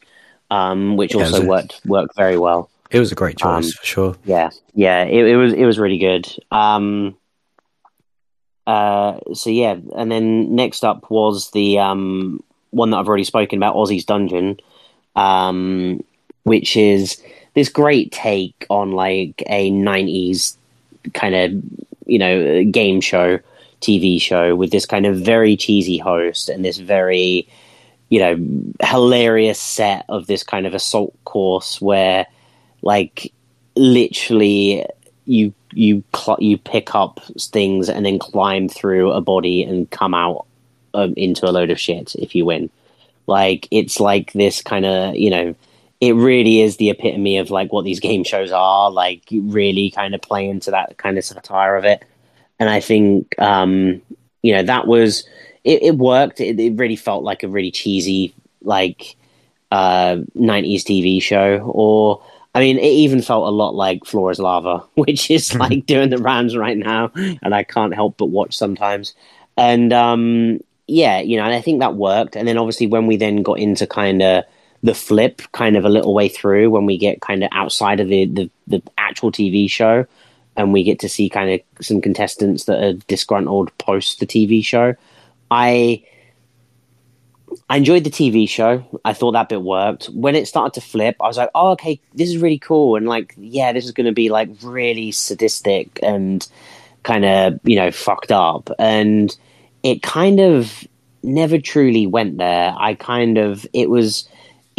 um, 0.52 0.98
which 0.98 1.16
yeah, 1.16 1.24
also 1.24 1.44
worked 1.44 1.82
worked 1.84 2.16
very 2.16 2.38
well. 2.38 2.70
It 2.92 3.00
was 3.00 3.12
a 3.12 3.16
great 3.16 3.38
choice 3.38 3.66
um, 3.66 3.72
for 3.72 3.86
sure. 3.86 4.16
Yeah, 4.26 4.52
yeah, 4.76 5.04
it, 5.04 5.26
it, 5.26 5.36
was 5.36 5.54
it 5.54 5.66
was 5.66 5.80
really 5.80 5.98
good. 5.98 6.28
Um, 6.52 7.18
uh, 8.68 9.18
so 9.34 9.50
yeah, 9.50 9.78
and 9.96 10.12
then 10.12 10.56
next 10.56 10.84
up 10.84 11.10
was 11.10 11.50
the 11.52 11.80
um, 11.80 12.44
one 12.70 12.92
that 12.92 12.98
I've 12.98 13.08
already 13.08 13.24
spoken 13.24 13.58
about, 13.58 13.74
Ozzy's 13.74 14.06
Dungeon, 14.06 14.60
um, 15.15 16.04
which 16.43 16.78
is 16.78 17.22
this 17.54 17.69
great 17.69 18.12
take 18.12 18.65
on 18.69 18.91
like 18.91 19.43
a 19.48 19.72
'90s 19.72 20.56
kind 21.13 21.36
of 21.36 21.63
you 22.06 22.19
know 22.19 22.63
game 22.65 23.02
show 23.02 23.39
TV 23.82 24.22
show 24.22 24.56
with 24.56 24.72
this 24.72 24.86
kind 24.86 25.06
of 25.06 25.17
very 25.17 25.56
cheesy 25.56 25.98
host 25.98 26.50
and 26.50 26.65
this 26.65 26.78
very 26.78 27.48
you 28.10 28.19
know 28.19 28.76
hilarious 28.82 29.60
set 29.60 30.06
of 30.10 30.28
this 30.28 30.43
kind 30.43 30.65
of 30.65 30.74
assault 30.74 31.13
course 31.26 31.80
where 31.80 32.26
like 32.82 33.32
literally 33.76 34.86
you 35.26 35.54
you 35.72 36.04
cl- 36.15 36.38
you 36.39 36.58
pick 36.58 36.95
up 36.95 37.19
things 37.39 37.88
and 37.88 38.06
then 38.06 38.19
climb 38.19 38.67
through 38.67 39.12
a 39.12 39.22
body 39.22 39.63
and 39.63 39.89
come 39.91 40.13
out 40.13 40.45
um, 40.95 41.13
into 41.15 41.48
a 41.48 41.52
load 41.52 41.69
of 41.69 41.80
shit 41.80 42.15
if 42.15 42.34
you 42.34 42.45
win 42.45 42.69
like 43.30 43.68
it's 43.72 44.00
like 44.00 44.34
this 44.34 44.62
kind 44.62 44.86
of 44.86 45.15
you 45.15 45.30
know 45.30 45.56
it 46.02 46.13
really 46.13 46.62
is 46.62 46.78
the 46.78 46.89
epitome 46.89 47.38
of 47.38 47.52
like 47.52 47.72
what 47.72 47.86
these 47.86 48.00
game 48.00 48.24
shows 48.24 48.52
are 48.52 48.89
like 48.89 49.22
really 49.32 49.92
kind 49.92 50.15
of 50.15 50.22
play 50.22 50.50
into 50.50 50.72
that 50.72 50.98
kind 50.98 51.18
of 51.18 51.24
satire 51.24 51.76
of 51.76 51.86
it. 51.86 52.04
And 52.60 52.70
i 52.70 52.82
think 52.82 53.39
um 53.39 54.02
you 54.42 54.54
know 54.54 54.63
that 54.63 54.88
was 54.88 55.28
it, 55.63 55.84
it 55.84 55.98
worked. 55.98 56.39
It, 56.39 56.58
it, 56.60 56.78
really 56.78 56.96
felt 56.96 57.24
like 57.24 57.44
a 57.44 57.50
really 57.50 57.72
cheesy 57.72 58.34
like 58.62 59.15
uh 59.72 60.18
90s 60.36 60.84
tv 60.84 61.22
show. 61.22 61.58
Or 61.60 62.24
i 62.56 62.60
mean 62.60 62.78
it 62.80 62.84
even 63.06 63.22
felt 63.22 63.48
a 63.48 63.52
lot 63.52 63.76
like 63.76 64.06
floor 64.06 64.32
is 64.32 64.39
lava 64.39 64.84
which 64.96 65.30
is 65.30 65.50
mm-hmm. 65.50 65.62
like 65.62 65.86
doing 65.86 66.10
the 66.10 66.18
rounds 66.18 66.58
right 66.58 66.78
now 66.78 67.12
and 67.44 67.54
i 67.54 67.63
can't 67.63 67.94
help 67.94 68.18
but 68.18 68.28
watch 68.28 68.58
sometimes. 68.58 69.13
And 69.58 69.92
um 69.94 70.62
yeah 70.89 71.19
you 71.19 71.38
know 71.38 71.43
and 71.43 71.54
i 71.54 71.62
think 71.62 71.80
that 71.80 71.95
worked 71.95 72.36
and 72.36 72.47
then 72.47 72.58
obviously 72.58 72.88
when 72.88 73.08
we 73.08 73.17
then 73.17 73.41
got 73.41 73.60
into 73.60 73.86
kind 73.88 74.21
of 74.21 74.43
the 74.84 74.93
flip 74.93 75.41
kind 75.52 75.75
of 75.75 75.86
a 75.86 75.89
little 75.89 76.13
way 76.13 76.30
through 76.30 76.69
when 76.69 76.86
we 76.86 76.97
get 76.97 77.21
kind 77.21 77.43
of 77.43 77.49
outside 77.52 77.99
of 77.99 78.08
the, 78.08 78.25
the, 78.25 78.49
the 78.67 78.82
actual 78.97 79.32
TV 79.32 79.69
show 79.69 80.06
and 80.56 80.73
we 80.73 80.84
get 80.84 80.99
to 80.99 81.10
see 81.10 81.30
kind 81.30 81.52
of 81.52 81.86
some 81.86 82.02
contestants 82.02 82.65
that 82.65 82.84
are 82.84 82.93
disgruntled 83.08 83.78
post 83.78 84.19
the 84.19 84.28
TV 84.28 84.63
show. 84.63 84.95
I 85.52 86.04
I 87.67 87.78
enjoyed 87.78 88.04
the 88.04 88.12
TV 88.12 88.47
show. 88.47 88.84
I 89.04 89.13
thought 89.13 89.32
that 89.32 89.49
bit 89.49 89.62
worked. 89.62 90.06
When 90.08 90.36
it 90.36 90.47
started 90.47 90.80
to 90.80 90.86
flip, 90.86 91.15
I 91.19 91.28
was 91.28 91.38
like, 91.38 91.49
"Oh, 91.56 91.71
okay, 91.71 91.99
this 92.13 92.30
is 92.30 92.38
really 92.38 92.60
cool." 92.60 92.95
And 92.95 93.08
like, 93.08 93.34
yeah, 93.38 93.73
this 93.73 93.86
is 93.86 93.91
going 93.91 94.06
to 94.06 94.12
be 94.12 94.30
like 94.30 94.49
really 94.62 95.12
sadistic 95.12 95.99
and 96.04 96.47
kind 97.02 97.25
of 97.25 97.60
you 97.63 97.75
know 97.75 97.89
fucked 97.89 98.32
up. 98.32 98.69
And 98.78 99.36
it 99.84 100.04
kind 100.04 100.39
of 100.39 100.88
never 101.24 101.58
truly 101.58 102.08
went 102.08 102.38
there. 102.38 102.74
I 102.78 102.96
kind 102.96 103.38
of 103.38 103.65
it 103.74 103.89
was 103.89 104.28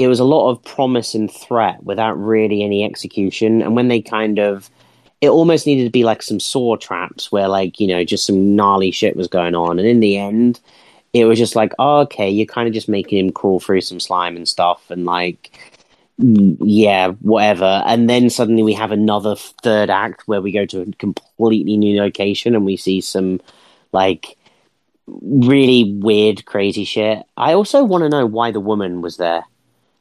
it 0.00 0.08
was 0.08 0.18
a 0.18 0.24
lot 0.24 0.48
of 0.48 0.64
promise 0.64 1.14
and 1.14 1.30
threat 1.30 1.82
without 1.82 2.14
really 2.14 2.62
any 2.62 2.82
execution. 2.84 3.60
And 3.60 3.76
when 3.76 3.88
they 3.88 4.00
kind 4.00 4.38
of, 4.38 4.70
it 5.20 5.28
almost 5.28 5.66
needed 5.66 5.84
to 5.84 5.90
be 5.90 6.04
like 6.04 6.22
some 6.22 6.40
saw 6.40 6.76
traps 6.76 7.30
where, 7.30 7.48
like, 7.48 7.78
you 7.78 7.86
know, 7.86 8.02
just 8.02 8.24
some 8.24 8.56
gnarly 8.56 8.92
shit 8.92 9.14
was 9.14 9.28
going 9.28 9.54
on. 9.54 9.78
And 9.78 9.86
in 9.86 10.00
the 10.00 10.16
end, 10.16 10.58
it 11.12 11.26
was 11.26 11.38
just 11.38 11.54
like, 11.54 11.74
oh, 11.78 12.00
okay, 12.00 12.30
you're 12.30 12.46
kind 12.46 12.66
of 12.66 12.72
just 12.72 12.88
making 12.88 13.18
him 13.18 13.30
crawl 13.30 13.60
through 13.60 13.82
some 13.82 14.00
slime 14.00 14.36
and 14.36 14.48
stuff. 14.48 14.90
And 14.90 15.04
like, 15.04 15.50
yeah, 16.16 17.08
whatever. 17.20 17.82
And 17.84 18.08
then 18.08 18.30
suddenly 18.30 18.62
we 18.62 18.72
have 18.72 18.92
another 18.92 19.36
third 19.36 19.90
act 19.90 20.26
where 20.26 20.40
we 20.40 20.50
go 20.50 20.64
to 20.64 20.80
a 20.80 20.92
completely 20.92 21.76
new 21.76 22.00
location 22.00 22.54
and 22.54 22.64
we 22.64 22.78
see 22.78 23.02
some 23.02 23.38
like 23.92 24.38
really 25.22 25.92
weird, 25.98 26.44
crazy 26.44 26.84
shit. 26.84 27.22
I 27.36 27.54
also 27.54 27.84
want 27.84 28.02
to 28.02 28.08
know 28.08 28.26
why 28.26 28.50
the 28.50 28.60
woman 28.60 29.02
was 29.02 29.16
there 29.16 29.44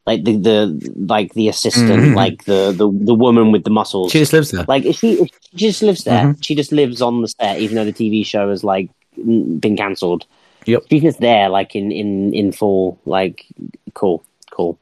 like 0.10 0.24
the 0.24 0.38
the 0.38 0.94
like 0.96 1.34
the 1.34 1.50
assistant, 1.50 2.02
mm-hmm. 2.02 2.16
like 2.16 2.46
the, 2.46 2.72
the 2.72 2.90
the 2.92 3.14
woman 3.14 3.52
with 3.52 3.64
the 3.64 3.70
muscles. 3.70 4.12
She 4.12 4.20
just 4.20 4.34
lives 4.34 4.50
there. 4.50 4.66
Like 4.68 4.84
she, 4.84 5.30
she 5.56 5.68
just 5.70 5.84
lives 5.84 6.04
there. 6.04 6.24
Mm-hmm. 6.24 6.42
She 6.42 6.56
just 6.56 6.72
lives 6.72 7.00
on 7.00 7.22
the 7.22 7.28
set, 7.28 7.60
even 7.60 7.76
though 7.76 7.86
the 7.86 7.94
TV 7.94 8.26
show 8.26 8.50
has 8.50 8.64
like 8.64 8.90
been 9.16 9.78
cancelled. 9.78 10.26
Yep, 10.66 10.86
she's 10.90 11.04
just 11.04 11.20
there, 11.20 11.50
like 11.50 11.76
in 11.76 11.92
in 11.92 12.34
in 12.34 12.52
full. 12.52 13.00
Like 13.06 13.46
cool, 13.94 14.24
cool. 14.50 14.80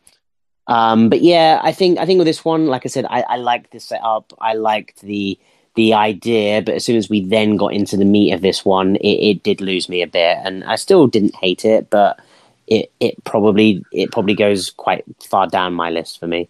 Um, 0.67 1.09
but 1.09 1.21
yeah, 1.21 1.59
I 1.61 1.73
think 1.73 1.99
I 1.99 2.05
think 2.05 2.19
with 2.19 2.27
this 2.27 2.45
one, 2.45 2.67
like 2.67 2.85
I 2.85 2.89
said, 2.89 3.05
I, 3.09 3.21
I 3.21 3.35
liked 3.35 3.71
the 3.71 3.79
setup. 3.79 4.33
I 4.39 4.53
liked 4.53 5.01
the 5.01 5.37
the 5.77 5.93
idea, 5.93 6.61
but 6.63 6.73
as 6.73 6.83
soon 6.83 6.97
as 6.97 7.07
we 7.07 7.21
then 7.21 7.55
got 7.55 7.71
into 7.71 7.95
the 7.95 8.03
meat 8.03 8.33
of 8.33 8.41
this 8.41 8.65
one, 8.65 8.95
it, 8.97 9.29
it 9.29 9.43
did 9.43 9.61
lose 9.61 9.87
me 9.87 10.01
a 10.01 10.07
bit, 10.07 10.39
and 10.43 10.63
I 10.63 10.75
still 10.75 11.05
didn't 11.07 11.35
hate 11.35 11.63
it, 11.63 11.89
but 11.89 12.19
it 12.65 12.91
it 12.99 13.23
probably 13.23 13.85
it 13.93 14.11
probably 14.11 14.33
goes 14.33 14.71
quite 14.71 15.05
far 15.23 15.47
down 15.47 15.73
my 15.73 15.91
list 15.91 16.19
for 16.19 16.27
me. 16.27 16.49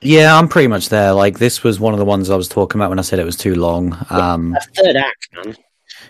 Yeah, 0.00 0.36
I'm 0.36 0.48
pretty 0.48 0.66
much 0.66 0.88
there. 0.88 1.12
Like 1.12 1.38
this 1.38 1.62
was 1.62 1.78
one 1.78 1.94
of 1.94 2.00
the 2.00 2.04
ones 2.04 2.30
I 2.30 2.36
was 2.36 2.48
talking 2.48 2.80
about 2.80 2.90
when 2.90 2.98
I 2.98 3.02
said 3.02 3.20
it 3.20 3.24
was 3.24 3.36
too 3.36 3.54
long. 3.54 3.96
Um, 4.10 4.52
yeah, 4.52 4.82
third 4.82 4.96
act, 4.96 5.28
man. 5.32 5.56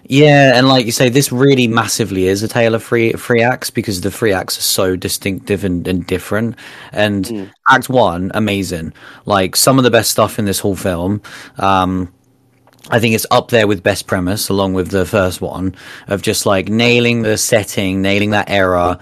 Yeah, 0.05 0.57
and 0.57 0.67
like 0.67 0.87
you 0.87 0.93
say, 0.93 1.11
this 1.11 1.31
really 1.31 1.69
massively 1.69 2.27
is 2.27 2.43
a 2.43 2.49
tale 2.49 2.75
of 2.75 2.83
three 2.83 3.13
three 3.13 3.43
acts 3.43 3.69
because 3.69 4.01
the 4.01 4.11
three 4.11 4.33
acts 4.33 4.57
are 4.57 4.63
so 4.63 4.97
distinctive 4.97 5.65
and, 5.65 5.87
and 5.87 6.07
different. 6.07 6.57
And 6.93 7.27
mm. 7.27 7.51
Act 7.69 7.91
One, 7.91 8.33
amazing. 8.35 8.95
Like 9.27 9.55
some 9.55 9.77
of 9.77 9.85
the 9.85 9.91
best 9.91 10.11
stuff 10.11 10.39
in 10.39 10.47
this 10.47 10.61
whole 10.61 10.77
film. 10.77 11.21
Um, 11.59 12.13
I 12.91 12.99
think 12.99 13.15
it's 13.15 13.27
up 13.31 13.49
there 13.49 13.67
with 13.67 13.83
best 13.83 14.07
premise, 14.07 14.49
along 14.49 14.75
with 14.75 14.91
the 14.91 15.07
first 15.07 15.41
one, 15.41 15.75
of 16.09 16.23
just 16.23 16.47
like 16.47 16.69
nailing 16.69 17.23
the 17.23 17.39
setting, 17.39 18.03
nailing 18.03 18.31
that 18.31 18.51
era. 18.51 18.99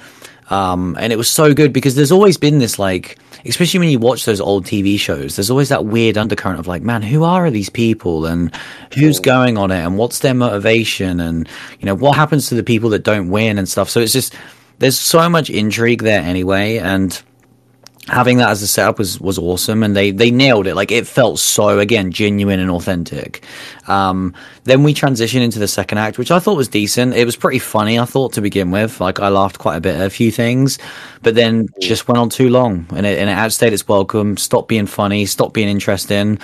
Um, 0.50 0.96
and 0.98 1.12
it 1.12 1.16
was 1.16 1.30
so 1.30 1.54
good 1.54 1.72
because 1.72 1.94
there's 1.94 2.12
always 2.12 2.36
been 2.36 2.58
this 2.58 2.78
like, 2.78 3.18
especially 3.44 3.78
when 3.78 3.88
you 3.88 4.00
watch 4.00 4.24
those 4.24 4.40
old 4.40 4.66
TV 4.66 4.98
shows, 4.98 5.36
there's 5.36 5.50
always 5.50 5.68
that 5.68 5.84
weird 5.84 6.18
undercurrent 6.18 6.58
of 6.58 6.66
like, 6.66 6.82
man, 6.82 7.02
who 7.02 7.22
are 7.22 7.50
these 7.50 7.70
people 7.70 8.26
and 8.26 8.54
who's 8.94 9.20
going 9.20 9.56
on 9.56 9.70
it 9.70 9.78
and 9.78 9.96
what's 9.96 10.18
their 10.18 10.34
motivation 10.34 11.20
and 11.20 11.48
you 11.78 11.86
know 11.86 11.94
what 11.94 12.16
happens 12.16 12.48
to 12.48 12.56
the 12.56 12.64
people 12.64 12.90
that 12.90 13.04
don't 13.04 13.30
win 13.30 13.58
and 13.58 13.68
stuff. 13.68 13.88
So 13.88 14.00
it's 14.00 14.12
just 14.12 14.34
there's 14.80 14.98
so 14.98 15.28
much 15.28 15.50
intrigue 15.50 16.02
there 16.02 16.20
anyway, 16.20 16.78
and 16.78 17.22
having 18.10 18.38
that 18.38 18.50
as 18.50 18.60
a 18.60 18.66
setup 18.66 18.98
was 18.98 19.20
was 19.20 19.38
awesome 19.38 19.84
and 19.84 19.94
they 19.94 20.10
they 20.10 20.30
nailed 20.30 20.66
it. 20.66 20.74
Like 20.74 20.90
it 20.90 21.06
felt 21.06 21.38
so 21.38 21.78
again 21.78 22.10
genuine 22.10 22.58
and 22.58 22.70
authentic. 22.70 23.44
Um, 23.86 24.34
then 24.64 24.82
we 24.82 24.92
transition 24.92 25.42
into 25.42 25.58
the 25.58 25.68
second 25.68 25.98
act 25.98 26.18
which 26.18 26.30
i 26.30 26.40
thought 26.40 26.56
was 26.56 26.68
decent. 26.68 27.14
It 27.14 27.24
was 27.24 27.36
pretty 27.36 27.60
funny 27.60 27.98
i 27.98 28.04
thought 28.04 28.32
to 28.32 28.40
begin 28.40 28.72
with. 28.72 29.00
Like 29.00 29.20
i 29.20 29.28
laughed 29.28 29.58
quite 29.58 29.76
a 29.76 29.80
bit 29.80 29.94
at 29.94 30.06
a 30.06 30.10
few 30.10 30.32
things 30.32 30.78
but 31.22 31.36
then 31.36 31.68
just 31.80 32.08
went 32.08 32.18
on 32.18 32.28
too 32.28 32.48
long 32.48 32.86
and 32.90 33.06
it, 33.06 33.18
and 33.18 33.30
it 33.30 33.34
outstayed 33.34 33.72
its 33.72 33.86
welcome. 33.86 34.36
Stopped 34.36 34.68
being 34.68 34.86
funny 34.86 35.24
stopped 35.24 35.54
being 35.54 35.68
interesting 35.68 36.38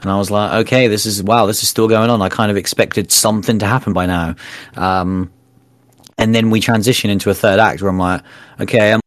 and 0.00 0.10
I 0.10 0.16
was 0.16 0.32
like, 0.32 0.66
okay, 0.66 0.88
this 0.88 1.06
is 1.06 1.22
wow, 1.22 1.46
this 1.46 1.62
is 1.62 1.68
still 1.68 1.88
going 1.88 2.10
on. 2.10 2.22
I 2.22 2.28
kind 2.28 2.50
of 2.50 2.56
expected 2.56 3.12
something 3.12 3.60
to 3.60 3.66
happen 3.66 3.92
by 3.92 4.06
now. 4.06 4.34
Um, 4.76 5.30
and 6.18 6.34
then 6.34 6.50
we 6.50 6.58
transition 6.58 7.08
into 7.08 7.30
a 7.30 7.34
third 7.34 7.60
act 7.60 7.82
where 7.82 7.90
I'm 7.90 7.98
like, 7.98 8.22
okay, 8.60 8.92
I'm 8.92 9.01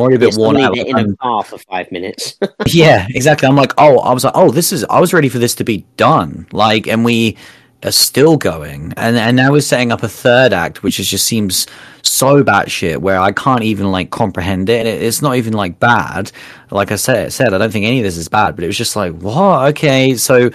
Already 0.00 0.16
a 0.16 0.18
bit 0.18 0.36
worn 0.36 0.56
out. 0.58 0.76
In 0.76 0.96
a 0.96 1.00
um, 1.00 1.16
car 1.16 1.44
for 1.44 1.58
five 1.58 1.90
minutes. 1.92 2.38
yeah, 2.66 3.06
exactly. 3.10 3.48
I'm 3.48 3.56
like, 3.56 3.72
oh, 3.78 3.98
I 4.00 4.12
was 4.12 4.24
like, 4.24 4.34
oh, 4.36 4.50
this 4.50 4.72
is. 4.72 4.84
I 4.84 5.00
was 5.00 5.12
ready 5.12 5.28
for 5.28 5.38
this 5.38 5.54
to 5.56 5.64
be 5.64 5.84
done. 5.96 6.46
Like, 6.52 6.86
and 6.86 7.04
we 7.04 7.36
are 7.84 7.92
still 7.92 8.36
going, 8.36 8.92
and 8.96 9.16
and 9.16 9.36
now 9.36 9.52
we're 9.52 9.60
setting 9.60 9.92
up 9.92 10.02
a 10.02 10.08
third 10.08 10.52
act, 10.52 10.82
which 10.82 10.98
is, 10.98 11.08
just 11.08 11.26
seems 11.26 11.66
so 12.02 12.42
batshit 12.42 12.98
where 12.98 13.20
I 13.20 13.32
can't 13.32 13.62
even 13.62 13.90
like 13.90 14.10
comprehend 14.10 14.68
it. 14.68 14.80
And 14.80 14.88
it, 14.88 15.02
it's 15.02 15.22
not 15.22 15.36
even 15.36 15.52
like 15.52 15.78
bad. 15.78 16.32
Like 16.70 16.92
I 16.92 16.96
said, 16.96 17.32
said 17.32 17.54
I 17.54 17.58
don't 17.58 17.72
think 17.72 17.86
any 17.86 17.98
of 17.98 18.04
this 18.04 18.16
is 18.16 18.28
bad, 18.28 18.54
but 18.54 18.64
it 18.64 18.68
was 18.68 18.78
just 18.78 18.96
like, 18.96 19.12
what? 19.18 19.68
Okay, 19.70 20.16
so 20.16 20.50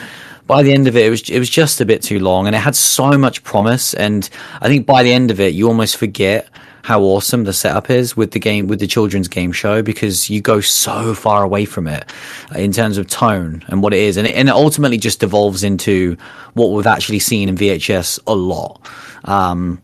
by 0.48 0.62
the 0.62 0.74
end 0.74 0.88
of 0.88 0.96
it, 0.96 1.06
it 1.06 1.10
was 1.10 1.30
it 1.30 1.40
was 1.40 1.50
just 1.50 1.82
a 1.82 1.86
bit 1.86 2.02
too 2.02 2.20
long, 2.20 2.48
and 2.48 2.56
it 2.56 2.60
had 2.60 2.76
so 2.76 3.18
much 3.18 3.44
promise. 3.44 3.94
And 3.94 4.30
I 4.62 4.68
think 4.68 4.86
by 4.86 5.04
the 5.04 5.14
end 5.14 5.32
of 5.32 5.40
it, 5.40 5.54
you 5.54 5.68
almost 5.68 5.98
forget 5.98 6.50
how 6.84 7.02
awesome 7.02 7.46
the 7.46 7.54
setup 7.54 7.90
is 7.90 8.16
with 8.16 8.32
the 8.32 8.40
game 8.40 8.68
with 8.68 8.80
the 8.80 8.88
children's 8.88 9.28
game 9.28 9.52
show 9.52 9.82
because 9.82 10.30
you 10.30 10.42
go 10.42 10.60
so 10.60 11.14
far 11.14 11.44
away 11.44 11.66
from 11.66 11.88
it 11.88 12.06
in 12.56 12.72
terms 12.72 12.98
of 12.98 13.08
tone 13.08 13.64
and 13.68 13.82
what 13.82 13.94
it 13.94 14.00
is, 14.00 14.18
and 14.18 14.28
it, 14.28 14.36
and 14.36 14.50
it 14.50 14.52
ultimately 14.52 14.98
just 14.98 15.20
devolves 15.20 15.64
into 15.64 16.16
what 16.54 16.68
we've 16.68 16.88
actually 16.88 17.20
seen 17.20 17.50
in 17.50 17.56
VHS 17.56 18.20
a 18.28 18.36
lot. 18.36 18.88
Um, 19.26 19.82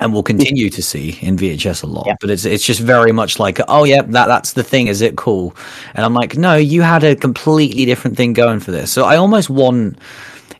and 0.00 0.12
we'll 0.12 0.22
continue 0.22 0.70
to 0.70 0.82
see 0.82 1.18
in 1.20 1.36
VHS 1.36 1.82
a 1.82 1.86
lot. 1.86 2.06
Yeah. 2.06 2.14
But 2.20 2.30
it's 2.30 2.44
it's 2.44 2.64
just 2.64 2.80
very 2.80 3.12
much 3.12 3.38
like, 3.38 3.60
oh 3.68 3.84
yeah, 3.84 4.02
that 4.02 4.26
that's 4.26 4.54
the 4.54 4.62
thing. 4.62 4.86
Is 4.86 5.00
it 5.02 5.16
cool? 5.16 5.54
And 5.94 6.04
I'm 6.04 6.14
like, 6.14 6.36
no, 6.36 6.56
you 6.56 6.82
had 6.82 7.04
a 7.04 7.14
completely 7.14 7.84
different 7.84 8.16
thing 8.16 8.32
going 8.32 8.60
for 8.60 8.70
this. 8.70 8.90
So 8.90 9.04
I 9.04 9.16
almost 9.16 9.50
want. 9.50 9.98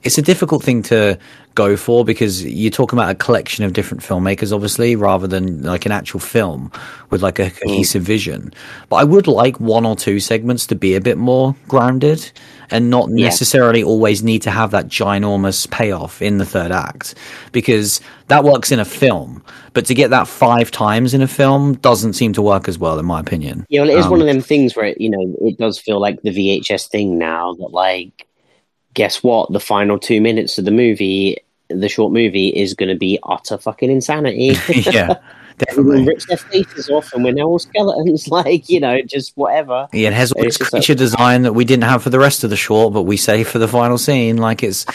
It's 0.03 0.19
a 0.19 0.23
difficult 0.23 0.63
thing 0.63 0.83
to 0.85 1.19
go 1.55 1.77
for 1.77 2.05
because 2.05 2.45
you're 2.45 2.71
talking 2.71 2.99
about 2.99 3.11
a 3.11 3.15
collection 3.15 3.65
of 3.65 3.73
different 3.73 4.03
filmmakers, 4.03 4.53
obviously, 4.53 4.97
rather 4.97 5.27
than 5.27 5.63
like 5.63 5.87
an 5.87 5.93
actual 5.93 6.21
film 6.21 6.73
with 7.11 7.23
like 7.23 7.39
a 7.39 7.51
cohesive 7.51 8.03
mm. 8.03 8.07
vision. 8.07 8.55
But 8.89 8.97
I 8.97 9.05
would 9.05 9.27
like 9.27 9.61
one 9.61 9.85
or 9.85 9.97
two 9.97 10.21
segments 10.21 10.67
to 10.69 10.75
be 10.75 10.95
a 10.95 11.01
bit 11.01 11.19
more 11.19 11.55
grounded 11.69 12.31
and 12.71 12.89
not 12.89 13.11
yeah. 13.11 13.27
necessarily 13.27 13.83
always 13.83 14.23
need 14.23 14.43
to 14.43 14.51
have 14.51 14.71
that 14.71 14.87
ginormous 14.87 15.71
payoff 15.71 16.23
in 16.23 16.39
the 16.39 16.47
third 16.47 16.73
act 16.73 17.15
because 17.53 18.01
that 18.29 18.45
works 18.45 18.73
in 18.73 18.81
a 18.81 18.85
film. 18.85 19.45
But 19.75 19.87
to 19.87 19.95
get 19.95 20.11
that 20.11 20.27
five 20.27 20.71
times 20.71 21.15
in 21.15 21.23
a 21.23 21.29
film 21.29 21.75
doesn't 21.75 22.15
seem 22.15 22.33
to 22.33 22.43
work 22.43 22.69
as 22.69 22.79
well, 22.79 22.99
in 22.99 23.05
my 23.05 23.21
opinion. 23.21 23.67
Yeah, 23.69 23.83
well, 23.83 23.91
it 23.91 23.99
is 23.99 24.07
um, 24.07 24.13
one 24.13 24.21
of 24.21 24.27
them 24.27 24.41
things 24.41 24.75
where, 24.75 24.87
it, 24.87 25.01
you 25.01 25.11
know, 25.11 25.37
it 25.43 25.59
does 25.59 25.79
feel 25.79 26.01
like 26.01 26.23
the 26.23 26.31
VHS 26.31 26.89
thing 26.89 27.19
now 27.19 27.53
that, 27.55 27.73
like, 27.73 28.27
guess 28.95 29.23
what? 29.23 29.53
The 29.53 29.61
final 29.61 29.99
two 29.99 30.21
minutes 30.21 30.59
of 30.59 30.65
the 30.65 30.71
movie, 30.71 31.39
the 31.69 31.89
short 31.89 32.13
movie, 32.13 32.49
is 32.49 32.75
going 32.75 32.89
to 32.89 32.99
be 32.99 33.19
utter 33.23 33.59
fucking 33.59 33.91
insanity. 33.91 34.57
yeah. 34.69 35.15
Definitely. 35.59 36.07
rips 36.07 36.27
their 36.27 36.39
faces 36.39 36.89
off, 36.89 37.13
and 37.13 37.23
we're 37.23 37.35
now 37.35 37.45
all 37.45 37.59
skeletons. 37.59 38.27
Like 38.33 38.69
you 38.69 38.81
know, 38.81 39.01
just 39.03 39.37
whatever. 39.37 39.87
Yeah, 39.93 40.09
it 40.09 40.15
has 40.15 40.33
all 40.33 40.43
this 40.43 40.57
creature 40.57 40.95
like, 40.95 40.99
design 40.99 41.43
that 41.43 41.53
we 41.53 41.65
didn't 41.65 41.85
have 41.85 42.03
for 42.03 42.11
the 42.11 42.19
rest 42.19 42.43
of 42.43 42.51
the 42.51 42.57
short, 42.57 42.95
but 42.95 43.03
we 43.03 43.17
say 43.17 43.45
for 43.45 43.59
the 43.59 43.69
final 43.69 43.99
scene. 43.99 44.39
Like 44.39 44.63
it's. 44.63 44.87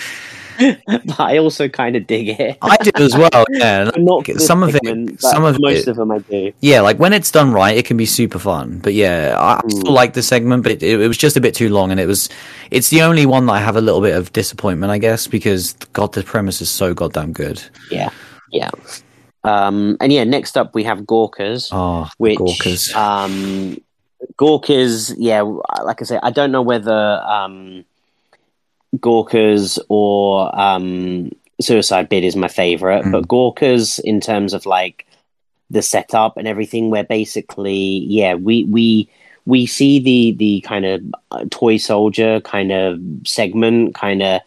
but 0.87 1.19
I 1.19 1.37
also 1.37 1.67
kind 1.67 1.95
of 1.95 2.07
dig 2.07 2.29
it. 2.29 2.57
I 2.61 2.77
do 2.77 2.91
as 2.95 3.15
well. 3.15 3.27
Yeah, 3.49 3.89
not 3.97 4.27
some 4.39 4.61
of 4.63 4.75
it. 4.75 5.21
Some 5.21 5.43
of 5.43 5.57
most 5.59 5.87
it, 5.87 5.87
of 5.87 5.95
them 5.95 6.11
I 6.11 6.19
do. 6.19 6.51
Yeah, 6.59 6.81
like 6.81 6.99
when 6.99 7.13
it's 7.13 7.31
done 7.31 7.51
right, 7.51 7.75
it 7.75 7.85
can 7.85 7.97
be 7.97 8.05
super 8.05 8.39
fun. 8.39 8.79
But 8.79 8.93
yeah, 8.93 9.35
I, 9.39 9.61
mm. 9.61 9.71
still 9.71 9.93
like 9.93 10.13
the 10.13 10.21
segment, 10.21 10.63
but 10.63 10.71
it, 10.73 10.83
it, 10.83 11.07
was 11.07 11.17
just 11.17 11.37
a 11.37 11.41
bit 11.41 11.55
too 11.55 11.69
long, 11.69 11.91
and 11.91 11.99
it 11.99 12.05
was. 12.05 12.29
It's 12.71 12.89
the 12.89 13.01
only 13.01 13.25
one 13.25 13.45
that 13.47 13.53
I 13.53 13.59
have 13.59 13.75
a 13.75 13.81
little 13.81 14.01
bit 14.01 14.15
of 14.15 14.31
disappointment, 14.33 14.91
I 14.91 14.97
guess, 14.97 15.27
because 15.27 15.73
God, 15.93 16.13
the 16.13 16.23
premise 16.23 16.61
is 16.61 16.69
so 16.69 16.93
goddamn 16.93 17.33
good. 17.33 17.61
Yeah, 17.89 18.09
yeah. 18.51 18.71
Um, 19.43 19.97
and 20.01 20.11
yeah, 20.11 20.23
next 20.23 20.57
up 20.57 20.75
we 20.75 20.83
have 20.83 21.05
Gawkers. 21.05 21.69
Oh, 21.71 22.09
which 22.17 22.37
Gawkers. 22.37 22.93
Um, 22.93 23.77
Gawkers, 24.37 25.15
yeah, 25.17 25.41
like 25.41 26.01
I 26.01 26.05
say, 26.05 26.19
I 26.21 26.31
don't 26.31 26.51
know 26.51 26.61
whether 26.61 27.21
um, 27.23 27.85
Gawkers 28.99 29.79
or 29.89 30.57
um, 30.59 31.31
Suicide 31.59 32.09
Bid 32.09 32.23
is 32.23 32.35
my 32.35 32.47
favorite, 32.47 33.03
mm. 33.03 33.11
but 33.11 33.27
Gawkers 33.27 33.99
in 33.99 34.21
terms 34.21 34.53
of 34.53 34.65
like 34.65 35.05
the 35.69 35.81
setup 35.81 36.37
and 36.37 36.47
everything, 36.47 36.89
where 36.89 37.03
basically, 37.03 37.99
yeah, 38.07 38.35
we 38.35 38.63
we 38.65 39.09
we 39.45 39.65
see 39.65 39.99
the 39.99 40.31
the 40.37 40.61
kind 40.61 40.85
of 40.85 41.01
uh, 41.31 41.45
toy 41.49 41.77
soldier 41.77 42.39
kind 42.41 42.71
of 42.71 42.99
segment, 43.25 43.95
kind 43.95 44.21
of 44.23 44.41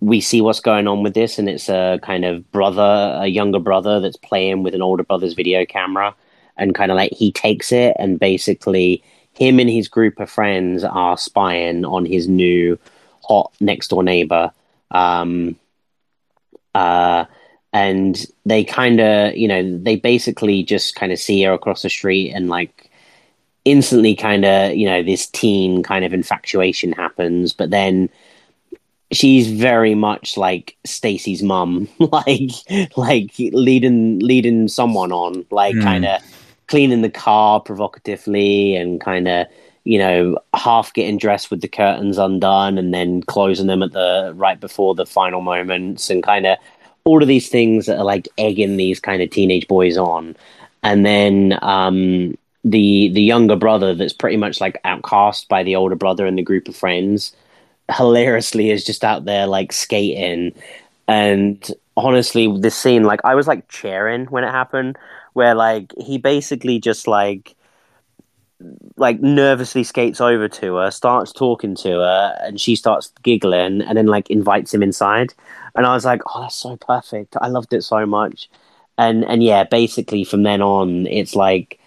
we 0.00 0.20
see 0.20 0.40
what's 0.40 0.60
going 0.60 0.88
on 0.88 1.02
with 1.02 1.14
this, 1.14 1.38
and 1.38 1.48
it's 1.48 1.68
a 1.68 1.98
kind 2.02 2.24
of 2.24 2.50
brother, 2.52 3.18
a 3.20 3.26
younger 3.26 3.58
brother 3.58 4.00
that's 4.00 4.16
playing 4.16 4.62
with 4.62 4.74
an 4.74 4.82
older 4.82 5.02
brother's 5.02 5.34
video 5.34 5.64
camera, 5.64 6.14
and 6.56 6.74
kind 6.74 6.90
of 6.90 6.96
like 6.96 7.12
he 7.12 7.32
takes 7.32 7.72
it, 7.72 7.96
and 7.98 8.18
basically 8.18 9.02
him 9.32 9.58
and 9.58 9.70
his 9.70 9.88
group 9.88 10.18
of 10.20 10.28
friends 10.28 10.84
are 10.84 11.16
spying 11.16 11.84
on 11.84 12.04
his 12.04 12.28
new 12.28 12.78
hot 13.30 13.52
next 13.60 13.88
door 13.88 14.02
neighbor. 14.02 14.50
Um, 14.90 15.56
uh, 16.74 17.26
and 17.72 18.26
they 18.44 18.64
kind 18.64 19.00
of, 19.00 19.36
you 19.36 19.46
know, 19.46 19.78
they 19.78 19.96
basically 19.96 20.64
just 20.64 20.96
kind 20.96 21.12
of 21.12 21.18
see 21.20 21.42
her 21.42 21.52
across 21.52 21.82
the 21.82 21.90
street 21.90 22.32
and 22.32 22.48
like 22.48 22.90
instantly 23.64 24.16
kind 24.16 24.44
of, 24.44 24.74
you 24.74 24.86
know, 24.86 25.02
this 25.02 25.26
teen 25.26 25.84
kind 25.84 26.04
of 26.04 26.12
infatuation 26.12 26.92
happens, 26.92 27.52
but 27.52 27.70
then 27.70 28.08
she's 29.12 29.48
very 29.48 29.94
much 29.94 30.36
like 30.36 30.76
Stacy's 30.84 31.42
mum, 31.42 31.88
like 31.98 32.50
like 32.96 33.32
leading 33.38 34.18
leading 34.18 34.66
someone 34.66 35.12
on, 35.12 35.46
like 35.52 35.76
mm. 35.76 35.82
kind 35.82 36.04
of 36.06 36.20
cleaning 36.66 37.02
the 37.02 37.10
car 37.10 37.60
provocatively 37.60 38.74
and 38.76 39.00
kind 39.00 39.28
of 39.28 39.46
you 39.84 39.98
know 39.98 40.36
half 40.54 40.92
getting 40.92 41.18
dressed 41.18 41.50
with 41.50 41.60
the 41.60 41.68
curtains 41.68 42.18
undone 42.18 42.78
and 42.78 42.92
then 42.92 43.22
closing 43.22 43.66
them 43.66 43.82
at 43.82 43.92
the 43.92 44.32
right 44.36 44.60
before 44.60 44.94
the 44.94 45.06
final 45.06 45.40
moments 45.40 46.10
and 46.10 46.22
kind 46.22 46.46
of 46.46 46.58
all 47.04 47.22
of 47.22 47.28
these 47.28 47.48
things 47.48 47.86
that 47.86 47.98
are 47.98 48.04
like 48.04 48.28
egging 48.38 48.76
these 48.76 49.00
kind 49.00 49.22
of 49.22 49.30
teenage 49.30 49.66
boys 49.68 49.96
on. 49.96 50.36
And 50.82 51.04
then 51.04 51.58
um 51.62 52.36
the 52.64 53.08
the 53.08 53.22
younger 53.22 53.56
brother 53.56 53.94
that's 53.94 54.12
pretty 54.12 54.36
much 54.36 54.60
like 54.60 54.78
outcast 54.84 55.48
by 55.48 55.62
the 55.62 55.76
older 55.76 55.94
brother 55.94 56.26
and 56.26 56.36
the 56.36 56.42
group 56.42 56.68
of 56.68 56.76
friends 56.76 57.34
hilariously 57.96 58.70
is 58.70 58.84
just 58.84 59.02
out 59.02 59.24
there 59.24 59.46
like 59.46 59.72
skating. 59.72 60.52
And 61.08 61.70
honestly 61.96 62.50
this 62.58 62.74
scene 62.74 63.04
like 63.04 63.20
i 63.24 63.34
was 63.34 63.46
like 63.46 63.68
cheering 63.68 64.24
when 64.26 64.44
it 64.44 64.50
happened 64.50 64.96
where 65.34 65.54
like 65.54 65.92
he 65.98 66.18
basically 66.18 66.78
just 66.78 67.06
like 67.06 67.54
like 68.96 69.20
nervously 69.20 69.82
skates 69.82 70.20
over 70.20 70.48
to 70.48 70.76
her 70.76 70.90
starts 70.90 71.32
talking 71.32 71.74
to 71.74 71.88
her 71.90 72.36
and 72.42 72.60
she 72.60 72.76
starts 72.76 73.12
giggling 73.22 73.80
and 73.82 73.96
then 73.96 74.06
like 74.06 74.28
invites 74.30 74.74
him 74.74 74.82
inside 74.82 75.32
and 75.74 75.86
i 75.86 75.94
was 75.94 76.04
like 76.04 76.20
oh 76.26 76.42
that's 76.42 76.56
so 76.56 76.76
perfect 76.76 77.36
i 77.40 77.48
loved 77.48 77.72
it 77.72 77.82
so 77.82 78.04
much 78.04 78.50
and 78.98 79.24
and 79.24 79.42
yeah 79.42 79.64
basically 79.64 80.24
from 80.24 80.42
then 80.42 80.60
on 80.60 81.06
it's 81.06 81.34
like 81.34 81.80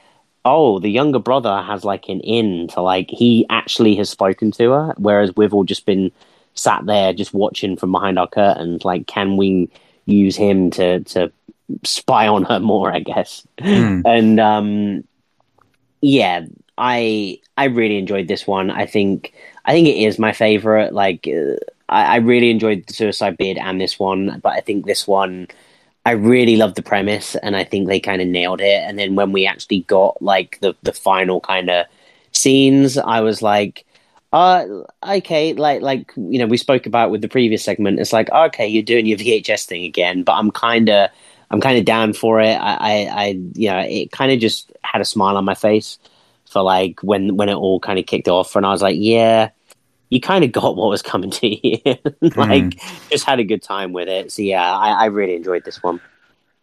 oh, 0.45 0.79
the 0.79 0.89
younger 0.89 1.19
brother 1.19 1.61
has 1.61 1.83
like 1.83 2.09
an 2.09 2.19
in 2.21 2.67
to 2.69 2.81
like 2.81 3.09
he 3.09 3.45
actually 3.49 3.95
has 3.95 4.09
spoken 4.09 4.51
to 4.51 4.71
her, 4.71 4.93
whereas 4.97 5.31
we've 5.35 5.53
all 5.53 5.63
just 5.63 5.85
been 5.85 6.11
sat 6.55 6.85
there 6.85 7.13
just 7.13 7.33
watching 7.33 7.77
from 7.77 7.91
behind 7.91 8.19
our 8.19 8.27
curtains. 8.27 8.83
Like, 8.85 9.07
can 9.07 9.37
we 9.37 9.69
use 10.05 10.35
him 10.35 10.69
to 10.71 10.99
to 11.01 11.31
spy 11.83 12.27
on 12.27 12.43
her 12.43 12.59
more? 12.71 12.91
I 12.91 12.99
guess. 12.99 13.45
Mm. 13.59 14.03
And 14.05 14.39
um, 14.39 15.03
yeah, 16.01 16.45
I 16.77 17.39
I 17.57 17.65
really 17.65 17.97
enjoyed 17.97 18.27
this 18.27 18.47
one. 18.47 18.71
I 18.71 18.85
think 18.85 19.33
I 19.65 19.71
think 19.73 19.87
it 19.87 19.97
is 19.97 20.19
my 20.19 20.31
favorite. 20.33 20.93
Like, 20.93 21.27
uh, 21.27 21.55
I, 21.89 22.15
I 22.15 22.15
really 22.17 22.49
enjoyed 22.49 22.85
the 22.87 22.93
Suicide 22.93 23.37
Bid 23.37 23.57
and 23.57 23.79
this 23.79 23.99
one, 23.99 24.39
but 24.43 24.53
I 24.53 24.61
think 24.61 24.85
this 24.85 25.07
one 25.07 25.47
I 26.05 26.11
really 26.11 26.57
loved 26.57 26.75
the 26.75 26.83
premise, 26.83 27.35
and 27.35 27.55
I 27.55 27.63
think 27.63 27.87
they 27.87 27.99
kind 27.99 28.21
of 28.21 28.27
nailed 28.27 28.61
it. 28.61 28.83
And 28.83 28.99
then 28.99 29.15
when 29.15 29.31
we 29.31 29.45
actually 29.45 29.81
got 29.81 30.21
like 30.21 30.59
the 30.61 30.75
the 30.83 30.93
final 30.93 31.39
kind 31.41 31.69
of 31.69 31.85
scenes, 32.33 32.97
I 32.97 33.21
was 33.21 33.41
like, 33.41 33.85
uh, 34.33 34.65
okay, 35.07 35.53
like 35.53 35.81
like 35.81 36.11
you 36.17 36.39
know 36.39 36.47
we 36.47 36.57
spoke 36.57 36.85
about 36.85 37.11
with 37.11 37.21
the 37.21 37.29
previous 37.29 37.63
segment. 37.63 37.99
It's 37.99 38.13
like 38.13 38.29
okay, 38.31 38.67
you're 38.67 38.83
doing 38.83 39.05
your 39.05 39.17
VHS 39.17 39.65
thing 39.65 39.83
again, 39.85 40.23
but 40.23 40.33
I'm 40.33 40.51
kind 40.51 40.89
of 40.89 41.09
I'm 41.51 41.61
kind 41.61 41.77
of 41.77 41.85
down 41.85 42.13
for 42.13 42.41
it. 42.41 42.55
I 42.55 42.75
I, 42.79 43.23
I 43.25 43.27
you 43.55 43.69
know 43.69 43.79
it 43.79 44.11
kind 44.11 44.31
of 44.31 44.39
just 44.39 44.71
had 44.83 45.01
a 45.01 45.05
smile 45.05 45.37
on 45.37 45.45
my 45.45 45.55
face 45.55 45.99
for 46.53 46.61
like 46.61 47.01
when 47.01 47.35
when 47.35 47.49
it 47.49 47.55
all 47.55 47.79
kind 47.79 47.99
of 47.99 48.05
kicked 48.05 48.29
off, 48.29 48.55
and 48.55 48.65
I 48.65 48.69
was 48.69 48.81
like, 48.81 48.95
yeah 48.97 49.49
you 50.13 50.21
kind 50.21 50.43
of 50.43 50.51
got 50.51 50.75
what 50.75 50.89
was 50.89 51.01
coming 51.01 51.31
to 51.31 51.47
you. 51.47 51.81
like, 52.21 52.63
mm. 52.63 53.09
just 53.09 53.25
had 53.25 53.39
a 53.39 53.43
good 53.43 53.63
time 53.63 53.93
with 53.93 54.07
it. 54.07 54.31
So 54.31 54.43
yeah, 54.43 54.71
I, 54.71 54.91
I 54.91 55.05
really 55.05 55.35
enjoyed 55.35 55.65
this 55.65 55.81
one. 55.81 55.99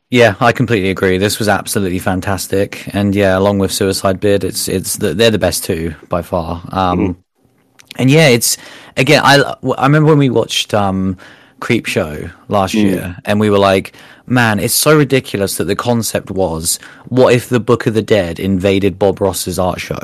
Yeah, 0.08 0.34
I 0.40 0.52
completely 0.52 0.90
agree. 0.90 1.18
This 1.18 1.38
was 1.38 1.48
absolutely 1.48 1.98
fantastic, 2.00 2.92
and 2.94 3.14
yeah, 3.14 3.38
along 3.38 3.58
with 3.60 3.70
Suicide 3.72 4.18
Bid, 4.18 4.42
it's 4.42 4.66
it's 4.66 4.96
the, 4.96 5.14
they're 5.14 5.30
the 5.30 5.38
best 5.38 5.64
two 5.64 5.94
by 6.08 6.22
far. 6.22 6.62
Um, 6.72 6.98
mm-hmm. 6.98 7.20
And 7.96 8.10
yeah, 8.10 8.26
it's 8.28 8.56
again, 8.96 9.22
I 9.24 9.54
I 9.78 9.86
remember 9.86 10.10
when 10.10 10.18
we 10.18 10.28
watched 10.28 10.74
um, 10.74 11.16
Creepshow 11.60 12.32
last 12.48 12.74
mm. 12.74 12.82
year, 12.82 13.16
and 13.24 13.38
we 13.38 13.50
were 13.50 13.58
like, 13.58 13.94
man, 14.26 14.60
it's 14.60 14.74
so 14.74 14.96
ridiculous 14.96 15.56
that 15.56 15.64
the 15.64 15.76
concept 15.76 16.30
was, 16.30 16.78
what 17.08 17.34
if 17.34 17.48
the 17.48 17.60
Book 17.60 17.86
of 17.86 17.94
the 17.94 18.02
Dead 18.02 18.38
invaded 18.38 18.98
Bob 18.98 19.20
Ross's 19.20 19.58
art 19.58 19.80
show? 19.80 19.98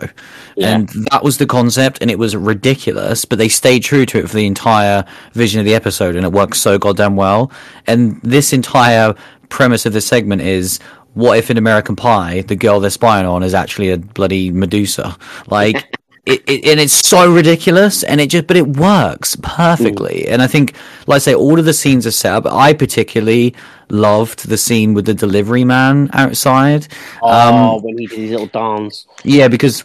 Yeah. 0.57 0.75
And 0.75 0.89
that 1.11 1.23
was 1.23 1.39
the 1.39 1.47
concept, 1.47 1.99
and 2.03 2.11
it 2.11 2.19
was 2.19 2.37
ridiculous, 2.37 3.25
but 3.25 3.39
they 3.39 3.49
stayed 3.49 3.85
true 3.85 4.05
to 4.07 4.19
it 4.19 4.29
for 4.29 4.37
the 4.37 4.47
entire 4.47 5.05
vision 5.33 5.61
of 5.61 5.65
the 5.65 5.75
episode, 5.75 6.17
and 6.17 6.25
it 6.25 6.33
works 6.33 6.59
so 6.59 6.79
goddamn 6.79 7.17
well. 7.17 7.51
And 7.87 8.21
this 8.23 8.53
entire 8.53 9.15
premise 9.49 9.87
of 9.87 9.93
the 9.93 10.01
segment 10.01 10.43
is 10.43 10.81
what 11.15 11.39
if 11.39 11.51
in 11.51 11.57
American 11.57 11.97
Pie 11.97 12.43
the 12.43 12.57
girl 12.57 12.81
they're 12.81 12.91
spying 12.91 13.27
on 13.27 13.43
is 13.43 13.55
actually 13.55 13.91
a 13.91 13.99
bloody 13.99 14.51
Medusa? 14.51 15.17
Like. 15.49 15.96
It, 16.27 16.43
it, 16.49 16.65
and 16.67 16.81
it's 16.81 16.93
so 16.93 17.33
ridiculous 17.33 18.03
and 18.03 18.21
it 18.21 18.31
just 18.31 18.49
but 18.49 18.57
it 18.57 18.67
works 18.77 19.37
perfectly. 19.37 20.25
Mm. 20.27 20.33
and 20.33 20.43
i 20.43 20.49
think 20.49 20.75
like 21.07 21.17
i 21.17 21.19
say 21.21 21.35
all 21.37 21.57
of 21.57 21.65
the 21.65 21.73
scenes 21.73 22.05
are 22.05 22.11
set 22.11 22.33
up. 22.33 22.47
I 22.47 22.73
particularly 22.73 23.55
loved 23.91 24.49
the 24.49 24.57
scene 24.57 24.93
with 24.93 25.07
the 25.07 25.15
delivery 25.15 25.63
man 25.65 26.11
outside. 26.13 26.89
Oh 27.23 27.77
um, 27.77 27.83
when 27.83 27.97
he 27.97 28.07
did 28.09 28.19
his 28.19 28.31
little 28.33 28.49
dance. 28.49 29.07
Yeah 29.23 29.47
because 29.47 29.85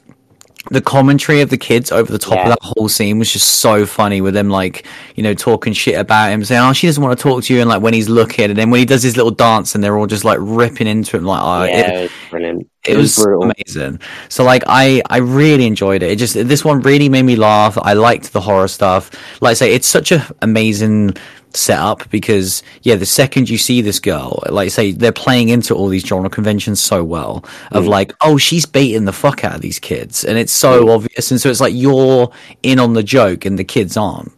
the 0.69 0.81
commentary 0.81 1.41
of 1.41 1.49
the 1.49 1.57
kids 1.57 1.91
over 1.91 2.11
the 2.11 2.19
top 2.19 2.35
yeah. 2.35 2.43
of 2.43 2.49
that 2.49 2.59
whole 2.61 2.87
scene 2.87 3.17
was 3.17 3.31
just 3.31 3.55
so 3.55 3.85
funny 3.85 4.21
with 4.21 4.33
them 4.33 4.49
like 4.49 4.85
you 5.15 5.23
know 5.23 5.33
talking 5.33 5.73
shit 5.73 5.99
about 5.99 6.31
him 6.31 6.43
saying 6.45 6.61
oh 6.61 6.71
she 6.71 6.87
doesn't 6.87 7.01
want 7.01 7.17
to 7.17 7.21
talk 7.21 7.43
to 7.43 7.53
you 7.53 7.61
and 7.61 7.69
like 7.69 7.81
when 7.81 7.93
he's 7.93 8.07
looking 8.07 8.45
and 8.45 8.57
then 8.57 8.69
when 8.69 8.79
he 8.79 8.85
does 8.85 9.01
his 9.01 9.17
little 9.17 9.31
dance 9.31 9.73
and 9.73 9.83
they're 9.83 9.97
all 9.97 10.05
just 10.05 10.23
like 10.23 10.37
ripping 10.39 10.85
into 10.85 11.17
him 11.17 11.25
like 11.25 11.41
oh 11.41 11.63
yeah, 11.63 11.91
it, 11.91 12.11
brilliant. 12.29 12.69
it, 12.85 12.93
it 12.93 12.97
was, 12.97 13.17
was 13.17 13.53
amazing. 13.57 13.99
So 14.29 14.43
like 14.43 14.63
i 14.67 15.01
i 15.09 15.17
really 15.17 15.65
enjoyed 15.65 16.03
it. 16.03 16.11
It 16.11 16.19
just 16.19 16.35
this 16.35 16.63
one 16.63 16.81
really 16.81 17.09
made 17.09 17.23
me 17.23 17.35
laugh. 17.35 17.77
I 17.81 17.93
liked 17.93 18.31
the 18.31 18.41
horror 18.41 18.67
stuff. 18.67 19.09
Like 19.41 19.51
i 19.51 19.53
say 19.55 19.73
it's 19.73 19.87
such 19.87 20.11
a 20.11 20.23
amazing 20.43 21.15
set 21.55 21.79
up 21.79 22.09
because 22.09 22.63
yeah 22.83 22.95
the 22.95 23.05
second 23.05 23.49
you 23.49 23.57
see 23.57 23.81
this 23.81 23.99
girl 23.99 24.41
like 24.49 24.71
say 24.71 24.91
they're 24.91 25.11
playing 25.11 25.49
into 25.49 25.75
all 25.75 25.87
these 25.87 26.03
genre 26.03 26.29
conventions 26.29 26.79
so 26.79 27.03
well 27.03 27.43
of 27.71 27.85
mm. 27.85 27.87
like 27.87 28.13
oh 28.21 28.37
she's 28.37 28.65
baiting 28.65 29.05
the 29.05 29.13
fuck 29.13 29.43
out 29.43 29.55
of 29.55 29.61
these 29.61 29.79
kids 29.79 30.23
and 30.23 30.37
it's 30.37 30.53
so 30.53 30.85
mm. 30.85 30.95
obvious 30.95 31.31
and 31.31 31.41
so 31.41 31.49
it's 31.49 31.61
like 31.61 31.73
you're 31.75 32.31
in 32.63 32.79
on 32.79 32.93
the 32.93 33.03
joke 33.03 33.45
and 33.45 33.57
the 33.59 33.63
kids 33.63 33.97
aren't 33.97 34.31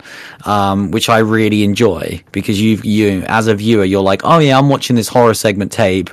um, 0.46 0.92
which 0.92 1.10
i 1.10 1.20
really 1.20 1.64
enjoy 1.64 2.22
because 2.32 2.60
you 2.60 2.80
you 2.84 3.24
as 3.28 3.48
a 3.48 3.56
viewer 3.56 3.84
you're 3.84 4.02
like 4.02 4.22
oh 4.24 4.40
yeah 4.40 4.58
i'm 4.58 4.70
watching 4.70 4.96
this 4.96 5.08
horror 5.08 5.34
segment 5.34 5.72
tape 5.72 6.10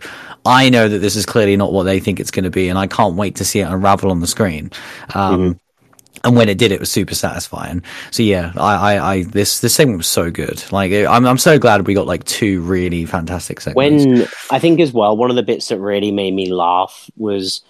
I 0.47 0.71
know 0.71 0.89
that 0.89 1.01
this 1.01 1.17
is 1.17 1.27
clearly 1.27 1.55
not 1.59 1.71
what 1.71 1.83
they 1.83 2.01
think 2.01 2.19
it's 2.19 2.31
going 2.31 2.45
to 2.45 2.51
be, 2.51 2.71
and 2.71 2.79
I 2.79 2.87
can't 2.87 3.15
wait 3.15 3.37
to 3.37 3.45
see 3.45 3.61
it 3.61 3.65
unravel 3.65 4.11
on 4.11 4.21
the 4.21 4.27
screen. 4.27 4.71
Um, 5.15 5.39
mm-hmm 5.39 5.59
and 6.25 6.37
when 6.37 6.49
it 6.49 6.59
did, 6.59 6.71
it 6.71 6.81
was 6.81 6.91
super 6.91 7.15
satisfying. 7.15 7.83
So 8.11 8.23
yeah, 8.23 8.53
I, 8.57 8.75
I, 8.75 9.13
I 9.13 9.23
this 9.25 9.61
this 9.61 9.75
segment 9.75 9.99
was 9.99 10.07
so 10.07 10.31
good. 10.31 10.63
Like 10.71 10.93
I'm, 10.93 11.27
I'm 11.27 11.39
so 11.39 11.59
glad 11.59 11.87
we 11.87 11.95
got 11.95 12.07
like 12.07 12.25
two 12.25 12.61
really 12.61 13.07
fantastic 13.07 13.61
segments. 13.61 14.05
When 14.05 14.29
I 14.51 14.59
think 14.59 14.81
as 14.81 14.93
well, 14.93 15.17
one 15.17 15.31
of 15.31 15.37
the 15.37 15.43
bits 15.43 15.69
that 15.69 15.79
really 15.79 16.13
made 16.13 16.35
me 16.35 16.53
laugh 16.53 17.11
was 17.17 17.63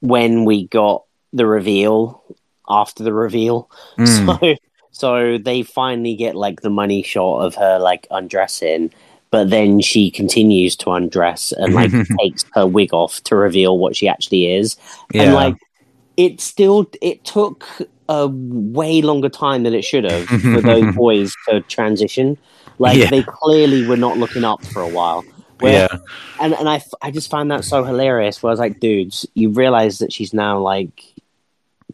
when 0.00 0.44
we 0.44 0.66
got 0.68 1.04
the 1.32 1.46
reveal 1.46 2.22
after 2.68 3.02
the 3.04 3.12
reveal. 3.12 3.70
Mm. 3.98 4.58
So, 4.94 5.36
so 5.36 5.38
they 5.38 5.62
finally 5.62 6.14
get 6.14 6.36
like 6.36 6.60
the 6.60 6.70
money 6.70 7.02
shot 7.02 7.40
of 7.40 7.56
her 7.56 7.80
like 7.80 8.06
undressing, 8.12 8.92
but 9.30 9.50
then 9.50 9.80
she 9.80 10.08
continues 10.10 10.76
to 10.76 10.92
undress 10.92 11.50
and 11.50 11.74
like 11.74 11.90
takes 12.20 12.44
her 12.52 12.64
wig 12.64 12.94
off 12.94 13.20
to 13.24 13.34
reveal 13.34 13.76
what 13.76 13.96
she 13.96 14.06
actually 14.06 14.54
is, 14.54 14.76
yeah. 15.12 15.22
and 15.22 15.34
like 15.34 15.56
it 16.16 16.40
still 16.40 16.90
it 17.00 17.24
took 17.24 17.66
a 18.08 18.28
way 18.28 19.02
longer 19.02 19.28
time 19.28 19.62
than 19.62 19.74
it 19.74 19.82
should 19.82 20.04
have 20.04 20.26
for 20.26 20.60
those 20.60 20.94
boys 20.96 21.34
to 21.48 21.60
transition. 21.62 22.36
Like 22.78 22.98
yeah. 22.98 23.10
they 23.10 23.22
clearly 23.22 23.86
were 23.86 23.96
not 23.96 24.18
looking 24.18 24.44
up 24.44 24.64
for 24.64 24.82
a 24.82 24.88
while. 24.88 25.24
Where, 25.60 25.88
yeah. 25.90 25.98
And 26.40 26.54
and 26.54 26.68
I 26.68 26.82
I 27.00 27.10
just 27.10 27.30
found 27.30 27.50
that 27.50 27.64
so 27.64 27.84
hilarious. 27.84 28.42
Where 28.42 28.50
I 28.50 28.52
was 28.52 28.60
like, 28.60 28.80
dudes, 28.80 29.26
you 29.34 29.50
realize 29.50 29.98
that 29.98 30.12
she's 30.12 30.34
now 30.34 30.58
like 30.58 31.02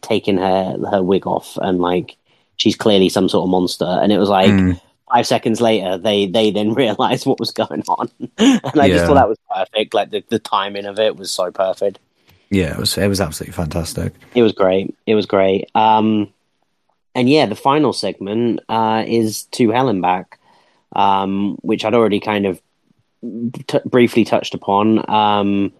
taking 0.01 0.39
her 0.39 0.77
her 0.91 1.03
wig 1.03 1.27
off 1.27 1.59
and 1.59 1.81
like 1.81 2.16
she's 2.57 2.77
clearly 2.77 3.09
some 3.09 3.29
sort 3.29 3.45
of 3.45 3.51
monster. 3.51 3.85
And 3.85 4.12
it 4.12 4.18
was 4.18 4.29
like. 4.29 4.51
Mm. 4.51 4.81
Five 5.12 5.27
seconds 5.27 5.61
later, 5.61 5.99
they 5.99 6.27
they 6.27 6.53
then 6.53 6.73
realized 6.75 7.27
what 7.27 7.41
was 7.41 7.51
going 7.51 7.83
on, 7.89 8.09
and 8.39 8.81
I 8.81 8.87
yeah. 8.87 8.95
just 8.95 9.07
thought 9.07 9.14
that 9.14 9.29
was 9.29 9.39
perfect. 9.53 9.93
Like 9.93 10.11
the, 10.11 10.23
the 10.29 10.39
timing 10.39 10.87
of 10.87 11.01
it 11.01 11.16
was 11.16 11.33
so 11.33 11.51
perfect. 11.51 11.99
Yeah, 12.51 12.73
it 12.73 12.79
was 12.79 12.99
it 12.99 13.07
was 13.07 13.21
absolutely 13.21 13.55
fantastic. 13.55 14.13
It 14.35 14.43
was 14.43 14.53
great. 14.53 14.95
It 15.07 15.15
was 15.15 15.27
great. 15.27 15.71
Um, 15.75 16.33
and 17.15 17.29
yeah, 17.29 17.47
the 17.47 17.55
final 17.55 17.93
segment 17.93 18.61
uh, 18.69 19.05
is 19.07 19.45
to 19.53 19.71
Hell 19.71 19.89
and 19.89 20.03
Back, 20.03 20.39
um, 20.95 21.57
which 21.63 21.85
I'd 21.85 21.95
already 21.95 22.21
kind 22.21 22.47
of 22.47 22.61
t- 23.67 23.81
briefly 23.85 24.25
touched 24.25 24.55
upon. 24.55 25.09
Um, 25.09 25.73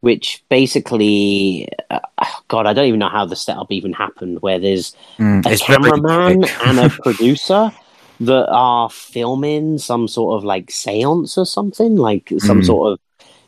which 0.00 0.44
basically, 0.50 1.66
uh, 1.88 2.00
God, 2.48 2.66
I 2.66 2.74
don't 2.74 2.86
even 2.88 3.00
know 3.00 3.08
how 3.08 3.24
the 3.24 3.36
setup 3.36 3.72
even 3.72 3.94
happened. 3.94 4.42
Where 4.42 4.58
there's 4.58 4.94
mm, 5.18 5.44
a 5.46 5.58
cameraman 5.58 6.44
and 6.66 6.78
a 6.78 6.90
producer 6.90 7.72
that 8.20 8.48
are 8.50 8.90
filming 8.90 9.78
some 9.78 10.06
sort 10.08 10.36
of 10.36 10.44
like 10.44 10.66
séance 10.66 11.38
or 11.38 11.46
something, 11.46 11.96
like 11.96 12.30
some 12.38 12.60
mm. 12.60 12.66
sort 12.66 12.92
of 12.92 13.00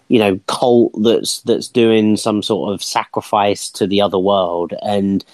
you 0.09 0.19
know 0.19 0.39
cult 0.47 0.93
that's 1.03 1.41
that's 1.43 1.69
doing 1.69 2.17
some 2.17 2.43
sort 2.43 2.73
of 2.73 2.83
sacrifice 2.83 3.71
to 3.71 3.87
the 3.87 4.01
other 4.01 4.19
world. 4.19 4.73
And 4.83 5.25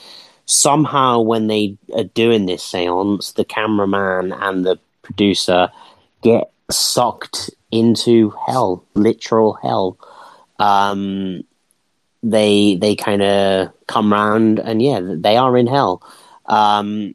somehow 0.47 1.21
when 1.21 1.47
they 1.47 1.77
are 1.95 2.05
doing 2.05 2.47
this 2.47 2.65
seance 2.65 3.33
the 3.33 3.45
cameraman 3.45 4.33
and 4.33 4.65
the 4.65 4.79
producer 5.03 5.71
get 6.23 6.51
sucked 6.71 7.51
into 7.71 8.33
hell 8.47 8.85
literal 8.95 9.55
hell. 9.63 9.99
Um 10.59 11.45
they 12.23 12.77
they 12.77 12.95
kind 12.95 13.23
of 13.23 13.73
come 13.87 14.13
round 14.13 14.59
and 14.59 14.81
yeah 14.81 15.01
they 15.03 15.37
are 15.37 15.57
in 15.57 15.67
hell. 15.67 16.03
Um 16.47 17.15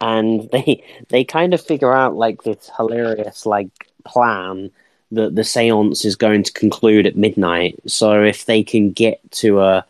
and 0.00 0.48
they 0.52 0.82
they 1.08 1.24
kind 1.24 1.54
of 1.54 1.64
figure 1.64 1.92
out 1.92 2.16
like 2.16 2.42
this 2.42 2.70
hilarious 2.76 3.46
like 3.46 3.70
plan 4.04 4.70
the 5.10 5.30
the 5.30 5.42
séance 5.42 6.04
is 6.04 6.16
going 6.16 6.42
to 6.44 6.52
conclude 6.52 7.06
at 7.06 7.16
midnight. 7.16 7.78
So 7.86 8.22
if 8.22 8.46
they 8.46 8.62
can 8.62 8.92
get 8.92 9.18
to 9.32 9.60
a 9.60 9.84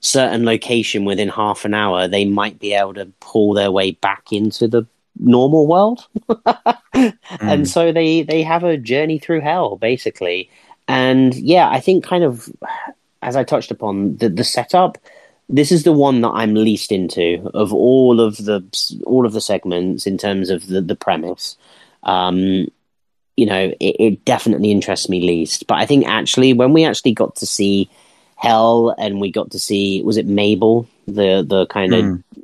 certain 0.00 0.44
location 0.44 1.04
within 1.04 1.28
half 1.28 1.64
an 1.64 1.74
hour, 1.74 2.08
they 2.08 2.24
might 2.24 2.58
be 2.58 2.74
able 2.74 2.94
to 2.94 3.06
pull 3.20 3.52
their 3.52 3.70
way 3.70 3.92
back 3.92 4.32
into 4.32 4.68
the 4.68 4.86
normal 5.18 5.66
world. 5.66 6.06
mm. 6.28 7.12
And 7.40 7.68
so 7.68 7.92
they 7.92 8.22
they 8.22 8.42
have 8.42 8.64
a 8.64 8.76
journey 8.76 9.18
through 9.18 9.40
hell 9.40 9.76
basically. 9.76 10.50
And 10.86 11.34
yeah, 11.34 11.68
I 11.68 11.80
think 11.80 12.04
kind 12.04 12.24
of 12.24 12.48
as 13.22 13.36
I 13.36 13.44
touched 13.44 13.70
upon 13.70 14.16
the 14.16 14.28
the 14.28 14.44
setup 14.44 14.98
this 15.48 15.72
is 15.72 15.84
the 15.84 15.92
one 15.92 16.20
that 16.20 16.30
I'm 16.30 16.54
least 16.54 16.92
into 16.92 17.50
of 17.54 17.72
all 17.72 18.20
of 18.20 18.36
the 18.36 18.62
all 19.06 19.24
of 19.24 19.32
the 19.32 19.40
segments 19.40 20.06
in 20.06 20.18
terms 20.18 20.50
of 20.50 20.66
the 20.66 20.80
the 20.80 20.96
premise. 20.96 21.56
Um, 22.02 22.68
you 23.38 23.46
know, 23.46 23.72
it, 23.78 23.96
it, 24.00 24.24
definitely 24.24 24.72
interests 24.72 25.08
me 25.08 25.20
least. 25.20 25.68
But 25.68 25.76
I 25.76 25.86
think 25.86 26.08
actually, 26.08 26.52
when 26.54 26.72
we 26.72 26.84
actually 26.84 27.12
got 27.12 27.36
to 27.36 27.46
see 27.46 27.88
Hell 28.34 28.96
and 28.98 29.20
we 29.20 29.30
got 29.30 29.52
to 29.52 29.60
see, 29.60 30.02
was 30.02 30.16
it 30.16 30.26
Mabel, 30.26 30.88
the 31.06 31.44
the 31.46 31.66
kind 31.66 31.92
mm. 31.92 31.98
of 31.98 32.42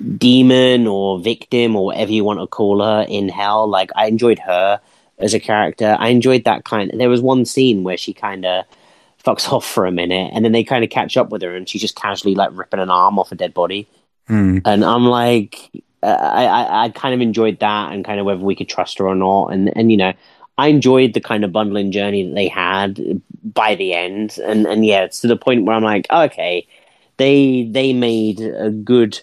hmm. 0.00 0.16
demon 0.16 0.86
or 0.86 1.20
victim 1.20 1.76
or 1.76 1.84
whatever 1.84 2.10
you 2.10 2.24
want 2.24 2.40
to 2.40 2.46
call 2.46 2.82
her 2.82 3.04
in 3.06 3.28
Hell? 3.28 3.68
Like, 3.68 3.90
I 3.94 4.06
enjoyed 4.06 4.38
her 4.38 4.80
as 5.18 5.34
a 5.34 5.40
character. 5.40 5.94
I 6.00 6.08
enjoyed 6.08 6.44
that 6.44 6.64
kind. 6.64 6.90
Of, 6.90 6.98
there 6.98 7.10
was 7.10 7.20
one 7.20 7.44
scene 7.44 7.84
where 7.84 7.98
she 7.98 8.14
kind 8.14 8.46
of 8.46 8.64
fucks 9.22 9.46
off 9.52 9.66
for 9.66 9.84
a 9.84 9.92
minute, 9.92 10.32
and 10.34 10.42
then 10.42 10.52
they 10.52 10.64
kind 10.64 10.84
of 10.84 10.88
catch 10.88 11.18
up 11.18 11.28
with 11.28 11.42
her, 11.42 11.54
and 11.54 11.68
she's 11.68 11.82
just 11.82 11.96
casually 11.96 12.34
like 12.34 12.48
ripping 12.54 12.80
an 12.80 12.88
arm 12.88 13.18
off 13.18 13.30
a 13.30 13.34
dead 13.34 13.52
body. 13.52 13.86
Mm. 14.30 14.62
And 14.64 14.86
I'm 14.86 15.04
like, 15.04 15.70
I, 16.04 16.44
I, 16.44 16.84
I 16.84 16.88
kind 16.90 17.14
of 17.14 17.20
enjoyed 17.20 17.60
that 17.60 17.92
and 17.92 18.04
kind 18.04 18.20
of 18.20 18.26
whether 18.26 18.40
we 18.40 18.54
could 18.54 18.68
trust 18.68 18.98
her 18.98 19.06
or 19.06 19.14
not. 19.14 19.46
And, 19.46 19.76
and, 19.76 19.90
you 19.90 19.96
know, 19.96 20.12
I 20.56 20.68
enjoyed 20.68 21.14
the 21.14 21.20
kind 21.20 21.44
of 21.44 21.52
bundling 21.52 21.90
journey 21.92 22.26
that 22.26 22.34
they 22.34 22.48
had 22.48 23.22
by 23.42 23.74
the 23.74 23.94
end. 23.94 24.38
And, 24.38 24.66
and 24.66 24.84
yeah, 24.84 25.04
it's 25.04 25.20
to 25.20 25.28
the 25.28 25.36
point 25.36 25.64
where 25.64 25.74
I'm 25.74 25.82
like, 25.82 26.06
okay, 26.10 26.66
they, 27.16 27.64
they 27.70 27.92
made 27.92 28.40
a 28.40 28.70
good 28.70 29.20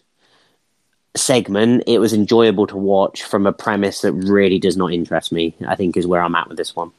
segment. 1.16 1.84
It 1.88 2.00
was 2.00 2.14
enjoyable 2.14 2.68
to 2.68 2.78
watch 2.78 3.24
from 3.24 3.46
a 3.46 3.54
premise 3.54 4.02
that 4.02 4.14
really 4.14 4.60
does 4.60 4.78
not 4.78 4.94
interest 4.94 5.32
me, 5.32 5.56
I 5.66 5.76
think 5.76 5.96
is 5.96 6.08
where 6.08 6.22
I'm 6.22 6.36
at 6.36 6.48
with 6.48 6.58
this 6.58 6.76
one. 6.76 6.92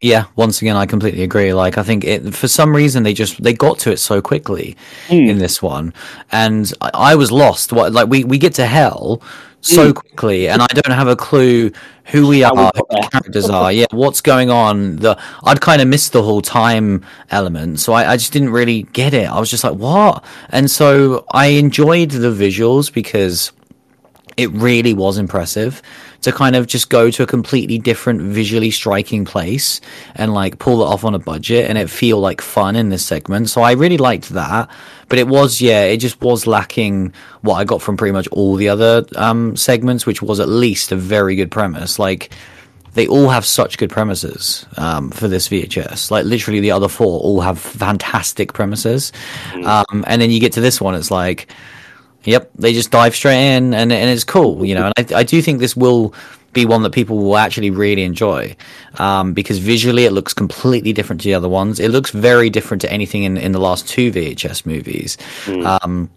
Yeah, 0.00 0.24
once 0.34 0.62
again, 0.62 0.76
I 0.76 0.86
completely 0.86 1.22
agree. 1.22 1.52
Like, 1.52 1.76
I 1.76 1.82
think 1.82 2.04
it 2.04 2.34
for 2.34 2.48
some 2.48 2.74
reason 2.74 3.02
they 3.02 3.12
just 3.12 3.42
they 3.42 3.52
got 3.52 3.78
to 3.80 3.92
it 3.92 3.98
so 3.98 4.22
quickly 4.22 4.76
mm. 5.08 5.28
in 5.28 5.38
this 5.38 5.60
one, 5.60 5.92
and 6.32 6.72
I, 6.80 6.90
I, 6.94 7.14
was 7.16 7.30
lost. 7.30 7.70
What 7.70 7.92
like 7.92 8.08
we 8.08 8.24
we 8.24 8.38
get 8.38 8.54
to 8.54 8.66
hell 8.66 9.20
so 9.60 9.92
mm. 9.92 9.94
quickly, 9.94 10.48
and 10.48 10.62
I 10.62 10.66
don't 10.68 10.94
have 10.94 11.08
a 11.08 11.16
clue 11.16 11.70
who 12.04 12.28
we 12.28 12.42
are, 12.42 12.72
who 12.74 12.86
the 12.88 13.08
characters 13.12 13.50
are. 13.50 13.70
Yeah, 13.70 13.86
what's 13.90 14.22
going 14.22 14.48
on? 14.48 14.96
The 14.96 15.20
I'd 15.44 15.60
kind 15.60 15.82
of 15.82 15.88
missed 15.88 16.12
the 16.12 16.22
whole 16.22 16.40
time 16.40 17.04
element, 17.30 17.78
so 17.78 17.92
I, 17.92 18.12
I 18.12 18.16
just 18.16 18.32
didn't 18.32 18.50
really 18.50 18.84
get 18.94 19.12
it. 19.12 19.28
I 19.28 19.38
was 19.38 19.50
just 19.50 19.64
like, 19.64 19.74
what? 19.74 20.24
And 20.48 20.70
so 20.70 21.26
I 21.32 21.48
enjoyed 21.48 22.10
the 22.10 22.32
visuals 22.32 22.90
because 22.90 23.52
it 24.38 24.50
really 24.52 24.94
was 24.94 25.18
impressive 25.18 25.82
to 26.22 26.32
kind 26.32 26.56
of 26.56 26.66
just 26.66 26.90
go 26.90 27.10
to 27.10 27.22
a 27.22 27.26
completely 27.26 27.78
different 27.78 28.20
visually 28.20 28.70
striking 28.70 29.24
place 29.24 29.80
and 30.14 30.34
like 30.34 30.58
pull 30.58 30.82
it 30.82 30.86
off 30.86 31.04
on 31.04 31.14
a 31.14 31.18
budget 31.18 31.68
and 31.68 31.78
it 31.78 31.88
feel 31.88 32.18
like 32.18 32.40
fun 32.40 32.76
in 32.76 32.90
this 32.90 33.04
segment. 33.04 33.48
So 33.48 33.62
I 33.62 33.72
really 33.72 33.98
liked 33.98 34.30
that. 34.30 34.70
But 35.08 35.18
it 35.18 35.26
was, 35.26 35.60
yeah, 35.60 35.84
it 35.84 35.96
just 35.96 36.20
was 36.20 36.46
lacking 36.46 37.12
what 37.40 37.54
I 37.54 37.64
got 37.64 37.82
from 37.82 37.96
pretty 37.96 38.12
much 38.12 38.28
all 38.28 38.54
the 38.54 38.68
other 38.68 39.04
um, 39.16 39.56
segments, 39.56 40.06
which 40.06 40.22
was 40.22 40.38
at 40.38 40.48
least 40.48 40.92
a 40.92 40.96
very 40.96 41.34
good 41.34 41.50
premise. 41.50 41.98
Like, 41.98 42.30
they 42.94 43.06
all 43.06 43.28
have 43.28 43.44
such 43.44 43.78
good 43.78 43.90
premises 43.90 44.66
um, 44.76 45.10
for 45.10 45.28
this 45.28 45.48
VHS. 45.48 46.10
Like 46.10 46.24
literally, 46.24 46.60
the 46.60 46.72
other 46.72 46.88
four 46.88 47.20
all 47.20 47.40
have 47.40 47.58
fantastic 47.58 48.52
premises, 48.52 49.12
mm. 49.50 49.64
um, 49.64 50.04
and 50.06 50.20
then 50.20 50.30
you 50.30 50.40
get 50.40 50.52
to 50.54 50.60
this 50.60 50.80
one, 50.80 50.94
it's 50.94 51.10
like, 51.10 51.52
yep, 52.24 52.50
they 52.56 52.72
just 52.72 52.90
dive 52.90 53.14
straight 53.14 53.56
in, 53.56 53.74
and 53.74 53.92
and 53.92 54.10
it's 54.10 54.24
cool, 54.24 54.64
you 54.64 54.74
know. 54.74 54.90
And 54.96 55.12
I, 55.12 55.20
I 55.20 55.22
do 55.22 55.40
think 55.42 55.60
this 55.60 55.76
will 55.76 56.14
be 56.52 56.66
one 56.66 56.82
that 56.82 56.90
people 56.90 57.16
will 57.16 57.36
actually 57.36 57.70
really 57.70 58.02
enjoy 58.02 58.56
um, 58.98 59.32
because 59.32 59.58
visually 59.58 60.04
it 60.04 60.12
looks 60.12 60.34
completely 60.34 60.92
different 60.92 61.20
to 61.22 61.28
the 61.28 61.34
other 61.34 61.48
ones. 61.48 61.78
It 61.78 61.90
looks 61.90 62.10
very 62.10 62.50
different 62.50 62.80
to 62.82 62.92
anything 62.92 63.22
in 63.22 63.36
in 63.36 63.52
the 63.52 63.60
last 63.60 63.88
two 63.88 64.10
VHS 64.12 64.66
movies. 64.66 65.16
Mm. 65.44 65.80
Um, 65.82 66.10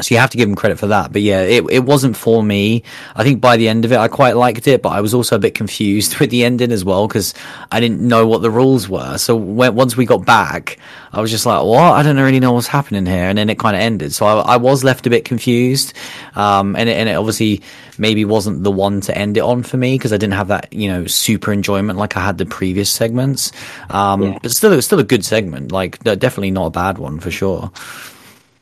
so 0.00 0.14
you 0.14 0.20
have 0.20 0.30
to 0.30 0.36
give 0.36 0.48
him 0.48 0.54
credit 0.54 0.78
for 0.78 0.86
that. 0.88 1.12
But 1.12 1.22
yeah, 1.22 1.42
it, 1.42 1.64
it 1.70 1.84
wasn't 1.84 2.16
for 2.16 2.42
me. 2.42 2.84
I 3.16 3.24
think 3.24 3.40
by 3.40 3.56
the 3.56 3.68
end 3.68 3.84
of 3.84 3.92
it, 3.92 3.98
I 3.98 4.08
quite 4.08 4.36
liked 4.36 4.68
it, 4.68 4.82
but 4.82 4.90
I 4.90 5.00
was 5.00 5.14
also 5.14 5.36
a 5.36 5.38
bit 5.38 5.54
confused 5.54 6.16
with 6.20 6.30
the 6.30 6.44
ending 6.44 6.72
as 6.72 6.84
well 6.84 7.08
because 7.08 7.34
I 7.72 7.80
didn't 7.80 8.00
know 8.00 8.26
what 8.26 8.42
the 8.42 8.50
rules 8.50 8.88
were. 8.88 9.18
So 9.18 9.36
when, 9.36 9.74
once 9.74 9.96
we 9.96 10.06
got 10.06 10.24
back, 10.24 10.78
I 11.12 11.20
was 11.20 11.30
just 11.30 11.46
like, 11.46 11.64
what? 11.64 11.94
I 11.94 12.02
don't 12.02 12.16
really 12.16 12.40
know 12.40 12.52
what's 12.52 12.66
happening 12.66 13.06
here. 13.06 13.24
And 13.24 13.38
then 13.38 13.50
it 13.50 13.58
kind 13.58 13.74
of 13.74 13.82
ended. 13.82 14.12
So 14.14 14.26
I, 14.26 14.54
I, 14.54 14.56
was 14.56 14.84
left 14.84 15.06
a 15.06 15.10
bit 15.10 15.24
confused. 15.24 15.94
Um, 16.36 16.76
and, 16.76 16.88
it, 16.88 16.96
and 16.96 17.08
it 17.08 17.14
obviously 17.14 17.62
maybe 17.96 18.24
wasn't 18.24 18.62
the 18.62 18.70
one 18.70 19.00
to 19.02 19.16
end 19.16 19.36
it 19.36 19.40
on 19.40 19.62
for 19.62 19.76
me 19.76 19.96
because 19.96 20.12
I 20.12 20.16
didn't 20.16 20.34
have 20.34 20.48
that, 20.48 20.72
you 20.72 20.88
know, 20.88 21.06
super 21.06 21.52
enjoyment 21.52 21.98
like 21.98 22.16
I 22.16 22.20
had 22.20 22.38
the 22.38 22.46
previous 22.46 22.90
segments. 22.90 23.52
Um, 23.90 24.22
yeah. 24.22 24.38
but 24.42 24.52
still, 24.52 24.72
it 24.72 24.76
was 24.76 24.86
still 24.86 25.00
a 25.00 25.04
good 25.04 25.24
segment. 25.24 25.72
Like 25.72 25.98
definitely 26.04 26.50
not 26.50 26.66
a 26.66 26.70
bad 26.70 26.98
one 26.98 27.18
for 27.20 27.30
sure. 27.30 27.72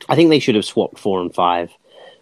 I 0.09 0.15
think 0.15 0.29
they 0.29 0.39
should 0.39 0.55
have 0.55 0.65
swapped 0.65 0.99
four 0.99 1.21
and 1.21 1.33
five 1.33 1.71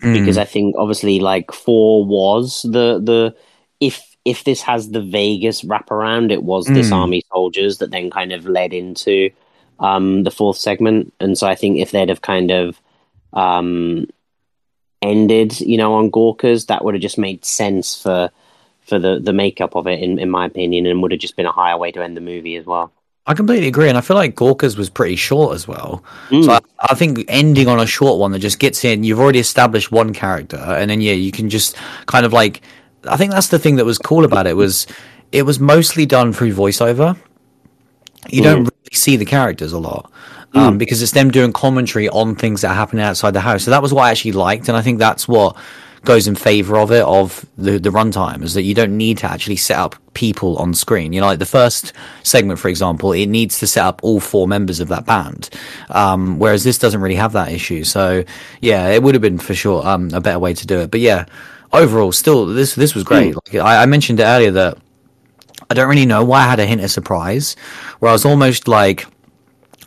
mm. 0.01 0.13
because 0.13 0.37
I 0.37 0.45
think 0.45 0.75
obviously 0.77 1.19
like 1.19 1.51
four 1.51 2.05
was 2.05 2.61
the 2.63 2.99
the 2.99 3.35
if 3.79 4.15
if 4.23 4.43
this 4.43 4.61
has 4.63 4.89
the 4.89 5.01
Vegas 5.01 5.61
wraparound, 5.61 6.31
it 6.31 6.43
was 6.43 6.67
mm. 6.67 6.73
this 6.73 6.91
army 6.91 7.23
soldiers 7.31 7.77
that 7.77 7.91
then 7.91 8.09
kind 8.09 8.31
of 8.31 8.47
led 8.47 8.73
into 8.73 9.29
um, 9.79 10.23
the 10.23 10.31
fourth 10.31 10.57
segment, 10.57 11.13
and 11.19 11.37
so 11.37 11.47
I 11.47 11.55
think 11.55 11.77
if 11.77 11.91
they'd 11.91 12.09
have 12.09 12.21
kind 12.21 12.49
of 12.49 12.79
um, 13.33 14.07
ended, 15.01 15.59
you 15.59 15.77
know, 15.77 15.93
on 15.95 16.09
Gawkers, 16.09 16.67
that 16.67 16.83
would 16.83 16.95
have 16.95 17.01
just 17.01 17.17
made 17.17 17.45
sense 17.45 18.01
for 18.01 18.31
for 18.81 18.99
the 18.99 19.19
the 19.19 19.33
makeup 19.33 19.75
of 19.75 19.87
it, 19.87 19.99
in 19.99 20.17
in 20.17 20.29
my 20.29 20.45
opinion, 20.45 20.85
and 20.85 21.01
would 21.01 21.11
have 21.11 21.21
just 21.21 21.35
been 21.35 21.45
a 21.45 21.51
higher 21.51 21.77
way 21.77 21.91
to 21.91 22.03
end 22.03 22.17
the 22.17 22.21
movie 22.21 22.55
as 22.55 22.65
well. 22.65 22.91
I 23.27 23.33
completely 23.33 23.67
agree, 23.67 23.89
and 23.89 23.97
I 23.97 24.01
feel 24.01 24.15
like 24.15 24.35
Gawkers 24.35 24.77
was 24.77 24.89
pretty 24.89 25.15
short 25.15 25.55
as 25.55 25.67
well. 25.67 26.03
Mm. 26.29 26.45
So 26.45 26.51
I, 26.51 26.59
I, 26.79 26.93
think 26.93 27.25
ending 27.27 27.67
on 27.67 27.79
a 27.79 27.87
short 27.87 28.19
one 28.19 28.31
that 28.33 28.39
just 28.39 28.59
gets 28.59 28.85
in, 28.85 29.03
you've 29.03 29.19
already 29.19 29.39
established 29.39 29.91
one 29.91 30.13
character, 30.13 30.57
and 30.57 30.89
then 30.89 31.01
yeah, 31.01 31.13
you 31.13 31.31
can 31.31 31.49
just 31.49 31.75
kind 32.05 32.25
of 32.25 32.33
like. 32.33 32.61
I 33.07 33.17
think 33.17 33.31
that's 33.31 33.49
the 33.49 33.59
thing 33.59 33.75
that 33.75 33.85
was 33.85 33.97
cool 33.97 34.25
about 34.25 34.47
it 34.47 34.55
was 34.55 34.85
it 35.31 35.43
was 35.43 35.59
mostly 35.59 36.05
done 36.05 36.33
through 36.33 36.53
voiceover. 36.53 37.17
You 38.29 38.41
mm. 38.41 38.43
don't 38.43 38.59
really 38.63 38.93
see 38.93 39.17
the 39.17 39.25
characters 39.25 39.73
a 39.73 39.79
lot. 39.79 40.11
Um, 40.53 40.75
mm. 40.75 40.77
because 40.77 41.01
it's 41.01 41.11
them 41.11 41.31
doing 41.31 41.51
commentary 41.51 42.07
on 42.07 42.35
things 42.35 42.61
that 42.61 42.69
are 42.69 42.75
happening 42.75 43.03
outside 43.03 43.31
the 43.31 43.41
house. 43.41 43.63
So 43.63 43.71
that 43.71 43.81
was 43.81 43.93
what 43.93 44.03
I 44.03 44.11
actually 44.11 44.31
liked, 44.33 44.69
and 44.69 44.77
I 44.77 44.81
think 44.81 44.99
that's 44.99 45.27
what 45.27 45.57
goes 46.05 46.27
in 46.27 46.35
favor 46.35 46.77
of 46.77 46.91
it 46.91 47.03
of 47.03 47.45
the 47.57 47.77
the 47.77 47.89
runtime 47.89 48.43
is 48.43 48.53
that 48.53 48.63
you 48.63 48.73
don't 48.73 48.95
need 48.95 49.17
to 49.17 49.29
actually 49.29 49.55
set 49.55 49.77
up 49.77 49.95
people 50.13 50.57
on 50.57 50.73
screen. 50.73 51.13
You 51.13 51.21
know, 51.21 51.27
like 51.27 51.39
the 51.39 51.45
first 51.45 51.93
segment, 52.23 52.59
for 52.59 52.69
example, 52.69 53.11
it 53.11 53.27
needs 53.27 53.59
to 53.59 53.67
set 53.67 53.85
up 53.85 54.03
all 54.03 54.19
four 54.19 54.47
members 54.47 54.79
of 54.79 54.87
that 54.89 55.05
band, 55.05 55.49
um, 55.89 56.39
whereas 56.39 56.63
this 56.63 56.77
doesn't 56.77 57.01
really 57.01 57.15
have 57.15 57.33
that 57.33 57.51
issue. 57.51 57.83
So 57.83 58.23
yeah, 58.61 58.89
it 58.89 59.03
would 59.03 59.15
have 59.15 59.21
been 59.21 59.39
for 59.39 59.53
sure 59.53 59.85
um, 59.85 60.09
a 60.13 60.21
better 60.21 60.39
way 60.39 60.53
to 60.53 60.67
do 60.67 60.79
it. 60.79 60.91
But 60.91 61.01
yeah, 61.01 61.25
overall, 61.73 62.11
still 62.11 62.45
this 62.45 62.75
this 62.75 62.95
was 62.95 63.03
great. 63.03 63.35
Mm. 63.35 63.53
Like 63.53 63.63
I, 63.63 63.83
I 63.83 63.85
mentioned 63.85 64.19
it 64.19 64.23
earlier 64.23 64.51
that 64.51 64.77
I 65.69 65.73
don't 65.73 65.89
really 65.89 66.05
know 66.05 66.23
why 66.23 66.41
I 66.41 66.49
had 66.49 66.59
a 66.59 66.65
hint 66.65 66.81
of 66.81 66.91
surprise, 66.91 67.55
where 67.99 68.09
I 68.09 68.13
was 68.13 68.25
almost 68.25 68.67
like 68.67 69.05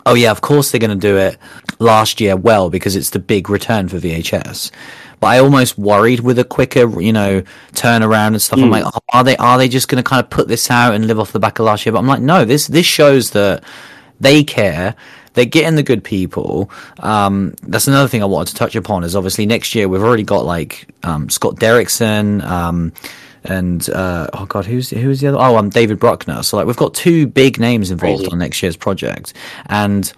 oh 0.07 0.15
yeah, 0.15 0.31
of 0.31 0.41
course 0.41 0.71
they're 0.71 0.81
going 0.81 0.99
to 0.99 1.07
do 1.09 1.17
it 1.19 1.37
last 1.81 2.21
year 2.21 2.35
well 2.35 2.71
because 2.71 2.97
it's 2.97 3.11
the 3.11 3.19
big 3.19 3.51
return 3.51 3.89
for 3.89 3.99
VHS 3.99 4.73
but 5.21 5.29
I 5.29 5.39
almost 5.39 5.79
worried 5.79 6.21
with 6.21 6.39
a 6.39 6.45
quicker, 6.45 7.01
you 7.01 7.13
know, 7.13 7.43
turnaround 7.73 8.29
and 8.29 8.43
stuff. 8.43 8.59
Mm. 8.59 8.65
I'm 8.65 8.71
like, 8.71 8.85
oh, 8.87 9.01
are 9.13 9.25
they 9.25 9.37
are 9.37 9.59
they 9.59 9.69
just 9.69 9.89
going 9.89 10.03
to 10.03 10.09
kind 10.09 10.23
of 10.23 10.31
put 10.31 10.49
this 10.49 10.71
out 10.71 10.95
and 10.95 11.07
live 11.07 11.19
off 11.19 11.33
the 11.33 11.41
back 11.41 11.59
of 11.59 11.67
last 11.67 11.87
year? 11.87 11.93
But 11.93 12.01
I'm 12.01 12.07
like, 12.07 12.23
no, 12.23 12.45
this 12.45 12.67
this 12.67 12.87
shows 12.87 13.31
that 13.31 13.65
they 14.21 14.45
care. 14.45 14.95
They're 15.35 15.45
getting 15.45 15.77
the 15.77 15.83
good 15.85 16.03
people. 16.03 16.71
Um, 16.99 17.55
that's 17.63 17.87
another 17.87 18.09
thing 18.09 18.23
I 18.23 18.27
wanted 18.27 18.53
to 18.53 18.57
touch 18.57 18.75
upon. 18.75 19.05
Is 19.05 19.15
obviously 19.15 19.47
next 19.47 19.75
year 19.75 19.89
we've 19.89 20.03
already 20.03 20.25
got 20.25 20.45
like 20.45 20.89
um, 21.03 21.29
Scott 21.31 21.57
Derrickson. 21.57 22.43
Um, 22.43 22.93
and 23.45 23.89
uh, 23.91 24.29
oh 24.33 24.47
god, 24.47 24.67
who's 24.67 24.91
who's 24.91 25.21
the 25.21 25.29
other? 25.29 25.39
Oh, 25.39 25.57
I'm 25.57 25.67
um, 25.67 25.71
David 25.71 25.99
Bruckner. 25.99 26.43
So 26.43 26.57
like 26.57 26.67
we've 26.67 26.77
got 26.77 26.95
two 26.95 27.27
big 27.27 27.59
names 27.61 27.91
involved 27.91 28.21
Crazy. 28.21 28.33
on 28.33 28.39
next 28.39 28.63
year's 28.63 28.77
project, 28.77 29.33
and 29.67 30.13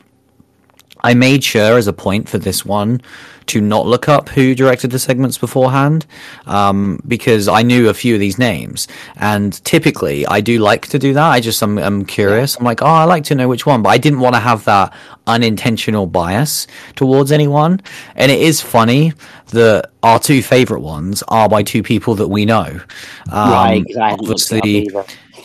I 1.03 1.15
made 1.15 1.45
sure 1.45 1.79
as 1.79 1.87
a 1.87 1.93
point 1.93 2.29
for 2.29 2.39
this 2.39 2.65
one 2.65 3.01
to 3.47 3.61
not 3.61 3.85
look 3.85 4.09
up 4.09 4.29
who 4.29 4.55
directed 4.55 4.93
the 4.93 4.99
segments 4.99 5.37
beforehand 5.37 6.07
um, 6.47 7.01
because 7.09 7.49
I 7.49 7.63
knew 7.63 7.89
a 7.89 7.95
few 7.95 8.15
of 8.15 8.21
these 8.21 8.39
names. 8.39 8.87
And 9.17 9.53
typically, 9.65 10.25
I 10.27 10.41
do 10.41 10.61
like 10.61 10.87
to 10.89 11.01
do 11.01 11.13
that. 11.15 11.29
I 11.29 11.41
just 11.41 11.61
I'm, 11.61 11.77
I'm 11.79 12.05
curious. 12.05 12.57
I'm 12.57 12.65
like, 12.65 12.81
oh, 12.81 12.87
I 12.87 13.05
like 13.05 13.25
to 13.25 13.35
know 13.35 13.49
which 13.49 13.67
one, 13.67 13.83
but 13.83 13.89
I 13.89 13.99
didn't 13.99 14.21
want 14.21 14.37
to 14.37 14.41
have 14.41 14.65
that 14.67 14.95
unintentional 15.27 16.07
bias 16.07 16.69
towards 16.95 17.33
anyone. 17.33 17.81
And 18.15 18.31
it 18.31 18.41
is 18.41 18.61
funny 18.61 19.15
that 19.49 19.91
our 20.05 20.21
two 20.21 20.43
favorite 20.43 20.81
ones 20.81 21.25
are 21.27 21.49
by 21.49 21.65
two 21.65 21.83
people 21.83 22.15
that 22.17 22.29
we 22.29 22.47
know. 22.47 22.81
Um, 23.33 23.51
right, 23.51 23.83
exactly. 23.85 24.29
Obviously 24.29 24.89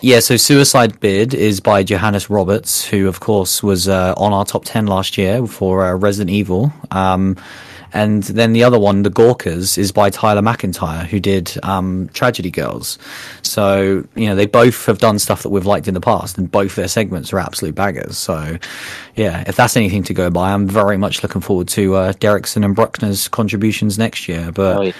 yeah, 0.06 0.20
so 0.20 0.38
Suicide 0.38 1.00
Bid 1.00 1.34
is 1.34 1.60
by 1.60 1.82
Johannes 1.82 2.30
Roberts, 2.30 2.86
who, 2.86 3.08
of 3.08 3.22
course, 3.22 3.64
was 3.64 3.88
uh, 3.88 4.14
on 4.18 4.34
our 4.34 4.46
top 4.46 4.64
10 4.64 4.86
last 4.86 5.18
year 5.18 5.48
for 5.48 5.84
uh, 5.84 5.96
Resident 5.96 6.30
Evil. 6.30 6.72
Um, 6.92 7.38
and 7.92 8.22
then 8.22 8.54
the 8.54 8.64
other 8.64 8.78
one, 8.78 9.02
The 9.02 9.10
Gawkers, 9.10 9.80
is 9.80 9.92
by 9.92 10.12
Tyler 10.12 10.44
McIntyre, 10.44 11.08
who 11.08 11.20
did 11.20 11.58
um, 11.64 12.12
Tragedy 12.14 12.52
Girls. 12.52 13.00
So, 13.42 14.08
you 14.14 14.28
know, 14.28 14.36
they 14.36 14.46
both 14.46 14.86
have 14.86 15.00
done 15.00 15.18
stuff 15.18 15.42
that 15.42 15.50
we've 15.50 15.66
liked 15.66 15.88
in 15.88 15.96
the 15.96 16.02
past, 16.02 16.38
and 16.38 16.52
both 16.52 16.76
their 16.76 16.88
segments 16.88 17.34
are 17.34 17.40
absolute 17.40 17.74
baggers. 17.74 18.16
So, 18.16 18.60
yeah, 19.16 19.44
if 19.48 19.56
that's 19.56 19.76
anything 19.76 20.04
to 20.04 20.14
go 20.14 20.30
by, 20.30 20.52
I'm 20.52 20.68
very 20.68 20.98
much 20.98 21.24
looking 21.24 21.42
forward 21.42 21.68
to 21.70 21.96
uh, 21.96 22.14
Derrickson 22.14 22.64
and 22.64 22.76
Bruckner's 22.76 23.28
contributions 23.28 23.98
next 23.98 24.28
year. 24.28 24.52
But. 24.52 24.78
Oh, 24.78 24.82
yeah 24.84 24.94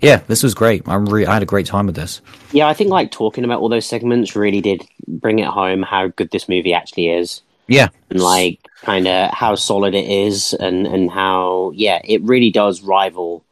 yeah, 0.00 0.22
this 0.26 0.42
was 0.42 0.54
great. 0.54 0.82
I'm 0.86 1.06
re- 1.06 1.26
I 1.26 1.34
had 1.34 1.42
a 1.42 1.46
great 1.46 1.66
time 1.66 1.86
with 1.86 1.96
this. 1.96 2.20
Yeah, 2.52 2.68
I 2.68 2.74
think 2.74 2.90
like 2.90 3.10
talking 3.10 3.44
about 3.44 3.60
all 3.60 3.68
those 3.68 3.86
segments 3.86 4.36
really 4.36 4.60
did 4.60 4.86
bring 5.06 5.38
it 5.38 5.46
home 5.46 5.82
how 5.82 6.08
good 6.08 6.30
this 6.30 6.48
movie 6.48 6.74
actually 6.74 7.10
is. 7.10 7.42
Yeah, 7.66 7.88
and 8.10 8.20
like 8.20 8.60
kind 8.82 9.08
of 9.08 9.30
how 9.32 9.54
solid 9.54 9.94
it 9.94 10.08
is, 10.08 10.52
and 10.52 10.86
and 10.86 11.10
how 11.10 11.72
yeah, 11.74 12.00
it 12.04 12.22
really 12.22 12.50
does 12.50 12.82
rival 12.82 13.44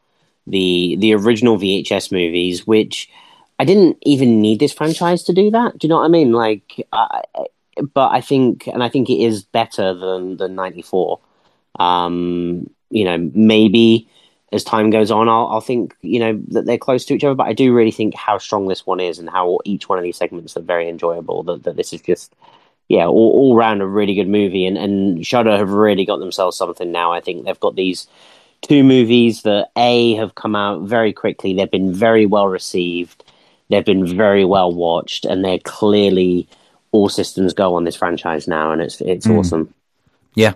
the 0.46 0.96
the 0.98 1.14
original 1.14 1.56
VHS 1.56 2.12
movies, 2.12 2.66
which 2.66 3.08
I 3.58 3.64
didn't 3.64 3.98
even 4.02 4.40
need 4.40 4.58
this 4.58 4.72
franchise 4.72 5.22
to 5.24 5.32
do 5.32 5.50
that. 5.50 5.78
Do 5.78 5.86
you 5.86 5.88
know 5.88 5.98
what 5.98 6.04
I 6.04 6.08
mean? 6.08 6.32
Like, 6.32 6.86
I, 6.92 7.22
but 7.94 8.10
I 8.10 8.20
think, 8.20 8.66
and 8.66 8.82
I 8.82 8.88
think 8.88 9.08
it 9.08 9.20
is 9.22 9.44
better 9.44 9.94
than 9.94 10.36
than 10.36 10.54
'94. 10.54 11.20
Um, 11.78 12.68
you 12.90 13.04
know, 13.04 13.30
maybe 13.34 14.08
as 14.52 14.64
time 14.64 14.90
goes 14.90 15.10
on, 15.10 15.28
I'll, 15.28 15.48
I'll 15.48 15.60
think 15.60 15.96
you 16.02 16.18
know 16.18 16.40
that 16.48 16.66
they're 16.66 16.78
close 16.78 17.04
to 17.06 17.14
each 17.14 17.24
other. 17.24 17.34
But 17.34 17.46
I 17.46 17.52
do 17.52 17.74
really 17.74 17.90
think 17.90 18.14
how 18.14 18.38
strong 18.38 18.68
this 18.68 18.86
one 18.86 19.00
is, 19.00 19.18
and 19.18 19.28
how 19.28 19.58
each 19.64 19.88
one 19.88 19.98
of 19.98 20.04
these 20.04 20.16
segments 20.16 20.56
are 20.56 20.60
very 20.62 20.88
enjoyable. 20.88 21.42
That, 21.42 21.62
that 21.64 21.76
this 21.76 21.92
is 21.92 22.00
just 22.00 22.34
yeah, 22.88 23.06
all, 23.06 23.32
all 23.32 23.56
round 23.56 23.80
a 23.80 23.86
really 23.86 24.14
good 24.14 24.28
movie. 24.28 24.66
And 24.66 24.76
and 24.76 25.26
Shudder 25.26 25.56
have 25.56 25.70
really 25.70 26.04
got 26.04 26.18
themselves 26.18 26.56
something 26.56 26.92
now. 26.92 27.12
I 27.12 27.20
think 27.20 27.44
they've 27.44 27.58
got 27.60 27.76
these 27.76 28.06
two 28.60 28.84
movies 28.84 29.42
that 29.42 29.70
a 29.76 30.14
have 30.14 30.34
come 30.34 30.54
out 30.54 30.82
very 30.82 31.12
quickly. 31.12 31.54
They've 31.54 31.70
been 31.70 31.92
very 31.92 32.26
well 32.26 32.48
received. 32.48 33.24
They've 33.70 33.84
been 33.84 34.06
very 34.06 34.44
well 34.44 34.72
watched, 34.72 35.24
and 35.24 35.44
they're 35.44 35.58
clearly 35.58 36.48
all 36.92 37.08
systems 37.08 37.54
go 37.54 37.74
on 37.74 37.84
this 37.84 37.96
franchise 37.96 38.46
now, 38.46 38.72
and 38.72 38.82
it's 38.82 39.00
it's 39.00 39.26
mm. 39.26 39.38
awesome. 39.38 39.72
Yeah, 40.34 40.54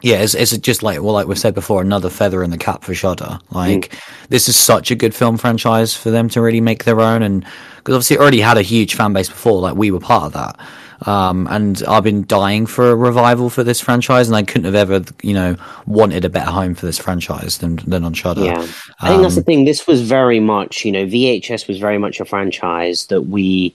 yeah, 0.00 0.22
it's, 0.22 0.34
it's 0.34 0.56
just 0.58 0.82
like 0.82 1.02
well, 1.02 1.12
like 1.12 1.26
we've 1.26 1.38
said 1.38 1.54
before, 1.54 1.80
another 1.80 2.08
feather 2.08 2.42
in 2.44 2.50
the 2.50 2.58
cap 2.58 2.84
for 2.84 2.94
Shudder. 2.94 3.40
Like 3.50 3.90
mm. 3.90 4.28
this 4.28 4.48
is 4.48 4.56
such 4.56 4.90
a 4.90 4.94
good 4.94 5.14
film 5.14 5.36
franchise 5.38 5.96
for 5.96 6.10
them 6.10 6.28
to 6.30 6.40
really 6.40 6.60
make 6.60 6.84
their 6.84 7.00
own, 7.00 7.22
and 7.22 7.44
because 7.78 7.94
obviously 7.94 8.16
it 8.16 8.20
already 8.20 8.40
had 8.40 8.58
a 8.58 8.62
huge 8.62 8.94
fan 8.94 9.12
base 9.12 9.28
before. 9.28 9.60
Like 9.60 9.74
we 9.74 9.90
were 9.90 9.98
part 9.98 10.24
of 10.24 10.32
that, 10.34 11.08
um, 11.08 11.48
and 11.50 11.82
I've 11.88 12.04
been 12.04 12.26
dying 12.26 12.66
for 12.66 12.90
a 12.90 12.94
revival 12.94 13.50
for 13.50 13.64
this 13.64 13.80
franchise, 13.80 14.28
and 14.28 14.36
I 14.36 14.44
couldn't 14.44 14.66
have 14.66 14.74
ever, 14.74 15.04
you 15.22 15.34
know, 15.34 15.56
wanted 15.86 16.24
a 16.24 16.28
better 16.28 16.50
home 16.50 16.74
for 16.74 16.86
this 16.86 16.98
franchise 16.98 17.58
than 17.58 17.76
than 17.86 18.04
on 18.04 18.14
Shudder. 18.14 18.44
Yeah, 18.44 18.66
I 19.00 19.08
think 19.08 19.22
that's 19.22 19.34
the 19.34 19.40
um, 19.40 19.44
thing. 19.44 19.64
This 19.64 19.86
was 19.88 20.02
very 20.02 20.38
much, 20.38 20.84
you 20.84 20.92
know, 20.92 21.06
VHS 21.06 21.66
was 21.66 21.78
very 21.78 21.98
much 21.98 22.20
a 22.20 22.24
franchise 22.24 23.06
that 23.06 23.22
we 23.22 23.74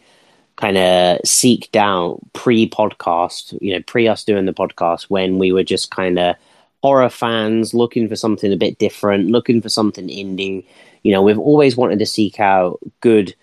kind 0.55 0.77
of 0.77 1.19
seeked 1.21 1.75
out 1.75 2.19
pre 2.33 2.69
podcast, 2.69 3.57
you 3.61 3.73
know, 3.73 3.81
pre 3.85 4.07
us 4.07 4.23
doing 4.23 4.45
the 4.45 4.53
podcast 4.53 5.03
when 5.03 5.39
we 5.39 5.51
were 5.51 5.63
just 5.63 5.91
kind 5.91 6.19
of 6.19 6.35
horror 6.81 7.09
fans 7.09 7.73
looking 7.73 8.07
for 8.07 8.15
something 8.15 8.51
a 8.51 8.57
bit 8.57 8.77
different, 8.77 9.31
looking 9.31 9.61
for 9.61 9.69
something 9.69 10.07
indie. 10.07 10.65
You 11.03 11.11
know, 11.11 11.21
we've 11.21 11.39
always 11.39 11.75
wanted 11.75 11.99
to 11.99 12.05
seek 12.05 12.39
out 12.39 12.79
good 13.01 13.33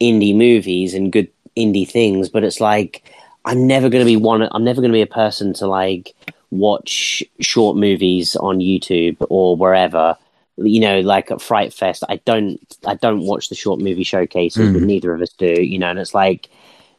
indie 0.00 0.36
movies 0.36 0.94
and 0.94 1.12
good 1.12 1.28
indie 1.56 1.88
things, 1.88 2.28
but 2.28 2.44
it's 2.44 2.60
like 2.60 3.02
I'm 3.44 3.66
never 3.66 3.88
going 3.88 4.04
to 4.04 4.10
be 4.10 4.16
one. 4.16 4.48
I'm 4.52 4.64
never 4.64 4.80
going 4.80 4.92
to 4.92 4.96
be 4.96 5.02
a 5.02 5.06
person 5.06 5.52
to 5.54 5.66
like 5.66 6.14
watch 6.50 7.24
short 7.40 7.76
movies 7.76 8.36
on 8.36 8.58
YouTube 8.58 9.16
or 9.28 9.56
wherever. 9.56 10.16
You 10.56 10.80
know, 10.80 11.00
like 11.00 11.30
at 11.30 11.40
Fright 11.40 11.72
Fest, 11.72 12.04
I 12.08 12.16
don't. 12.24 12.60
I 12.86 12.94
don't 12.94 13.26
watch 13.26 13.48
the 13.48 13.54
short 13.54 13.80
movie 13.80 14.04
showcases, 14.04 14.68
Mm. 14.68 14.72
but 14.74 14.82
neither 14.82 15.14
of 15.14 15.22
us 15.22 15.32
do. 15.38 15.54
You 15.62 15.78
know, 15.78 15.88
and 15.90 15.98
it's 15.98 16.14
like, 16.14 16.50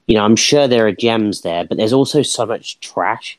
you 0.08 0.16
know, 0.16 0.24
I'm 0.26 0.36
sure 0.36 0.68
there 0.68 0.88
are 0.88 0.92
gems 0.92 1.42
there, 1.42 1.64
but 1.64 1.78
there's 1.78 1.94
also 1.94 2.22
so 2.24 2.46
much 2.46 2.80
trash. 2.80 3.38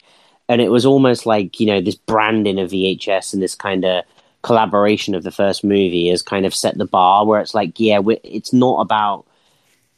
And 0.48 0.60
it 0.60 0.70
was 0.70 0.86
almost 0.86 1.26
like 1.26 1.58
you 1.58 1.66
know 1.66 1.80
this 1.80 1.96
branding 1.96 2.58
of 2.60 2.70
VHS 2.70 3.32
and 3.32 3.42
this 3.42 3.54
kind 3.54 3.84
of 3.84 4.04
collaboration 4.42 5.14
of 5.14 5.22
the 5.24 5.30
first 5.30 5.64
movie 5.64 6.08
has 6.10 6.20
kind 6.22 6.44
of 6.46 6.54
set 6.54 6.76
the 6.76 6.84
bar 6.84 7.24
where 7.24 7.40
it's 7.40 7.54
like, 7.54 7.80
yeah, 7.80 7.98
it's 8.22 8.52
not 8.52 8.80
about 8.82 9.24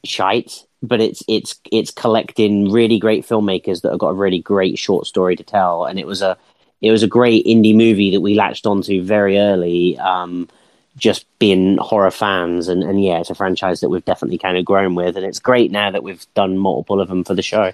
shite, 0.05 0.65
but 0.83 1.01
it's 1.01 1.23
it's 1.29 1.61
it's 1.73 1.91
collecting 1.91 2.71
really 2.71 2.99
great 2.99 3.27
filmmakers 3.27 3.83
that 3.83 3.91
have 3.91 3.99
got 3.99 4.11
a 4.11 4.15
really 4.15 4.39
great 4.39 4.79
short 4.79 5.07
story 5.07 5.37
to 5.37 5.45
tell, 5.45 5.85
and 5.85 5.99
it 5.99 6.07
was 6.07 6.23
a 6.23 6.39
it 6.81 6.91
was 6.91 7.03
a 7.03 7.09
great 7.09 7.47
indie 7.47 7.75
movie 7.75 8.11
that 8.13 8.21
we 8.21 8.35
latched 8.35 8.67
onto 8.67 9.03
very 9.03 9.39
early. 9.39 9.99
Um, 9.99 10.49
just 10.97 11.27
being 11.39 11.77
horror 11.77 12.11
fans, 12.11 12.69
and, 12.69 12.83
and 12.83 13.05
yeah, 13.05 13.19
it's 13.19 13.29
a 13.29 13.35
franchise 13.35 13.81
that 13.81 13.91
we've 13.91 14.05
definitely 14.05 14.39
kind 14.39 14.57
of 14.57 14.65
grown 14.65 14.95
with, 14.95 15.17
and 15.17 15.27
it's 15.27 15.39
great 15.39 15.71
now 15.71 15.91
that 15.91 16.03
we've 16.03 16.27
done 16.33 16.57
multiple 16.57 17.01
of 17.03 17.09
them 17.09 17.23
for 17.23 17.35
the 17.35 17.43
show. 17.43 17.73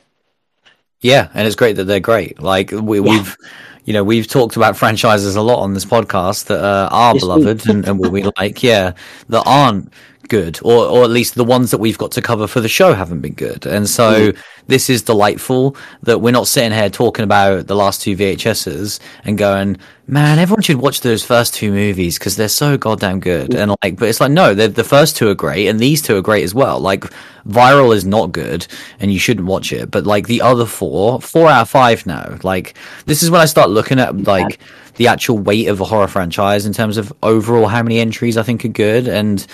Yeah, 1.01 1.29
and 1.33 1.47
it's 1.47 1.57
great 1.57 1.77
that 1.77 1.85
they're 1.85 2.01
great. 2.01 2.41
Like 2.41 2.73
we, 2.73 3.01
we've, 3.01 3.37
you 3.85 3.93
know, 3.93 4.05
we've 4.05 4.27
talked 4.27 4.57
about 4.57 4.77
franchises 4.77 5.37
a 5.37 5.43
lot 5.43 5.61
on 5.61 5.75
this 5.75 5.85
podcast 5.85 6.47
that 6.47 6.63
uh, 6.63 6.89
are 6.91 7.15
Yes, 7.15 7.23
beloved 7.23 7.69
and, 7.69 7.87
and 7.87 7.99
what 7.99 8.13
we 8.13 8.23
like. 8.39 8.63
Yeah, 8.63 8.93
that 9.29 9.43
aren't 9.47 9.93
good, 10.29 10.61
or 10.63 10.87
or 10.87 11.05
at 11.05 11.11
least 11.11 11.35
the 11.35 11.45
ones 11.45 11.71
that 11.73 11.79
we've 11.79 11.99
got 11.99 12.13
to 12.13 12.23
cover 12.23 12.47
for 12.47 12.61
the 12.61 12.69
show 12.69 12.95
haven't 12.95 13.21
been 13.21 13.35
good. 13.35 13.67
And 13.67 13.89
so 13.89 14.33
this 14.67 14.89
is 14.89 15.03
delightful 15.03 15.77
that 16.03 16.21
we're 16.21 16.33
not 16.33 16.47
sitting 16.47 16.73
here 16.73 16.89
talking 16.89 17.25
about 17.25 17.67
the 17.67 17.75
last 17.75 18.01
two 18.01 18.17
VHSs 18.17 19.01
and 19.25 19.37
going, 19.37 19.79
man, 20.07 20.39
everyone 20.39 20.63
should 20.63 20.77
watch 20.77 21.01
those 21.01 21.25
first 21.25 21.55
two 21.55 21.73
movies 21.73 22.19
because 22.19 22.37
they're 22.37 22.49
so 22.49 22.77
goddamn 22.77 23.21
good. 23.21 23.55
And 23.55 23.75
like, 23.83 23.97
but 23.97 24.09
it's 24.09 24.21
like, 24.21 24.33
no, 24.33 24.55
the 24.55 24.69
the 24.69 24.85
first 24.85 25.17
two 25.17 25.29
are 25.29 25.35
great, 25.35 25.69
and 25.69 25.81
these 25.81 26.03
two 26.03 26.17
are 26.17 26.23
great 26.23 26.45
as 26.45 26.55
well. 26.55 26.79
Like, 26.81 27.05
Viral 27.47 27.95
is 27.95 28.05
not 28.05 28.33
good, 28.33 28.67
and 29.01 29.13
you 29.13 29.19
shouldn't 29.19 29.47
watch 29.47 29.73
it. 29.73 29.91
But 29.91 30.07
like 30.07 30.27
the 30.27 30.43
other 30.43 30.67
four, 30.67 31.21
four 31.21 31.49
out 31.49 31.63
of 31.63 31.71
five 31.71 32.07
now. 32.07 32.39
Like, 32.43 32.75
this 33.07 33.23
is 33.23 33.31
when 33.31 33.41
I 33.41 33.47
start 33.47 33.71
looking 33.73 33.99
at 33.99 34.23
like 34.25 34.59
the 34.97 35.09
actual 35.09 35.39
weight 35.39 35.69
of 35.69 35.81
a 35.81 35.85
horror 35.85 36.09
franchise 36.09 36.67
in 36.67 36.73
terms 36.73 36.97
of 36.97 37.13
overall 37.23 37.67
how 37.67 37.83
many 37.83 37.99
entries 37.99 38.37
I 38.37 38.43
think 38.43 38.65
are 38.65 38.69
good 38.69 39.09
and. 39.09 39.47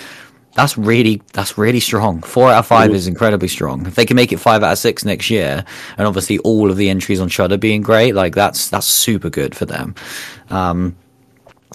That's 0.55 0.77
really 0.77 1.21
that's 1.31 1.59
really 1.59 1.79
strong. 1.79 2.21
Four 2.21 2.51
out 2.51 2.57
of 2.57 2.67
five 2.67 2.91
is 2.91 3.07
incredibly 3.07 3.47
strong. 3.47 3.85
If 3.85 3.95
they 3.95 4.05
can 4.05 4.15
make 4.15 4.33
it 4.33 4.37
five 4.37 4.63
out 4.63 4.71
of 4.73 4.77
six 4.79 5.05
next 5.05 5.29
year, 5.29 5.63
and 5.95 6.07
obviously 6.07 6.39
all 6.39 6.71
of 6.71 6.75
the 6.75 6.89
entries 6.89 7.21
on 7.21 7.29
Shudder 7.29 7.57
being 7.57 7.81
great, 7.81 8.13
like 8.13 8.33
that's 8.33 8.67
that's 8.67 8.87
super 8.87 9.29
good 9.29 9.55
for 9.55 9.65
them. 9.65 9.93
Um, 10.49 10.97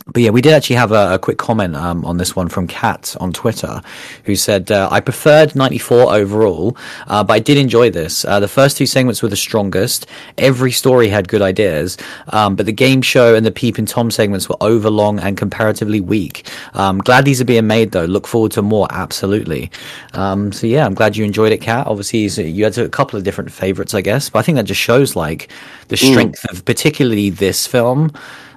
but 0.06 0.22
yeah, 0.22 0.30
we 0.30 0.42
did 0.42 0.52
actually 0.52 0.76
have 0.76 0.92
a, 0.92 1.14
a 1.14 1.18
quick 1.18 1.38
comment 1.38 1.74
um, 1.74 2.04
on 2.04 2.18
this 2.18 2.36
one 2.36 2.48
from 2.48 2.66
Kat 2.66 3.16
on 3.20 3.32
Twitter, 3.32 3.80
who 4.24 4.36
said, 4.36 4.70
uh, 4.70 4.88
"I 4.92 5.00
preferred 5.00 5.56
'94 5.56 6.14
overall, 6.14 6.76
uh, 7.06 7.24
but 7.24 7.32
I 7.32 7.38
did 7.38 7.56
enjoy 7.56 7.90
this. 7.90 8.22
Uh, 8.24 8.38
the 8.38 8.48
first 8.48 8.76
two 8.76 8.84
segments 8.84 9.22
were 9.22 9.30
the 9.30 9.36
strongest. 9.36 10.06
Every 10.36 10.72
story 10.72 11.08
had 11.08 11.26
good 11.26 11.40
ideas, 11.40 11.96
um, 12.28 12.54
but 12.54 12.66
the 12.66 12.72
game 12.72 13.00
show 13.00 13.34
and 13.34 13.46
the 13.46 13.50
Peeping 13.50 13.86
Tom 13.86 14.10
segments 14.10 14.46
were 14.46 14.58
overlong 14.60 15.20
and 15.20 15.38
comparatively 15.38 16.00
weak. 16.00 16.50
Um, 16.74 16.98
glad 16.98 17.24
these 17.24 17.40
are 17.40 17.46
being 17.46 17.66
made 17.66 17.92
though. 17.92 18.04
Look 18.04 18.26
forward 18.26 18.52
to 18.52 18.62
more. 18.62 18.86
Absolutely. 18.90 19.70
Um, 20.12 20.52
so 20.52 20.66
yeah, 20.66 20.84
I'm 20.84 20.94
glad 20.94 21.16
you 21.16 21.24
enjoyed 21.24 21.52
it, 21.52 21.62
Kat. 21.62 21.86
Obviously, 21.86 22.18
you 22.50 22.64
had 22.64 22.76
a 22.76 22.90
couple 22.90 23.16
of 23.16 23.24
different 23.24 23.50
favorites, 23.50 23.94
I 23.94 24.02
guess, 24.02 24.28
but 24.28 24.40
I 24.40 24.42
think 24.42 24.56
that 24.56 24.64
just 24.64 24.80
shows 24.82 25.16
like 25.16 25.48
the 25.88 25.96
strength 25.96 26.44
of 26.50 26.62
particularly 26.66 27.30
this 27.30 27.66
film." 27.66 28.12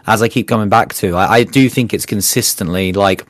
As 0.08 0.22
I 0.22 0.30
keep 0.30 0.48
coming 0.48 0.70
back 0.70 0.94
to, 0.96 1.16
I, 1.16 1.28
I 1.28 1.44
do 1.44 1.70
think 1.70 1.94
it's 1.94 2.06
consistently 2.06 2.94
like 2.94 3.28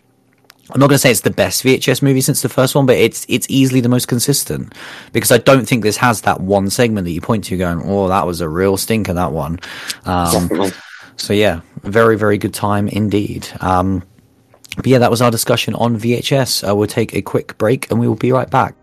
I'm 0.69 0.79
not 0.81 0.87
going 0.87 0.95
to 0.95 0.99
say 0.99 1.11
it's 1.11 1.21
the 1.21 1.29
best 1.29 1.63
VHS 1.63 2.01
movie 2.01 2.19
since 2.19 2.41
the 2.41 2.49
first 2.49 2.75
one, 2.75 2.85
but 2.85 2.97
it's 2.97 3.25
it's 3.29 3.47
easily 3.49 3.79
the 3.79 3.89
most 3.89 4.07
consistent 4.07 4.73
because 5.13 5.31
I 5.31 5.37
don't 5.37 5.65
think 5.67 5.83
this 5.83 5.97
has 5.97 6.21
that 6.21 6.41
one 6.41 6.69
segment 6.69 7.05
that 7.05 7.11
you 7.11 7.21
point 7.21 7.45
to 7.45 7.57
going, 7.57 7.81
oh, 7.85 8.09
that 8.09 8.25
was 8.25 8.41
a 8.41 8.49
real 8.49 8.75
stinker 8.75 9.13
that 9.13 9.31
one. 9.31 9.59
Um, 10.05 10.49
so 11.15 11.33
yeah, 11.33 11.61
very 11.83 12.17
very 12.17 12.37
good 12.37 12.53
time 12.53 12.89
indeed. 12.89 13.47
Um, 13.61 14.03
but 14.75 14.87
yeah, 14.87 14.99
that 14.99 15.09
was 15.09 15.21
our 15.21 15.31
discussion 15.31 15.73
on 15.75 15.97
VHS. 15.97 16.69
Uh, 16.69 16.75
we'll 16.75 16.87
take 16.87 17.15
a 17.15 17.21
quick 17.21 17.57
break 17.57 17.89
and 17.89 17.99
we 17.99 18.07
will 18.07 18.15
be 18.15 18.31
right 18.31 18.49
back. 18.49 18.75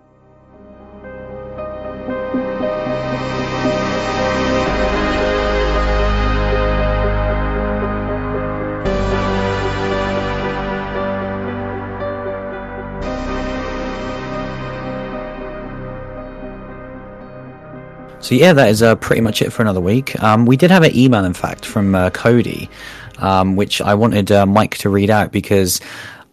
So 18.24 18.34
yeah, 18.34 18.54
that 18.54 18.70
is 18.70 18.82
uh, 18.82 18.94
pretty 18.96 19.20
much 19.20 19.42
it 19.42 19.52
for 19.52 19.60
another 19.60 19.82
week. 19.82 20.18
Um, 20.22 20.46
we 20.46 20.56
did 20.56 20.70
have 20.70 20.82
an 20.82 20.96
email, 20.96 21.26
in 21.26 21.34
fact, 21.34 21.66
from 21.66 21.94
uh, 21.94 22.08
Cody, 22.08 22.70
um, 23.18 23.54
which 23.54 23.82
I 23.82 23.92
wanted 23.92 24.32
uh, 24.32 24.46
Mike 24.46 24.78
to 24.78 24.88
read 24.88 25.10
out 25.10 25.30
because 25.30 25.78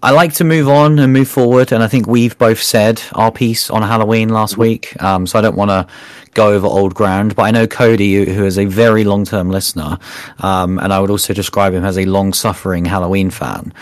I 0.01 0.11
like 0.11 0.31
to 0.35 0.45
move 0.45 0.69
on 0.69 0.99
and 0.99 1.11
move 1.11 1.27
forward, 1.27 1.73
and 1.73 1.83
I 1.83 1.89
think 1.89 2.07
we've 2.07 2.37
both 2.37 2.63
said 2.63 3.03
our 3.11 3.29
piece 3.29 3.69
on 3.69 3.81
Halloween 3.81 4.29
last 4.29 4.57
week, 4.57 4.99
um, 5.03 5.27
so 5.27 5.37
I 5.37 5.41
don't 5.41 5.57
want 5.57 5.69
to 5.69 5.85
go 6.33 6.49
over 6.49 6.67
old 6.67 6.93
ground. 6.93 7.35
But 7.35 7.43
I 7.43 7.51
know 7.51 7.67
Cody, 7.67 8.25
who 8.25 8.45
is 8.45 8.57
a 8.57 8.65
very 8.65 9.03
long-term 9.03 9.49
listener, 9.49 9.97
um, 10.39 10.79
and 10.79 10.93
I 10.93 10.99
would 10.99 11.09
also 11.09 11.33
describe 11.33 11.73
him 11.73 11.83
as 11.83 11.97
a 11.97 12.05
long-suffering 12.05 12.85
Halloween 12.85 13.29
fan. 13.29 13.73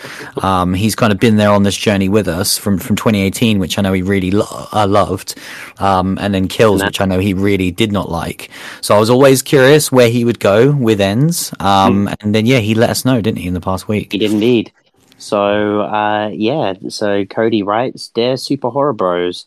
Um, 0.42 0.74
he's 0.74 0.94
kind 0.94 1.12
of 1.12 1.18
been 1.18 1.36
there 1.36 1.50
on 1.50 1.62
this 1.62 1.76
journey 1.76 2.08
with 2.08 2.28
us 2.28 2.58
from 2.58 2.78
from 2.78 2.96
2018, 2.96 3.58
which 3.58 3.78
I 3.78 3.82
know 3.82 3.92
he 3.92 4.02
really 4.02 4.30
lo- 4.30 4.68
uh, 4.72 4.86
loved, 4.86 5.34
um, 5.78 6.18
and 6.20 6.34
then 6.34 6.48
Kills, 6.48 6.82
which 6.82 7.00
I 7.00 7.04
know 7.04 7.18
he 7.18 7.34
really 7.34 7.70
did 7.70 7.92
not 7.92 8.10
like. 8.10 8.50
So 8.80 8.94
I 8.96 8.98
was 8.98 9.10
always 9.10 9.42
curious 9.42 9.92
where 9.92 10.10
he 10.10 10.24
would 10.24 10.40
go 10.40 10.72
with 10.72 11.00
ends, 11.00 11.52
um, 11.60 12.08
and 12.20 12.34
then 12.34 12.46
yeah, 12.46 12.58
he 12.58 12.74
let 12.74 12.90
us 12.90 13.04
know, 13.04 13.20
didn't 13.20 13.38
he, 13.38 13.48
in 13.48 13.54
the 13.54 13.60
past 13.60 13.88
week? 13.88 14.12
He 14.12 14.18
did 14.18 14.32
indeed. 14.32 14.72
So 15.18 15.82
uh, 15.82 16.30
yeah, 16.32 16.74
so 16.88 17.24
Cody 17.26 17.62
writes, 17.62 18.08
"Dear 18.08 18.36
Super 18.36 18.70
Horror 18.70 18.94
Bros, 18.94 19.46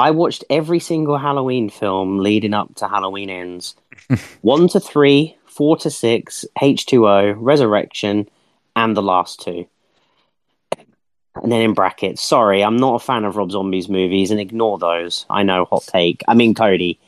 I 0.00 0.10
watched 0.10 0.44
every 0.50 0.80
single 0.80 1.18
Halloween 1.18 1.70
film 1.70 2.18
leading 2.18 2.54
up 2.54 2.74
to 2.76 2.88
Halloween 2.88 3.30
Ends, 3.30 3.76
one 4.40 4.68
to 4.68 4.80
three, 4.80 5.36
four 5.46 5.76
to 5.78 5.90
six, 5.90 6.44
H 6.60 6.86
two 6.86 7.06
O, 7.08 7.32
Resurrection, 7.32 8.28
and 8.74 8.96
the 8.96 9.02
last 9.02 9.40
two. 9.40 9.66
And 11.42 11.52
then 11.52 11.62
in 11.62 11.74
brackets, 11.74 12.22
sorry, 12.22 12.64
I'm 12.64 12.76
not 12.76 12.96
a 12.96 12.98
fan 13.04 13.24
of 13.24 13.36
Rob 13.36 13.52
Zombie's 13.52 13.88
movies, 13.88 14.30
and 14.30 14.40
ignore 14.40 14.78
those. 14.78 15.26
I 15.30 15.42
know, 15.42 15.64
hot 15.64 15.84
take. 15.86 16.22
I 16.26 16.34
mean, 16.34 16.54
Cody, 16.54 16.98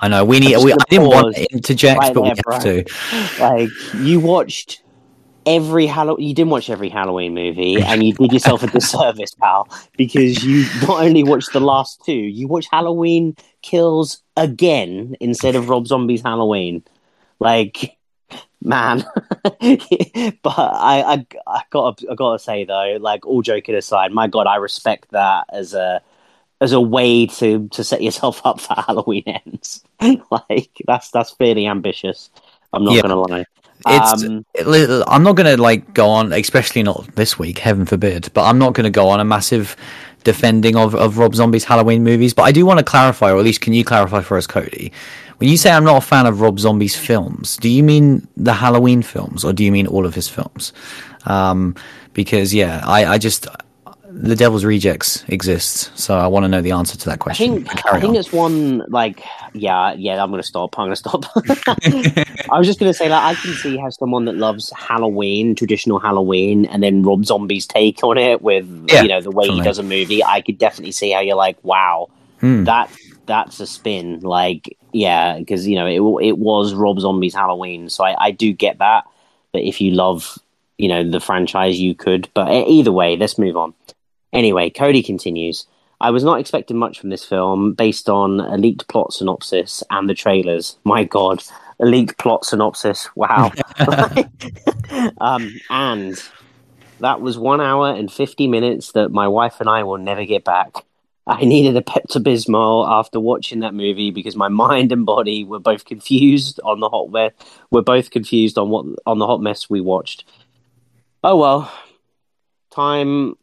I 0.00 0.08
know 0.08 0.24
we 0.24 0.40
need. 0.40 0.56
We, 0.62 0.72
I 0.72 0.76
didn't 0.88 1.08
want 1.08 1.36
to 1.36 1.52
interject, 1.52 1.98
right 2.00 2.14
but 2.14 2.22
we 2.22 2.28
there, 2.28 2.36
have 2.36 2.62
Brian. 2.62 2.84
to. 2.84 3.40
like 3.40 3.70
you 3.96 4.20
watched 4.20 4.82
every 5.46 5.86
Halloween. 5.86 6.28
You 6.28 6.34
didn't 6.34 6.50
watch 6.50 6.70
every 6.70 6.88
Halloween 6.88 7.34
movie, 7.34 7.80
and 7.82 8.02
you 8.02 8.12
did 8.14 8.32
yourself 8.32 8.62
a 8.62 8.66
disservice, 8.78 9.32
pal, 9.34 9.68
because 9.96 10.44
you 10.44 10.64
not 10.86 11.02
only 11.02 11.24
watched 11.24 11.52
the 11.52 11.60
last 11.60 12.04
two, 12.04 12.12
you 12.12 12.46
watched 12.48 12.68
Halloween 12.70 13.36
Kills 13.62 14.22
again 14.36 15.16
instead 15.20 15.56
of 15.56 15.68
Rob 15.68 15.86
Zombie's 15.86 16.22
Halloween. 16.22 16.82
Like, 17.40 17.96
man, 18.62 19.04
but 19.42 20.58
I, 20.58 21.02
I, 21.06 21.26
I 21.46 21.62
got, 21.70 22.00
I 22.10 22.14
got 22.14 22.32
to 22.32 22.38
say 22.38 22.64
though, 22.64 22.98
like 23.00 23.26
all 23.26 23.42
joking 23.42 23.74
aside, 23.74 24.12
my 24.12 24.26
God, 24.26 24.46
I 24.46 24.56
respect 24.56 25.10
that 25.10 25.46
as 25.52 25.74
a. 25.74 26.02
As 26.60 26.72
a 26.72 26.80
way 26.80 27.26
to, 27.26 27.68
to 27.68 27.84
set 27.84 28.02
yourself 28.02 28.40
up 28.44 28.58
for 28.60 28.74
Halloween 28.74 29.22
ends, 29.26 29.84
like 30.00 30.72
that's 30.88 31.08
that's 31.12 31.30
fairly 31.30 31.68
ambitious. 31.68 32.30
I'm 32.72 32.82
not 32.84 32.96
Yeah. 32.96 33.02
gonna 33.02 33.14
lie. 33.20 33.44
It's. 33.86 34.24
Um, 34.24 34.44
I'm 35.06 35.22
not 35.22 35.36
going 35.36 35.56
to 35.56 35.60
like 35.60 35.94
go 35.94 36.08
on, 36.08 36.32
especially 36.32 36.82
not 36.82 37.06
this 37.14 37.38
week, 37.38 37.58
heaven 37.58 37.86
forbid. 37.86 38.30
But 38.34 38.44
I'm 38.44 38.58
not 38.58 38.74
going 38.74 38.84
to 38.84 38.90
go 38.90 39.08
on 39.08 39.20
a 39.20 39.24
massive 39.24 39.76
defending 40.24 40.76
of 40.76 40.94
of 40.94 41.18
Rob 41.18 41.34
Zombie's 41.34 41.64
Halloween 41.64 42.02
movies. 42.02 42.34
But 42.34 42.42
I 42.42 42.52
do 42.52 42.66
want 42.66 42.78
to 42.78 42.84
clarify, 42.84 43.30
or 43.30 43.38
at 43.38 43.44
least 43.44 43.60
can 43.60 43.72
you 43.72 43.84
clarify 43.84 44.20
for 44.22 44.36
us, 44.36 44.46
Cody? 44.46 44.92
When 45.38 45.48
you 45.48 45.56
say 45.56 45.70
I'm 45.70 45.84
not 45.84 46.02
a 46.02 46.06
fan 46.06 46.26
of 46.26 46.40
Rob 46.40 46.58
Zombie's 46.58 46.96
films, 46.96 47.56
do 47.58 47.68
you 47.68 47.84
mean 47.84 48.26
the 48.36 48.52
Halloween 48.52 49.02
films, 49.02 49.44
or 49.44 49.52
do 49.52 49.64
you 49.64 49.70
mean 49.70 49.86
all 49.86 50.04
of 50.04 50.14
his 50.14 50.28
films? 50.28 50.72
Um, 51.26 51.76
because 52.12 52.52
yeah, 52.52 52.82
I, 52.84 53.04
I 53.04 53.18
just 53.18 53.46
the 54.10 54.34
Devil's 54.34 54.64
Rejects 54.64 55.22
exists, 55.28 55.90
so 55.94 56.16
I 56.16 56.26
want 56.26 56.44
to 56.44 56.48
know 56.48 56.62
the 56.62 56.70
answer 56.72 56.96
to 56.96 57.04
that 57.06 57.12
I 57.12 57.16
question. 57.16 57.64
think 57.64 57.86
I 57.86 58.00
think 58.00 58.10
on. 58.12 58.16
it's 58.16 58.32
one 58.32 58.78
like 58.88 59.22
yeah 59.52 59.92
yeah 59.92 60.22
I'm 60.22 60.30
gonna 60.30 60.42
stop 60.42 60.78
I'm 60.78 60.86
gonna 60.86 60.96
stop. 60.96 61.24
I 61.36 62.58
was 62.58 62.66
just 62.66 62.78
gonna 62.80 62.94
say 62.94 63.08
like 63.08 63.22
I 63.22 63.34
can 63.40 63.52
see 63.54 63.76
how 63.76 63.90
someone 63.90 64.24
that 64.24 64.36
loves 64.36 64.72
Halloween 64.76 65.54
traditional 65.54 65.98
Halloween 65.98 66.64
and 66.66 66.82
then 66.82 67.02
Rob 67.02 67.24
Zombie's 67.26 67.66
take 67.66 68.02
on 68.02 68.16
it 68.18 68.40
with 68.42 68.66
Yeah, 68.90 69.02
you 69.02 69.08
know 69.08 69.20
the 69.20 69.30
way 69.30 69.44
definitely. 69.44 69.62
he 69.62 69.68
does 69.68 69.78
a 69.78 69.82
movie 69.82 70.24
I 70.24 70.40
could 70.40 70.58
definitely 70.58 70.92
see 70.92 71.10
how 71.10 71.20
you're 71.20 71.36
like 71.36 71.58
wow 71.62 72.08
Hmm. 72.40 72.64
that 72.64 72.88
that's 73.26 73.58
a 73.60 73.66
spin. 73.66 74.20
Like, 74.20 74.74
yeah, 74.92 75.38
because 75.38 75.66
you 75.66 75.74
know 75.74 75.86
it 75.86 76.26
it 76.28 76.38
was 76.38 76.72
Rob 76.72 76.98
Zombie's 77.00 77.34
Halloween, 77.34 77.90
so 77.90 78.04
I, 78.04 78.26
I 78.26 78.30
do 78.30 78.52
get 78.52 78.78
that. 78.78 79.04
But 79.52 79.62
if 79.62 79.80
you 79.80 79.90
love, 79.90 80.38
you 80.78 80.88
know, 80.88 81.02
the 81.10 81.18
franchise, 81.20 81.78
you 81.80 81.94
could. 81.96 82.28
But 82.32 82.48
either 82.68 82.92
way, 82.92 83.16
let's 83.16 83.36
move 83.36 83.56
on. 83.56 83.74
Anyway, 84.32 84.70
Cody 84.70 85.02
continues. 85.02 85.66
I 86.00 86.10
was 86.10 86.22
not 86.22 86.38
expecting 86.38 86.76
much 86.76 87.00
from 87.00 87.10
this 87.10 87.24
film 87.24 87.72
based 87.72 88.08
on 88.08 88.40
a 88.40 88.56
leaked 88.56 88.86
plot 88.88 89.12
synopsis 89.12 89.82
and 89.90 90.08
the 90.08 90.14
trailers. 90.14 90.78
My 90.84 91.02
God, 91.04 91.42
a 91.80 91.86
leaked 91.86 92.18
plot 92.18 92.44
synopsis. 92.44 93.08
Wow. 93.16 93.52
um, 95.20 95.58
and 95.70 96.22
that 97.00 97.20
was 97.20 97.38
one 97.38 97.60
hour 97.60 97.90
and 97.90 98.10
50 98.12 98.46
minutes 98.46 98.92
that 98.92 99.10
my 99.10 99.28
wife 99.28 99.60
and 99.60 99.68
I 99.68 99.82
will 99.82 99.98
never 99.98 100.24
get 100.24 100.44
back. 100.44 100.84
I 101.26 101.44
needed 101.44 101.76
a 101.76 101.82
Pepto 101.82 102.22
Bismol 102.22 102.88
after 102.88 103.20
watching 103.20 103.60
that 103.60 103.74
movie 103.74 104.10
because 104.10 104.34
my 104.34 104.48
mind 104.64 104.92
and 104.92 105.04
body 105.04 105.44
were 105.44 105.58
both 105.58 105.84
confused 105.84 106.58
on 106.64 106.80
the 106.80 106.88
hot 106.88 107.10
mess. 107.10 107.32
We're 107.70 107.82
both 107.82 108.10
confused 108.10 108.58
on 108.58 108.70
what 108.70 108.86
on 109.04 109.18
the 109.18 109.26
hot 109.26 109.42
mess 109.42 109.68
we 109.68 109.80
watched. 109.80 110.24
Oh 111.22 111.36
well, 111.36 111.72
time. 112.70 113.34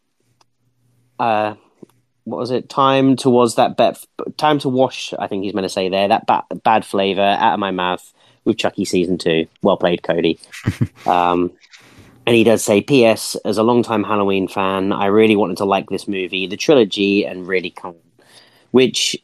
Uh, 1.19 1.55
what 2.25 2.37
was 2.37 2.51
it? 2.51 2.69
Time 2.69 3.15
towards 3.15 3.55
that 3.55 3.77
bet. 3.77 4.03
Time 4.37 4.59
to 4.59 4.69
wash. 4.69 5.13
I 5.17 5.27
think 5.27 5.43
he's 5.43 5.53
meant 5.53 5.65
to 5.65 5.69
say 5.69 5.89
there 5.89 6.07
that 6.07 6.25
ba- 6.25 6.45
bad 6.63 6.85
flavor 6.85 7.21
out 7.21 7.53
of 7.53 7.59
my 7.59 7.71
mouth 7.71 8.13
with 8.43 8.57
Chucky 8.57 8.85
season 8.85 9.17
two. 9.17 9.47
Well 9.61 9.77
played, 9.77 10.03
Cody. 10.03 10.39
um, 11.05 11.51
and 12.25 12.35
he 12.35 12.43
does 12.43 12.63
say, 12.63 12.81
P.S. 12.81 13.35
As 13.45 13.57
a 13.57 13.63
long-time 13.63 14.03
Halloween 14.03 14.47
fan, 14.47 14.91
I 14.91 15.05
really 15.05 15.35
wanted 15.35 15.57
to 15.57 15.65
like 15.65 15.89
this 15.89 16.07
movie, 16.07 16.47
the 16.47 16.57
trilogy, 16.57 17.25
and 17.25 17.47
really 17.47 17.69
come. 17.69 17.95
Which 18.71 19.15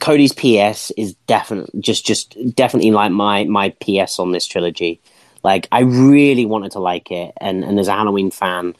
Cody's 0.00 0.32
P.S. 0.32 0.90
is 0.96 1.14
definitely 1.26 1.80
just 1.80 2.04
just 2.04 2.36
definitely 2.54 2.90
like 2.90 3.12
my 3.12 3.44
my 3.44 3.74
P.S. 3.80 4.18
on 4.18 4.32
this 4.32 4.46
trilogy. 4.46 5.00
Like 5.44 5.68
I 5.70 5.80
really 5.80 6.46
wanted 6.46 6.72
to 6.72 6.80
like 6.80 7.10
it, 7.12 7.32
and 7.40 7.64
and 7.64 7.78
as 7.78 7.88
a 7.88 7.92
Halloween 7.92 8.30
fan, 8.30 8.74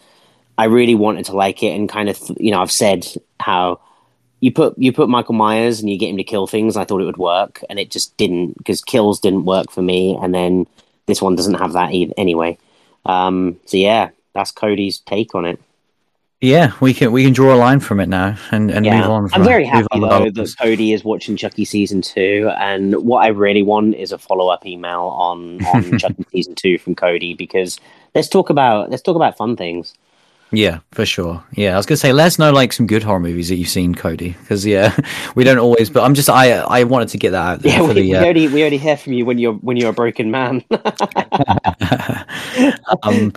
I 0.60 0.64
really 0.64 0.94
wanted 0.94 1.24
to 1.24 1.32
like 1.32 1.62
it, 1.62 1.74
and 1.74 1.88
kind 1.88 2.10
of 2.10 2.20
you 2.38 2.50
know 2.50 2.60
I've 2.60 2.70
said 2.70 3.06
how 3.40 3.80
you 4.40 4.52
put 4.52 4.76
you 4.76 4.92
put 4.92 5.08
Michael 5.08 5.32
Myers 5.32 5.80
and 5.80 5.88
you 5.88 5.96
get 5.96 6.10
him 6.10 6.18
to 6.18 6.22
kill 6.22 6.46
things. 6.46 6.76
I 6.76 6.84
thought 6.84 7.00
it 7.00 7.06
would 7.06 7.16
work, 7.16 7.64
and 7.70 7.78
it 7.78 7.90
just 7.90 8.14
didn't 8.18 8.58
because 8.58 8.82
kills 8.82 9.20
didn't 9.20 9.46
work 9.46 9.70
for 9.70 9.80
me, 9.80 10.18
and 10.20 10.34
then 10.34 10.66
this 11.06 11.22
one 11.22 11.34
doesn't 11.34 11.54
have 11.54 11.72
that 11.72 11.94
either, 11.94 12.12
anyway. 12.18 12.58
Um, 13.06 13.58
so 13.64 13.78
yeah, 13.78 14.10
that's 14.34 14.50
Cody's 14.50 14.98
take 14.98 15.34
on 15.34 15.46
it. 15.46 15.58
Yeah, 16.42 16.72
we 16.78 16.92
can 16.92 17.10
we 17.10 17.24
can 17.24 17.32
draw 17.32 17.54
a 17.54 17.56
line 17.56 17.80
from 17.80 17.98
it 17.98 18.10
now 18.10 18.36
and, 18.50 18.70
and 18.70 18.84
yeah. 18.84 19.00
move 19.00 19.10
on. 19.10 19.30
I'm 19.32 19.44
very 19.44 19.64
happy 19.64 19.98
though 19.98 20.28
that 20.28 20.54
Cody 20.60 20.92
is 20.92 21.02
watching 21.04 21.38
Chucky 21.38 21.64
season 21.64 22.02
two, 22.02 22.50
and 22.58 22.96
what 22.96 23.24
I 23.24 23.28
really 23.28 23.62
want 23.62 23.94
is 23.94 24.12
a 24.12 24.18
follow 24.18 24.48
up 24.48 24.66
email 24.66 25.04
on 25.04 25.64
on 25.64 25.98
Chucky 25.98 26.26
season 26.32 26.54
two 26.54 26.76
from 26.76 26.94
Cody 26.94 27.32
because 27.32 27.80
let's 28.14 28.28
talk 28.28 28.50
about 28.50 28.90
let's 28.90 29.02
talk 29.02 29.16
about 29.16 29.38
fun 29.38 29.56
things. 29.56 29.94
Yeah, 30.52 30.80
for 30.90 31.06
sure. 31.06 31.42
Yeah, 31.52 31.74
I 31.74 31.76
was 31.76 31.86
gonna 31.86 31.96
say, 31.96 32.12
let 32.12 32.26
us 32.26 32.38
know 32.38 32.52
like 32.52 32.72
some 32.72 32.86
good 32.86 33.02
horror 33.02 33.20
movies 33.20 33.48
that 33.48 33.56
you've 33.56 33.68
seen, 33.68 33.94
Cody, 33.94 34.36
because 34.40 34.66
yeah, 34.66 34.96
we 35.34 35.44
don't 35.44 35.58
always. 35.58 35.90
But 35.90 36.04
I'm 36.04 36.14
just, 36.14 36.28
I, 36.28 36.52
I 36.52 36.84
wanted 36.84 37.08
to 37.10 37.18
get 37.18 37.30
that 37.30 37.46
out 37.46 37.62
there. 37.62 37.72
Yeah, 37.72 37.82
we, 37.82 37.94
the, 37.94 38.00
we, 38.00 38.14
uh... 38.14 38.22
already, 38.22 38.48
we 38.48 38.60
already 38.62 38.78
hear 38.78 38.96
from 38.96 39.12
you 39.12 39.24
when 39.24 39.38
you're 39.38 39.54
when 39.54 39.76
you're 39.76 39.90
a 39.90 39.94
broken 39.94 40.30
man. 40.30 40.64
um, 43.02 43.32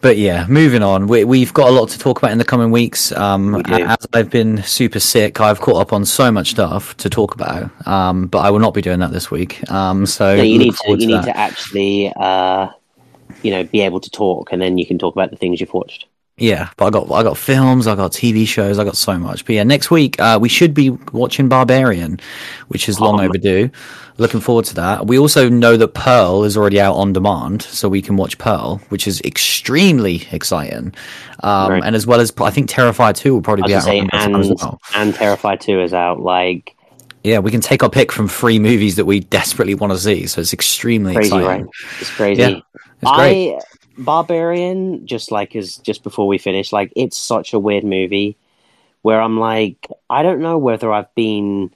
but 0.00 0.18
yeah, 0.18 0.46
moving 0.48 0.82
on. 0.82 1.06
We, 1.06 1.40
have 1.40 1.54
got 1.54 1.68
a 1.68 1.72
lot 1.72 1.88
to 1.88 1.98
talk 1.98 2.18
about 2.18 2.30
in 2.30 2.38
the 2.38 2.44
coming 2.44 2.70
weeks. 2.70 3.12
Um, 3.12 3.56
as 3.66 4.06
I've 4.12 4.30
been 4.30 4.62
super 4.62 5.00
sick, 5.00 5.40
I've 5.40 5.60
caught 5.60 5.80
up 5.80 5.92
on 5.92 6.04
so 6.04 6.30
much 6.30 6.50
stuff 6.50 6.96
to 6.98 7.10
talk 7.10 7.34
about. 7.34 7.70
Um, 7.86 8.26
but 8.26 8.38
I 8.38 8.50
will 8.50 8.58
not 8.58 8.74
be 8.74 8.82
doing 8.82 9.00
that 9.00 9.10
this 9.10 9.30
week. 9.30 9.68
Um, 9.70 10.06
so 10.06 10.34
yeah, 10.34 10.42
you 10.42 10.58
need 10.58 10.74
to, 10.74 10.90
you 10.90 10.96
to 10.96 11.06
need 11.06 11.14
that. 11.14 11.24
to 11.24 11.36
actually, 11.36 12.12
uh, 12.14 12.68
you 13.42 13.50
know, 13.50 13.64
be 13.64 13.80
able 13.80 14.00
to 14.00 14.10
talk, 14.10 14.52
and 14.52 14.60
then 14.60 14.78
you 14.78 14.86
can 14.86 14.98
talk 14.98 15.14
about 15.14 15.30
the 15.30 15.36
things 15.36 15.60
you've 15.60 15.74
watched. 15.74 16.06
Yeah, 16.38 16.68
but 16.76 16.86
I 16.86 16.90
got 16.90 17.10
I 17.10 17.22
got 17.22 17.38
films, 17.38 17.86
I 17.86 17.94
got 17.94 18.12
TV 18.12 18.46
shows, 18.46 18.78
I 18.78 18.84
got 18.84 18.96
so 18.96 19.18
much. 19.18 19.46
But 19.46 19.54
yeah, 19.54 19.62
next 19.62 19.90
week 19.90 20.20
uh, 20.20 20.38
we 20.40 20.50
should 20.50 20.74
be 20.74 20.90
watching 20.90 21.48
Barbarian, 21.48 22.20
which 22.68 22.90
is 22.90 23.00
long 23.00 23.20
oh, 23.20 23.24
overdue. 23.24 23.70
Looking 24.18 24.40
forward 24.40 24.66
to 24.66 24.74
that. 24.74 25.06
We 25.06 25.18
also 25.18 25.48
know 25.48 25.78
that 25.78 25.88
Pearl 25.94 26.44
is 26.44 26.56
already 26.56 26.78
out 26.78 26.94
on 26.94 27.14
demand, 27.14 27.62
so 27.62 27.88
we 27.88 28.02
can 28.02 28.16
watch 28.16 28.36
Pearl, 28.36 28.82
which 28.90 29.06
is 29.06 29.22
extremely 29.22 30.26
exciting. 30.30 30.94
Um, 31.42 31.72
right. 31.72 31.82
And 31.82 31.96
as 31.96 32.06
well 32.06 32.20
as 32.20 32.32
I 32.38 32.50
think 32.50 32.68
Terrifier 32.68 33.14
Two 33.14 33.34
will 33.34 33.42
probably 33.42 33.62
be 33.62 33.74
out 33.74 33.84
say, 33.84 34.00
and, 34.00 34.36
as 34.36 34.52
well. 34.60 34.78
And 34.94 35.14
Two 35.60 35.80
is 35.80 35.94
out. 35.94 36.20
Like, 36.20 36.76
yeah, 37.24 37.38
we 37.38 37.50
can 37.50 37.62
take 37.62 37.82
our 37.82 37.90
pick 37.90 38.12
from 38.12 38.28
three 38.28 38.58
movies 38.58 38.96
that 38.96 39.06
we 39.06 39.20
desperately 39.20 39.74
want 39.74 39.94
to 39.94 39.98
see. 39.98 40.26
So 40.26 40.42
it's 40.42 40.52
extremely 40.52 41.14
crazy, 41.14 41.28
exciting. 41.28 41.46
right? 41.46 41.64
It's 42.00 42.10
crazy. 42.10 42.42
Yeah, 42.42 42.60
great. 43.04 43.56
I, 43.56 43.60
Barbarian, 43.98 45.06
just 45.06 45.30
like 45.30 45.56
as 45.56 45.76
just 45.78 46.02
before 46.02 46.26
we 46.26 46.38
finish, 46.38 46.72
like 46.72 46.92
it's 46.96 47.16
such 47.16 47.52
a 47.52 47.58
weird 47.58 47.84
movie 47.84 48.36
where 49.02 49.20
I'm 49.20 49.38
like, 49.38 49.86
I 50.10 50.22
don't 50.22 50.40
know 50.40 50.58
whether 50.58 50.92
I've 50.92 51.14
been 51.14 51.70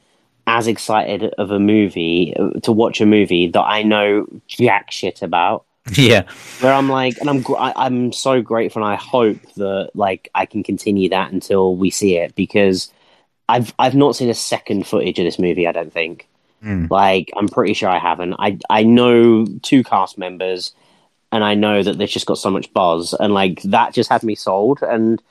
as 0.47 0.67
excited 0.67 1.33
of 1.39 1.51
a 1.51 1.61
movie 1.61 2.35
uh, 2.37 2.59
to 2.65 2.73
watch 2.73 3.01
a 3.01 3.07
movie 3.07 3.47
that 3.47 3.63
I 3.63 3.83
know 3.83 4.27
jack 4.49 4.91
shit 4.91 5.23
about. 5.23 5.65
Yeah, 5.97 6.25
where 6.61 6.75
I'm 6.75 6.89
like, 6.89 7.17
and 7.19 7.31
I'm 7.31 7.45
I, 7.59 7.71
am 7.71 7.75
i 7.77 7.87
am 7.87 8.13
so 8.13 8.43
grateful, 8.43 8.85
and 8.85 8.93
I 8.93 8.97
hope 8.97 9.39
that 9.57 9.91
like 9.95 10.29
I 10.35 10.45
can 10.45 10.63
continue 10.63 11.09
that 11.09 11.33
until 11.33 11.75
we 11.75 11.91
see 11.91 12.17
it 12.17 12.35
because 12.35 12.93
I've 13.49 13.75
I've 13.79 13.95
not 13.95 14.15
seen 14.15 14.29
a 14.29 14.35
second 14.35 14.87
footage 14.87 15.19
of 15.19 15.25
this 15.25 15.39
movie. 15.39 15.67
I 15.67 15.73
don't 15.73 15.93
think. 15.93 16.29
Mm. 16.63 16.91
Like 16.91 17.33
I'm 17.35 17.49
pretty 17.49 17.73
sure 17.75 17.89
I 17.89 17.99
haven't. 17.99 18.35
I 18.35 18.59
I 18.69 18.83
know 18.83 19.47
two 19.63 19.83
cast 19.83 20.19
members 20.19 20.75
and 21.33 21.45
I 21.45 21.55
know 21.55 21.83
that 21.83 21.99
they've 21.99 22.09
just 22.09 22.27
got 22.27 22.39
so 22.39 22.51
much 22.51 22.73
buzz, 22.73 23.15
and 23.15 23.33
like 23.33 23.63
that 23.63 23.95
just 23.95 24.11
had 24.11 24.23
me 24.23 24.35
sold, 24.35 24.83
and 24.83 25.23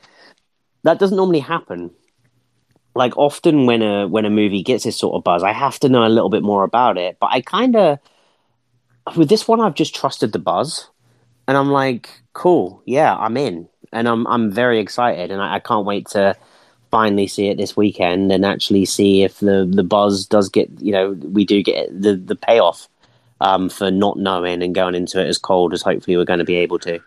that 0.84 1.00
doesn't 1.00 1.18
normally 1.18 1.40
happen. 1.40 1.92
Like 2.96 3.18
often 3.18 3.66
when 3.66 3.82
a 3.82 4.08
when 4.08 4.26
a 4.26 4.30
movie 4.30 4.64
gets 4.64 4.84
this 4.84 4.98
sort 4.98 5.16
of 5.16 5.24
buzz, 5.24 5.44
I 5.44 5.52
have 5.52 5.80
to 5.80 5.90
know 5.90 6.06
a 6.06 6.10
little 6.10 6.30
bit 6.30 6.44
more 6.44 6.64
about 6.64 6.98
it. 6.98 7.18
But 7.20 7.32
I 7.32 7.42
kind 7.42 7.76
of 7.76 8.00
with 9.16 9.30
this 9.30 9.48
one, 9.48 9.62
I've 9.62 9.76
just 9.76 9.96
trusted 9.96 10.32
the 10.32 10.40
buzz, 10.40 10.90
and 11.48 11.58
I'm 11.58 11.70
like, 11.72 12.10
cool, 12.34 12.82
yeah, 12.86 13.16
I'm 13.16 13.38
in, 13.38 13.68
and 13.92 14.08
I'm 14.08 14.26
I'm 14.28 14.52
very 14.52 14.80
excited, 14.80 15.32
and 15.32 15.42
I, 15.42 15.56
I 15.56 15.60
can't 15.60 15.86
wait 15.86 16.08
to 16.10 16.36
finally 16.92 17.28
see 17.28 17.50
it 17.50 17.58
this 17.58 17.78
weekend 17.78 18.32
and 18.32 18.46
actually 18.46 18.86
see 18.86 19.24
if 19.24 19.40
the 19.40 19.70
the 19.72 19.84
buzz 19.84 20.26
does 20.26 20.50
get 20.50 20.70
you 20.80 20.92
know 20.92 21.12
we 21.12 21.46
do 21.46 21.62
get 21.62 21.88
the 21.90 22.16
the 22.16 22.36
payoff 22.36 22.88
um, 23.42 23.70
for 23.70 23.92
not 23.92 24.18
knowing 24.18 24.62
and 24.62 24.76
going 24.76 24.96
into 24.96 25.22
it 25.22 25.28
as 25.28 25.38
cold 25.38 25.74
as 25.74 25.82
hopefully 25.82 26.18
we're 26.18 26.26
going 26.26 26.40
to 26.40 26.46
be 26.46 26.58
able 26.58 26.80
to. 26.80 27.00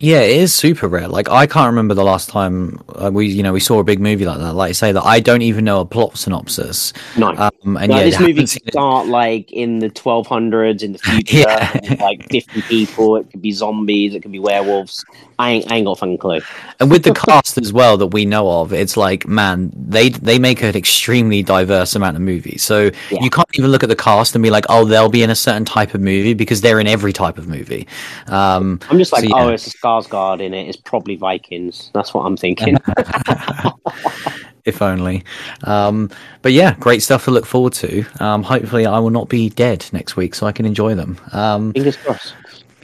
Yeah, 0.00 0.20
it 0.20 0.36
is 0.36 0.54
super 0.54 0.86
rare. 0.86 1.08
Like 1.08 1.28
I 1.28 1.48
can't 1.48 1.66
remember 1.66 1.92
the 1.92 2.04
last 2.04 2.28
time 2.28 2.80
uh, 2.94 3.10
we, 3.12 3.26
you 3.26 3.42
know, 3.42 3.52
we 3.52 3.58
saw 3.58 3.80
a 3.80 3.84
big 3.84 3.98
movie 3.98 4.24
like 4.24 4.38
that. 4.38 4.54
Like 4.54 4.68
I 4.68 4.72
say 4.72 4.92
that 4.92 5.02
I 5.02 5.18
don't 5.18 5.42
even 5.42 5.64
know 5.64 5.80
a 5.80 5.84
plot 5.84 6.16
synopsis. 6.16 6.92
No, 7.16 7.30
um, 7.30 7.76
and 7.76 7.90
no, 7.90 7.96
yeah, 7.96 8.04
this 8.04 8.20
movie 8.20 8.46
could 8.46 8.70
start 8.70 9.08
like 9.08 9.50
in 9.50 9.80
the 9.80 9.90
1200s 9.90 10.84
in 10.84 10.92
the 10.92 10.98
future, 11.00 11.38
yeah. 11.38 11.96
like 11.98 12.28
different 12.28 12.64
people. 12.66 13.16
It 13.16 13.28
could 13.32 13.42
be 13.42 13.50
zombies. 13.50 14.14
It 14.14 14.22
could 14.22 14.30
be 14.30 14.38
werewolves. 14.38 15.04
I 15.40 15.50
ain't, 15.50 15.70
I 15.70 15.76
ain't 15.76 15.86
got 15.86 15.92
a 15.92 15.96
fucking 15.96 16.18
clue. 16.18 16.40
And 16.80 16.90
with 16.90 17.04
the 17.04 17.14
cast 17.14 17.58
as 17.58 17.72
well 17.72 17.96
that 17.98 18.08
we 18.08 18.24
know 18.24 18.60
of, 18.60 18.72
it's 18.72 18.96
like, 18.96 19.26
man, 19.26 19.72
they 19.74 20.10
they 20.10 20.38
make 20.38 20.62
an 20.62 20.76
extremely 20.76 21.44
diverse 21.44 21.94
amount 21.94 22.16
of 22.16 22.22
movies. 22.22 22.62
So 22.62 22.90
yeah. 23.10 23.20
you 23.20 23.30
can't 23.30 23.48
even 23.54 23.70
look 23.70 23.84
at 23.84 23.88
the 23.88 23.96
cast 23.96 24.34
and 24.34 24.42
be 24.42 24.50
like, 24.50 24.64
oh, 24.68 24.84
they'll 24.84 25.08
be 25.08 25.22
in 25.22 25.30
a 25.30 25.36
certain 25.36 25.64
type 25.64 25.94
of 25.94 26.00
movie 26.00 26.34
because 26.34 26.60
they're 26.60 26.80
in 26.80 26.88
every 26.88 27.12
type 27.12 27.38
of 27.38 27.46
movie. 27.46 27.86
Um, 28.26 28.80
I'm 28.90 28.98
just 28.98 29.12
like, 29.12 29.22
so, 29.24 29.28
yeah. 29.28 29.44
oh, 29.44 29.48
it's 29.48 29.66
a 29.68 29.70
Skarsgård 29.88 30.40
in 30.40 30.54
it. 30.54 30.68
It's 30.68 30.76
probably 30.76 31.16
Vikings. 31.16 31.90
That's 31.94 32.14
what 32.14 32.24
I'm 32.24 32.36
thinking. 32.36 32.76
if 34.64 34.82
only. 34.82 35.24
Um, 35.64 36.10
but 36.42 36.52
yeah, 36.52 36.74
great 36.78 37.02
stuff 37.02 37.24
to 37.24 37.30
look 37.30 37.46
forward 37.46 37.72
to. 37.74 38.04
Um, 38.20 38.42
hopefully, 38.42 38.86
I 38.86 38.98
will 38.98 39.10
not 39.10 39.28
be 39.28 39.50
dead 39.50 39.86
next 39.92 40.16
week, 40.16 40.34
so 40.34 40.46
I 40.46 40.52
can 40.52 40.66
enjoy 40.66 40.94
them. 40.94 41.18
Um, 41.32 41.72
fingers 41.72 41.96
crossed. 41.96 42.34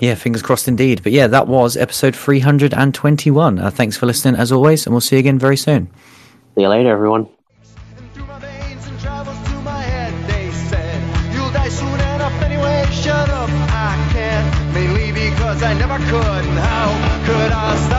Yeah, 0.00 0.16
fingers 0.16 0.42
crossed 0.42 0.66
indeed. 0.66 1.02
But 1.02 1.12
yeah, 1.12 1.28
that 1.28 1.46
was 1.46 1.76
episode 1.76 2.16
321. 2.16 3.59
Uh, 3.59 3.70
thanks 3.70 3.96
for 3.96 4.07
listening 4.07 4.34
as 4.38 4.50
always, 4.50 4.86
and 4.86 4.92
we'll 4.92 5.00
see 5.00 5.16
you 5.16 5.20
again 5.20 5.38
very 5.38 5.57
soon. 5.57 5.88
See 6.55 6.62
you 6.62 6.68
later, 6.68 6.90
everyone. 6.90 7.28
I 15.64 15.72
never 15.72 15.98
could. 15.98 16.44
How 16.44 17.24
could 17.24 17.52
I? 17.52 17.93